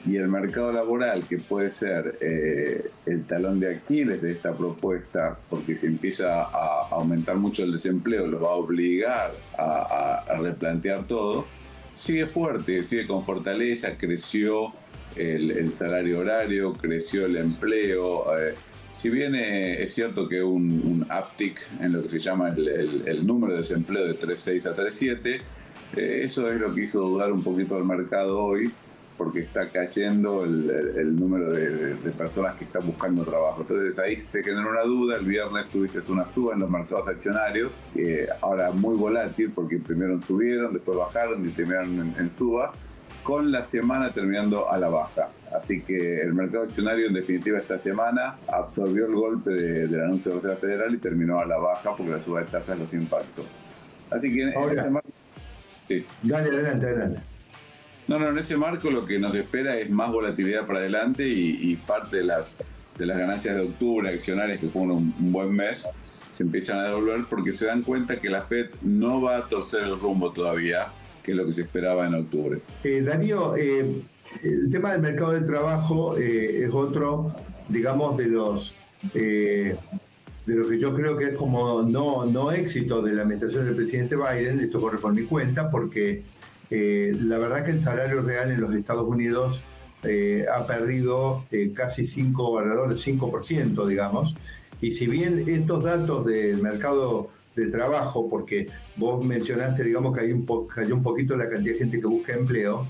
y 0.06 0.18
el 0.18 0.28
mercado 0.28 0.72
laboral, 0.72 1.26
que 1.28 1.38
puede 1.38 1.72
ser 1.72 2.18
eh, 2.20 2.90
el 3.06 3.24
talón 3.24 3.60
de 3.60 3.76
Aquiles 3.76 4.22
de 4.22 4.34
esta 4.34 4.52
propuesta, 4.54 5.38
porque 5.50 5.78
si 5.78 5.86
empieza 5.86 6.44
a 6.44 6.90
aumentar 6.92 7.38
mucho 7.38 7.64
el 7.64 7.72
desempleo, 7.72 8.28
lo 8.28 8.42
va 8.42 8.50
a 8.50 8.54
obligar 8.54 9.34
a, 9.58 10.26
replantear 10.40 11.08
todo, 11.08 11.46
sigue 11.94 12.26
fuerte, 12.26 12.84
sigue 12.84 13.08
con 13.08 13.24
fortaleza, 13.24 13.98
creció 13.98 14.74
el, 15.16 15.74
salario 15.74 16.20
horario, 16.20 16.74
creció 16.74 17.26
el 17.26 17.38
empleo. 17.38 18.26
Eh, 18.38 18.56
si 18.92 19.10
bien 19.10 19.36
eh, 19.36 19.84
es 19.84 19.94
cierto 19.94 20.28
que 20.28 20.44
un, 20.44 20.82
un 20.84 21.04
uptick 21.04 21.66
en 21.80 21.94
lo 21.94 22.02
que 22.02 22.10
se 22.10 22.20
llama 22.20 22.50
el, 22.50 23.04
el 23.08 23.26
número 23.26 23.54
de 23.54 23.60
desempleo 23.60 24.06
de 24.06 24.18
3.6 24.18 24.70
a 24.70 24.76
3.7, 24.76 25.42
eso 25.96 26.52
es 26.52 26.60
lo 26.60 26.74
que 26.74 26.86
hizo 26.86 27.00
dudar 27.00 27.32
un 27.32 27.44
poquito 27.44 27.76
al 27.76 27.86
mercado 27.86 28.44
hoy 28.44 28.74
porque 29.18 29.42
está 29.42 29.70
cayendo 29.70 30.44
el, 30.44 31.16
número 31.16 31.52
de, 31.52 31.96
personas 32.18 32.56
que 32.56 32.66
están 32.66 32.86
buscando 32.86 33.24
trabajo. 33.24 33.62
Entonces 33.62 33.98
ahí 34.00 34.22
se 34.22 34.42
quedó 34.42 34.60
una 34.62 34.82
duda, 34.82 35.18
el 35.18 35.26
viernes 35.26 35.68
tuviste 35.68 36.00
una 36.10 36.26
suba 36.34 36.54
en 36.54 36.62
los 36.62 36.70
mercados 36.70 37.08
accionarios, 37.08 37.72
ahora 38.42 38.72
muy 38.72 38.96
volátil 38.96 39.52
porque 39.54 39.78
primero 39.80 40.22
subieron, 40.22 40.74
después 40.74 40.98
bajaron 40.98 41.48
y 41.48 41.52
terminaron 41.52 42.14
en, 42.18 42.32
suba, 42.38 42.74
con 43.24 43.52
la 43.52 43.64
semana 43.64 44.12
terminando 44.14 44.70
a 44.70 44.78
la 44.78 44.90
baja. 44.90 45.30
Así 45.56 45.82
que 45.82 46.22
el 46.22 46.34
mercado 46.34 46.64
accionario 46.64 47.08
en 47.08 47.14
definitiva 47.14 47.60
esta 47.60 47.80
semana 47.80 48.38
absorbió 48.48 49.06
el 49.06 49.14
golpe 49.14 49.52
del 49.52 50.02
anuncio 50.02 50.32
de 50.32 50.36
la 50.36 50.42
Reserva 50.42 50.56
Federal 50.62 50.96
y 50.96 50.98
terminó 50.98 51.40
a 51.40 51.46
la 51.46 51.58
baja 51.58 51.96
porque 51.96 52.12
la 52.12 52.24
suba 52.24 52.42
de 52.42 52.48
tasas 52.48 52.80
los 52.80 52.94
impactos. 52.94 53.46
Así 54.10 54.32
que 54.32 54.44
en 54.44 54.54
sí. 55.88 56.06
Dale, 56.24 56.50
adelante, 56.50 56.86
adelante. 56.86 57.33
No, 58.08 58.20
no, 58.20 58.30
en 58.30 58.38
ese 58.38 58.58
marco 58.58 58.90
lo 58.90 59.06
que 59.06 59.18
nos 59.18 59.34
espera 59.34 59.78
es 59.80 59.90
más 59.90 60.12
volatilidad 60.12 60.66
para 60.66 60.80
adelante 60.80 61.28
y, 61.28 61.76
parte 61.88 62.18
de 62.18 62.24
las, 62.24 62.58
de 62.98 63.06
las 63.06 63.18
ganancias 63.18 63.56
de 63.56 63.62
octubre 63.62 64.10
accionarias, 64.10 64.60
que 64.60 64.68
fue 64.68 64.82
un, 64.82 65.14
buen 65.32 65.52
mes, 65.52 65.88
se 66.30 66.44
empiezan 66.44 66.80
a 66.80 66.84
devolver 66.84 67.26
porque 67.30 67.52
se 67.52 67.68
dan 67.68 67.84
cuenta 67.84 68.20
que 68.20 68.30
la 68.30 68.42
Fed 68.44 68.68
no 68.82 69.22
va 69.22 69.38
a 69.38 69.48
torcer 69.48 69.84
el 69.84 70.00
rumbo 70.00 70.32
todavía, 70.32 70.88
que 71.24 71.32
es 71.32 71.38
lo 71.38 71.46
que 71.46 71.54
se 71.54 71.62
esperaba 71.62 72.06
en 72.06 72.16
octubre. 72.16 72.60
Eh, 72.84 73.06
eh, 73.58 74.02
el 74.44 74.70
tema 74.70 74.92
del 74.92 75.02
mercado 75.02 75.32
de 75.32 75.42
trabajo 75.42 76.18
eh, 76.18 76.66
es 76.66 76.72
otro, 76.74 77.34
digamos, 77.70 78.18
de 78.18 78.28
los... 78.28 78.74
de 79.14 79.78
lo 80.46 80.68
que 80.68 80.78
yo 80.78 80.94
creo 80.94 81.18
que 81.18 81.30
es 81.30 81.38
como 81.38 81.84
no, 81.84 82.26
no 82.26 82.52
éxito 82.52 83.02
de 83.02 83.14
la 83.14 83.22
administración 83.22 83.64
del 83.64 83.76
presidente 83.76 84.18
Biden, 84.18 84.60
esto 84.60 84.82
corre 84.82 84.98
por 84.98 85.14
mi 85.14 85.24
cuenta, 85.24 85.72
porque 85.72 86.24
la 86.74 87.38
verdad 87.38 87.64
que 87.66 87.72
el 87.72 87.82
salario 87.82 88.22
real 88.22 88.52
en 88.52 88.60
los 88.60 88.74
Estados 88.74 89.08
Unidos 89.08 89.62
ha 90.52 90.68
perdido 90.68 91.46
casi 91.76 92.04
5 92.04 92.52
valores, 92.52 93.08
5%, 93.08 93.88
digamos. 93.88 94.36
Y 94.82 94.92
si 94.92 95.08
bien 95.08 95.46
estos 95.48 95.84
datos 95.84 96.26
del 96.26 96.62
mercado 96.62 97.30
de 97.56 97.68
trabajo, 97.68 98.28
porque 98.30 98.68
vos 98.96 99.24
mencionaste, 99.24 99.84
digamos, 99.84 100.18
que 100.18 100.24
hay 100.24 100.32
un 100.32 100.46
cayó 100.68 100.96
un 100.96 101.04
poquito 101.04 101.38
la 101.38 101.48
cantidad 101.50 101.74
de 101.74 101.80
gente 101.80 102.00
que 102.02 102.08
busca 102.08 102.34
empleo, 102.34 102.88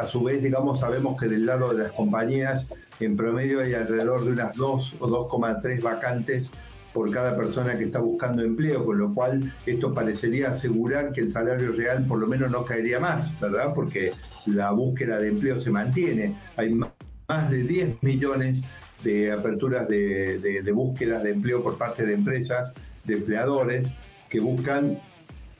a 0.00 0.06
su 0.06 0.22
vez, 0.22 0.42
digamos, 0.42 0.80
sabemos 0.80 1.20
que 1.20 1.28
del 1.28 1.46
lado 1.46 1.72
de 1.72 1.84
las 1.84 1.92
compañías, 1.92 2.68
en 2.98 3.16
promedio 3.16 3.60
hay 3.60 3.74
alrededor 3.74 4.24
de 4.24 4.32
unas 4.32 4.56
2 4.56 4.96
o 5.00 5.28
2,3 5.28 5.82
vacantes 5.82 6.50
por 6.92 7.10
cada 7.10 7.36
persona 7.36 7.76
que 7.76 7.84
está 7.84 8.00
buscando 8.00 8.42
empleo, 8.42 8.84
con 8.84 8.98
lo 8.98 9.14
cual 9.14 9.52
esto 9.66 9.94
parecería 9.94 10.50
asegurar 10.50 11.12
que 11.12 11.22
el 11.22 11.30
salario 11.30 11.72
real 11.72 12.06
por 12.06 12.18
lo 12.18 12.26
menos 12.26 12.50
no 12.50 12.64
caería 12.64 13.00
más, 13.00 13.38
¿verdad? 13.40 13.72
Porque 13.74 14.12
la 14.46 14.72
búsqueda 14.72 15.18
de 15.18 15.28
empleo 15.28 15.60
se 15.60 15.70
mantiene. 15.70 16.36
Hay 16.56 16.74
más 16.74 17.50
de 17.50 17.62
10 17.62 18.02
millones 18.02 18.62
de 19.02 19.32
aperturas 19.32 19.88
de, 19.88 20.38
de 20.38 20.72
búsquedas 20.72 21.22
de 21.22 21.30
empleo 21.30 21.62
por 21.62 21.78
parte 21.78 22.04
de 22.06 22.14
empresas, 22.14 22.74
de 23.04 23.14
empleadores 23.14 23.92
que 24.28 24.40
buscan 24.40 24.98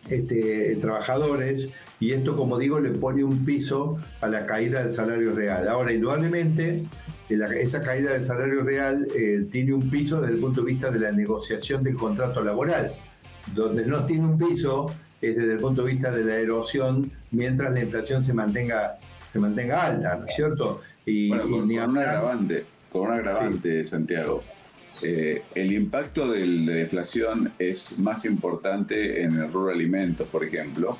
este, 0.08 0.76
trabajadores 0.80 1.70
y 2.02 2.10
esto, 2.10 2.36
como 2.36 2.58
digo, 2.58 2.80
le 2.80 2.90
pone 2.90 3.22
un 3.22 3.44
piso 3.44 3.96
a 4.20 4.26
la 4.26 4.44
caída 4.44 4.82
del 4.82 4.92
salario 4.92 5.32
real. 5.36 5.68
Ahora, 5.68 5.92
indudablemente, 5.92 6.82
eh, 7.28 7.38
esa 7.60 7.80
caída 7.80 8.14
del 8.14 8.24
salario 8.24 8.64
real 8.64 9.06
eh, 9.16 9.46
tiene 9.52 9.72
un 9.72 9.88
piso 9.88 10.20
desde 10.20 10.34
el 10.34 10.40
punto 10.40 10.62
de 10.62 10.72
vista 10.72 10.90
de 10.90 10.98
la 10.98 11.12
negociación 11.12 11.84
del 11.84 11.94
contrato 11.94 12.42
laboral. 12.42 12.92
Donde 13.54 13.86
no 13.86 14.04
tiene 14.04 14.24
un 14.24 14.36
piso 14.36 14.92
es 15.20 15.36
desde 15.36 15.52
el 15.52 15.60
punto 15.60 15.84
de 15.84 15.92
vista 15.92 16.10
de 16.10 16.24
la 16.24 16.34
erosión 16.34 17.08
mientras 17.30 17.72
la 17.72 17.82
inflación 17.82 18.24
se 18.24 18.32
mantenga, 18.34 18.98
se 19.32 19.38
mantenga 19.38 19.86
alta, 19.86 20.16
¿no 20.16 20.26
es 20.26 20.34
cierto? 20.34 20.80
Y, 21.06 21.28
bueno, 21.28 21.44
con, 21.44 21.70
un 21.70 21.98
agravante, 21.98 22.64
con 22.90 23.02
un 23.02 23.12
agravante, 23.12 23.84
Santiago. 23.84 24.42
Eh, 25.02 25.44
el 25.54 25.72
impacto 25.72 26.32
de 26.32 26.46
la 26.46 26.80
inflación 26.80 27.52
es 27.60 27.96
más 28.00 28.24
importante 28.24 29.22
en 29.22 29.36
el 29.36 29.52
rubro 29.52 29.70
alimentos, 29.70 30.26
por 30.26 30.42
ejemplo. 30.42 30.98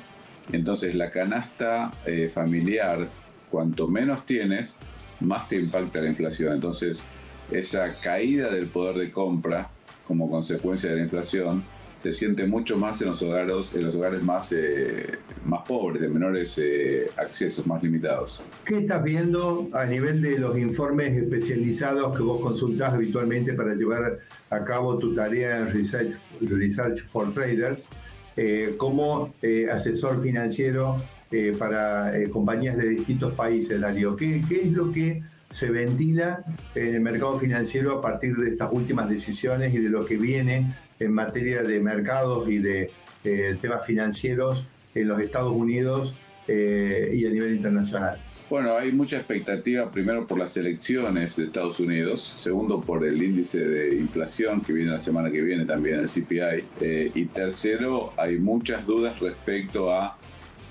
Entonces 0.51 0.95
la 0.95 1.09
canasta 1.09 1.91
eh, 2.05 2.29
familiar, 2.29 3.09
cuanto 3.49 3.87
menos 3.87 4.25
tienes, 4.25 4.77
más 5.19 5.47
te 5.47 5.57
impacta 5.57 6.01
la 6.01 6.09
inflación. 6.09 6.53
Entonces 6.53 7.05
esa 7.51 7.99
caída 7.99 8.49
del 8.49 8.67
poder 8.67 8.97
de 8.97 9.11
compra 9.11 9.69
como 10.05 10.29
consecuencia 10.29 10.89
de 10.89 10.97
la 10.97 11.03
inflación 11.03 11.63
se 12.03 12.11
siente 12.11 12.45
mucho 12.45 12.77
más 12.77 13.01
en 13.01 13.07
los 13.07 13.21
hogares, 13.21 13.71
en 13.73 13.85
los 13.85 13.95
hogares 13.95 14.21
más, 14.21 14.51
eh, 14.51 15.19
más 15.45 15.61
pobres, 15.65 16.01
de 16.01 16.09
menores 16.09 16.59
eh, 16.61 17.09
accesos, 17.15 17.65
más 17.65 17.81
limitados. 17.81 18.41
¿Qué 18.65 18.79
estás 18.79 19.01
viendo 19.01 19.69
a 19.71 19.85
nivel 19.85 20.21
de 20.21 20.37
los 20.37 20.57
informes 20.57 21.15
especializados 21.15 22.17
que 22.17 22.21
vos 22.21 22.41
consultás 22.41 22.93
habitualmente 22.93 23.53
para 23.53 23.73
llevar 23.73 24.19
a 24.49 24.65
cabo 24.65 24.97
tu 24.97 25.15
tarea 25.15 25.59
en 25.59 25.71
Research, 25.71 26.13
Research 26.41 27.05
for 27.05 27.33
Traders 27.33 27.87
eh, 28.35 28.75
como 28.77 29.33
asesor 29.71 30.21
financiero 30.21 31.01
para 31.57 32.13
compañías 32.31 32.77
de 32.77 32.89
distintos 32.89 33.33
países, 33.33 33.81
Darío? 33.81 34.15
¿Qué, 34.15 34.43
¿Qué 34.47 34.61
es 34.61 34.71
lo 34.71 34.91
que 34.91 35.23
se 35.53 35.69
ventila 35.69 36.43
en 36.73 36.95
el 36.95 37.01
mercado 37.01 37.37
financiero 37.37 37.99
a 37.99 38.01
partir 38.01 38.35
de 38.35 38.49
estas 38.49 38.71
últimas 38.71 39.07
decisiones 39.07 39.71
y 39.73 39.77
de 39.77 39.89
lo 39.89 40.03
que 40.03 40.17
viene 40.17 40.73
en 40.99 41.13
materia 41.13 41.61
de 41.61 41.79
mercados 41.79 42.49
y 42.49 42.57
de 42.57 42.89
eh, 43.23 43.55
temas 43.61 43.85
financieros 43.85 44.65
en 44.95 45.07
los 45.07 45.21
Estados 45.21 45.53
Unidos 45.53 46.15
eh, 46.47 47.11
y 47.13 47.27
a 47.27 47.29
nivel 47.29 47.55
internacional? 47.55 48.17
Bueno, 48.49 48.75
hay 48.77 48.91
mucha 48.91 49.17
expectativa, 49.17 49.89
primero 49.89 50.27
por 50.27 50.37
las 50.37 50.55
elecciones 50.57 51.37
de 51.37 51.45
Estados 51.45 51.79
Unidos, 51.79 52.21
segundo 52.35 52.81
por 52.81 53.05
el 53.05 53.23
índice 53.23 53.59
de 53.59 53.95
inflación 53.95 54.61
que 54.61 54.73
viene 54.73 54.91
la 54.91 54.99
semana 54.99 55.31
que 55.31 55.41
viene 55.41 55.65
también, 55.65 55.99
el 55.99 56.07
CPI, 56.07 56.65
eh, 56.81 57.11
y 57.15 57.25
tercero, 57.25 58.13
hay 58.17 58.37
muchas 58.37 58.85
dudas 58.85 59.19
respecto 59.19 59.91
a 59.93 60.17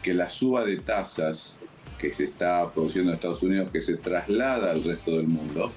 que 0.03 0.12
la 0.14 0.29
suba 0.29 0.64
de 0.64 0.77
tasas 0.77 1.59
que 1.99 2.12
se 2.12 2.25
está 2.25 2.70
produciendo 2.70 3.11
en 3.11 3.16
Estados 3.16 3.43
Unidos, 3.43 3.70
que 3.73 3.81
se 3.81 3.97
traslada 3.97 4.70
al 4.70 4.85
resto 4.85 5.16
del 5.16 5.27
mundo, 5.27 5.73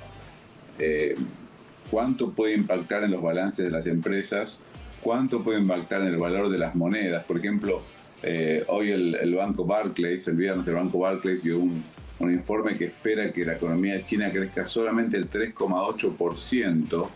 cuánto 1.90 2.32
puede 2.32 2.56
impactar 2.56 3.04
en 3.04 3.12
los 3.12 3.22
balances 3.22 3.66
de 3.66 3.72
las 3.72 3.88
empresas, 3.88 4.60
cuánto 5.02 5.44
puede 5.44 5.60
impactar 5.60 6.02
en 6.02 6.08
el 6.08 6.18
valor 6.18 6.50
de 6.50 6.58
las 6.58 6.76
monedas. 6.76 7.24
Por 7.26 7.38
ejemplo, 7.38 7.84
eh, 8.26 8.64
hoy 8.68 8.92
el, 8.92 9.36
banco 9.36 9.66
Barclays, 9.66 10.28
el 10.28 10.36
viernes 10.36 10.68
el 10.68 10.74
banco 10.74 11.00
Barclays 11.00 11.44
dio 11.44 11.60
un, 11.60 11.84
un 12.20 12.34
informe 12.34 12.76
que 12.76 12.86
espera 12.86 13.32
que 13.32 13.46
la 13.46 13.54
economía 13.54 14.04
china 14.04 14.32
crezca 14.32 14.66
solamente 14.66 15.16
el 15.16 15.30
3,8% 15.30 17.08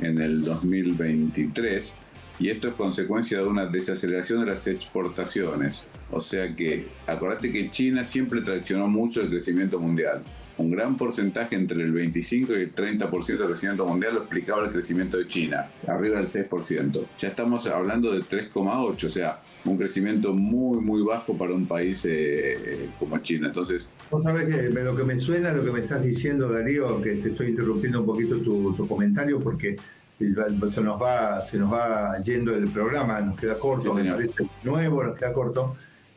en 0.00 0.20
el 0.20 0.42
2023 0.42 1.98
y 2.40 2.50
esto 2.50 2.68
es 2.68 2.74
consecuencia 2.74 3.38
de 3.38 3.44
una 3.44 3.66
desaceleración 3.66 4.40
de 4.40 4.46
las 4.46 4.66
exportaciones. 4.66 5.86
O 6.10 6.20
sea 6.20 6.54
que, 6.54 6.88
acordate 7.06 7.50
que 7.52 7.70
China 7.70 8.04
siempre 8.04 8.42
traccionó 8.42 8.88
mucho 8.88 9.22
el 9.22 9.30
crecimiento 9.30 9.78
mundial 9.78 10.22
un 10.58 10.70
gran 10.70 10.96
porcentaje 10.96 11.54
entre 11.54 11.82
el 11.82 11.92
25 11.92 12.52
y 12.52 12.62
el 12.62 12.74
30% 12.74 13.26
del 13.26 13.46
crecimiento 13.46 13.86
mundial 13.86 14.14
lo 14.14 14.20
explicaba 14.20 14.64
el 14.64 14.72
crecimiento 14.72 15.18
de 15.18 15.26
China, 15.26 15.68
arriba 15.86 16.18
del 16.18 16.28
6%. 16.28 17.04
Ya 17.18 17.28
estamos 17.28 17.66
hablando 17.66 18.12
de 18.12 18.20
3,8, 18.20 19.04
o 19.04 19.10
sea, 19.10 19.40
un 19.70 19.78
crecimiento 19.78 20.32
muy, 20.32 20.80
muy 20.80 21.02
bajo 21.02 21.36
para 21.36 21.52
un 21.52 21.66
país 21.66 22.06
eh, 22.08 22.88
como 22.98 23.18
China. 23.18 23.48
Entonces... 23.48 23.88
Vos 24.10 24.22
sabés 24.22 24.48
que 24.48 24.70
lo 24.70 24.96
que 24.96 25.04
me 25.04 25.18
suena, 25.18 25.52
lo 25.52 25.64
que 25.64 25.72
me 25.72 25.80
estás 25.80 26.02
diciendo, 26.02 26.48
Darío, 26.48 27.00
que 27.02 27.16
te 27.16 27.30
estoy 27.30 27.48
interrumpiendo 27.48 28.00
un 28.00 28.06
poquito 28.06 28.38
tu, 28.38 28.86
comentario 28.88 29.40
porque 29.40 29.76
se 30.18 30.80
nos 30.80 31.02
va 31.02 31.44
se 31.44 31.58
nos 31.58 31.70
va 31.70 32.18
yendo 32.22 32.54
el 32.54 32.68
programa, 32.68 33.20
nos 33.20 33.38
queda 33.38 33.58
corto, 33.58 33.92
me 33.92 34.10
parece 34.10 34.48
nuevo, 34.64 35.04
nos 35.04 35.18
queda 35.18 35.32
corto 35.32 35.76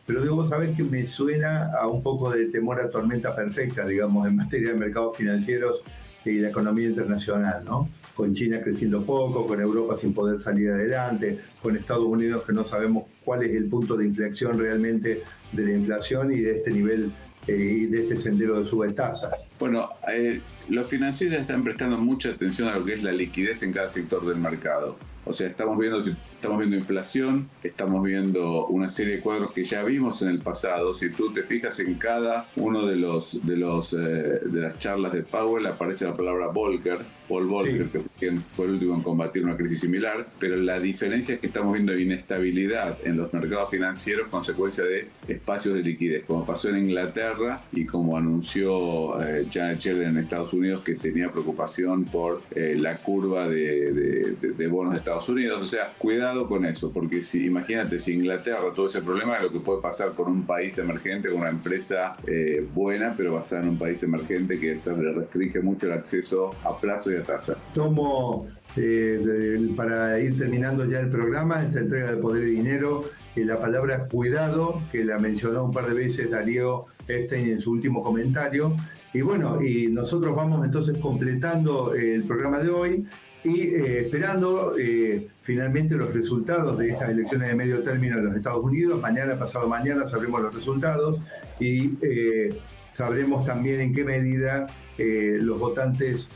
pero 0.09 0.23
digo, 0.23 0.43
sabes 0.43 0.75
que 0.75 0.81
me 0.81 1.05
suena 1.05 1.71
a 1.79 1.87
un 1.87 2.01
poco 2.01 2.31
de 2.31 2.45
temor 2.47 2.81
a 2.81 2.89
tormenta 2.89 3.35
perfecta, 3.35 3.85
digamos, 3.85 4.25
en 4.25 4.37
materia 4.37 4.69
de 4.69 4.73
mercados 4.73 5.15
financieros 5.15 5.83
y 6.25 6.39
la 6.39 6.49
economía 6.49 6.87
internacional, 6.87 7.63
¿no? 7.63 7.87
Con 8.19 8.33
China 8.33 8.59
creciendo 8.61 9.01
poco, 9.05 9.47
con 9.47 9.61
Europa 9.61 9.95
sin 9.95 10.13
poder 10.13 10.41
salir 10.41 10.71
adelante, 10.71 11.39
con 11.61 11.77
Estados 11.77 12.03
Unidos 12.03 12.43
que 12.45 12.51
no 12.51 12.65
sabemos 12.65 13.05
cuál 13.23 13.43
es 13.43 13.55
el 13.55 13.69
punto 13.69 13.95
de 13.95 14.07
inflexión 14.07 14.59
realmente 14.59 15.23
de 15.53 15.63
la 15.63 15.71
inflación 15.71 16.33
y 16.33 16.41
de 16.41 16.57
este 16.57 16.69
nivel 16.71 17.13
eh, 17.47 17.53
y 17.55 17.85
de 17.85 18.01
este 18.01 18.17
sendero 18.17 18.59
de 18.59 18.65
suba 18.65 18.87
de 18.87 18.91
tasas. 18.91 19.31
Bueno, 19.57 19.91
eh, 20.11 20.41
los 20.67 20.89
financieros 20.89 21.39
están 21.39 21.63
prestando 21.63 21.97
mucha 21.97 22.31
atención 22.31 22.67
a 22.67 22.77
lo 22.77 22.83
que 22.83 22.95
es 22.95 23.03
la 23.03 23.13
liquidez 23.13 23.63
en 23.63 23.71
cada 23.71 23.87
sector 23.87 24.27
del 24.27 24.37
mercado. 24.37 24.97
O 25.23 25.31
sea, 25.31 25.47
estamos 25.47 25.77
viendo, 25.77 25.99
estamos 25.99 26.57
viendo 26.57 26.75
inflación, 26.75 27.47
estamos 27.63 28.03
viendo 28.03 28.67
una 28.67 28.89
serie 28.89 29.15
de 29.15 29.21
cuadros 29.21 29.53
que 29.53 29.63
ya 29.63 29.81
vimos 29.83 30.21
en 30.23 30.27
el 30.27 30.39
pasado. 30.39 30.93
Si 30.93 31.09
tú 31.09 31.31
te 31.31 31.43
fijas 31.43 31.79
en 31.79 31.93
cada 31.93 32.49
uno 32.57 32.85
de 32.85 32.97
los 32.97 33.45
de 33.45 33.55
los 33.55 33.93
eh, 33.93 33.97
de 33.97 34.59
las 34.59 34.77
charlas 34.77 35.13
de 35.13 35.23
Powell 35.23 35.67
aparece 35.67 36.03
la 36.03 36.17
palabra 36.17 36.47
Volcker, 36.47 37.18
Paul 37.29 37.45
Volcker, 37.45 37.87
que 38.19 38.31
fue 38.31 38.65
el 38.65 38.71
último 38.73 38.95
en 38.95 39.01
combatir 39.01 39.45
una 39.45 39.55
crisis 39.55 39.79
similar, 39.79 40.27
pero 40.39 40.57
la 40.57 40.79
diferencia 40.79 41.35
es 41.35 41.41
que 41.41 41.47
estamos 41.47 41.73
viendo 41.73 41.97
inestabilidad 41.97 42.97
en 43.05 43.17
los 43.17 43.31
mercados 43.31 43.69
financieros 43.69 44.27
consecuencia 44.29 44.83
de 44.83 45.07
espacios 45.27 45.75
de 45.75 45.83
liquidez, 45.83 46.25
como 46.25 46.45
pasó 46.45 46.69
en 46.69 46.77
Inglaterra 46.77 47.61
y 47.71 47.85
como 47.85 48.17
anunció 48.17 49.21
eh, 49.21 49.47
Janet 49.49 49.79
Yellen 49.79 50.09
en 50.09 50.17
Estados 50.17 50.53
Unidos 50.53 50.83
que 50.83 50.95
tenía 50.95 51.31
preocupación 51.31 52.05
por 52.05 52.41
eh, 52.55 52.75
la 52.77 52.97
curva 52.97 53.47
de, 53.47 53.91
de, 53.93 54.51
de 54.57 54.67
bonos 54.67 54.93
de 54.93 54.99
Estados 54.99 55.29
Unidos. 55.29 55.61
O 55.61 55.65
sea, 55.65 55.93
cuidado 55.97 56.47
con 56.47 56.65
eso, 56.65 56.91
porque 56.91 57.21
si 57.21 57.45
imagínate 57.45 57.99
si 57.99 58.13
Inglaterra 58.13 58.73
todo 58.75 58.87
ese 58.87 59.01
problema 59.01 59.39
lo 59.39 59.51
que 59.51 59.59
puede 59.59 59.81
pasar 59.81 60.13
con 60.13 60.31
un 60.31 60.45
país 60.45 60.77
emergente, 60.79 61.29
con 61.29 61.41
una 61.41 61.49
empresa 61.49 62.15
eh, 62.25 62.65
buena, 62.73 63.13
pero 63.15 63.33
basada 63.33 63.61
en 63.63 63.69
un 63.69 63.77
país 63.77 64.01
emergente 64.01 64.59
que 64.59 64.79
se 64.79 64.91
le 64.95 65.13
restringe 65.13 65.59
mucho 65.61 65.85
el 65.85 65.93
acceso 65.93 66.51
a 66.63 66.77
plazo 66.77 67.11
y 67.11 67.18
a 67.19 67.23
tasa. 67.23 67.57
Tomo 67.73 68.47
eh, 68.75 69.71
para 69.75 70.19
ir 70.19 70.37
terminando 70.37 70.85
ya 70.85 70.99
el 70.99 71.09
programa, 71.09 71.63
esta 71.63 71.79
entrega 71.79 72.11
de 72.11 72.17
poder 72.17 72.43
y 72.43 72.51
dinero, 72.51 73.01
eh, 73.35 73.45
la 73.45 73.59
palabra 73.59 74.07
cuidado, 74.07 74.81
que 74.91 75.03
la 75.03 75.17
mencionó 75.19 75.65
un 75.65 75.71
par 75.71 75.87
de 75.87 75.95
veces 75.95 76.29
Darío 76.29 76.85
Epstein 77.07 77.49
en 77.49 77.59
su 77.59 77.71
último 77.71 78.01
comentario. 78.03 78.75
Y 79.13 79.21
bueno, 79.21 79.61
y 79.61 79.87
nosotros 79.87 80.35
vamos 80.35 80.63
entonces 80.63 80.97
completando 80.97 81.93
el 81.95 82.23
programa 82.25 82.59
de 82.59 82.69
hoy 82.69 83.05
y 83.43 83.61
eh, 83.61 84.01
esperando 84.01 84.77
eh, 84.77 85.29
finalmente 85.41 85.95
los 85.95 86.13
resultados 86.13 86.77
de 86.77 86.89
estas 86.91 87.09
elecciones 87.09 87.49
de 87.49 87.55
medio 87.55 87.81
término 87.81 88.17
en 88.17 88.25
los 88.25 88.35
Estados 88.35 88.63
Unidos. 88.63 89.01
Mañana, 89.01 89.37
pasado 89.37 89.67
mañana, 89.67 90.05
sabremos 90.05 90.41
los 90.41 90.53
resultados 90.53 91.19
y 91.59 91.93
eh, 92.01 92.59
sabremos 92.91 93.45
también 93.45 93.79
en 93.79 93.93
qué 93.93 94.03
medida 94.03 94.67
los 94.97 95.59
votantes 95.59 96.29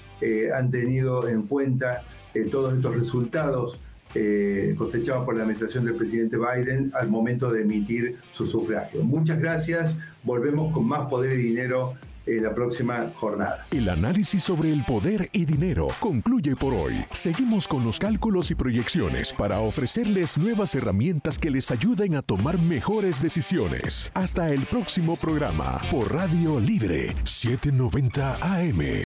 han 0.56 0.72
tenido 0.72 1.28
en 1.28 1.44
cuenta 1.44 2.04
todos 2.50 2.76
estos 2.76 2.96
resultados 2.96 3.80
eh, 4.16 4.76
cosechado 4.78 5.26
por 5.26 5.36
la 5.36 5.42
administración 5.42 5.86
del 5.86 5.96
presidente 5.96 6.38
Biden 6.38 6.92
al 6.94 7.10
momento 7.10 7.52
de 7.52 7.64
emitir 7.64 8.18
su 8.32 8.46
sufragio. 8.46 9.04
Muchas 9.04 9.40
gracias, 9.40 9.96
volvemos 10.22 10.72
con 10.72 10.88
más 10.88 11.10
poder 11.10 11.40
y 11.40 11.42
dinero 11.42 11.96
en 12.26 12.44
la 12.44 12.54
próxima 12.54 13.12
jornada. 13.16 13.66
El 13.72 13.90
análisis 13.90 14.44
sobre 14.44 14.72
el 14.72 14.84
poder 14.84 15.30
y 15.32 15.46
dinero 15.46 15.88
concluye 16.00 16.56
por 16.56 16.74
hoy. 16.74 17.06
Seguimos 17.12 17.68
con 17.68 17.84
los 17.84 18.00
cálculos 18.00 18.52
y 18.52 18.56
proyecciones 18.56 19.34
para 19.34 19.60
ofrecerles 19.60 20.38
nuevas 20.38 20.76
herramientas 20.76 21.40
que 21.40 21.52
les 21.52 21.72
ayuden 21.72 22.16
a 22.16 22.22
tomar 22.22 22.60
mejores 22.60 23.22
decisiones. 23.22 24.12
Hasta 24.14 24.50
el 24.50 24.66
próximo 24.66 25.18
programa 25.18 25.82
por 25.92 26.14
Radio 26.14 26.60
Libre 26.60 27.16
790 27.24 28.38
AM. 28.42 28.80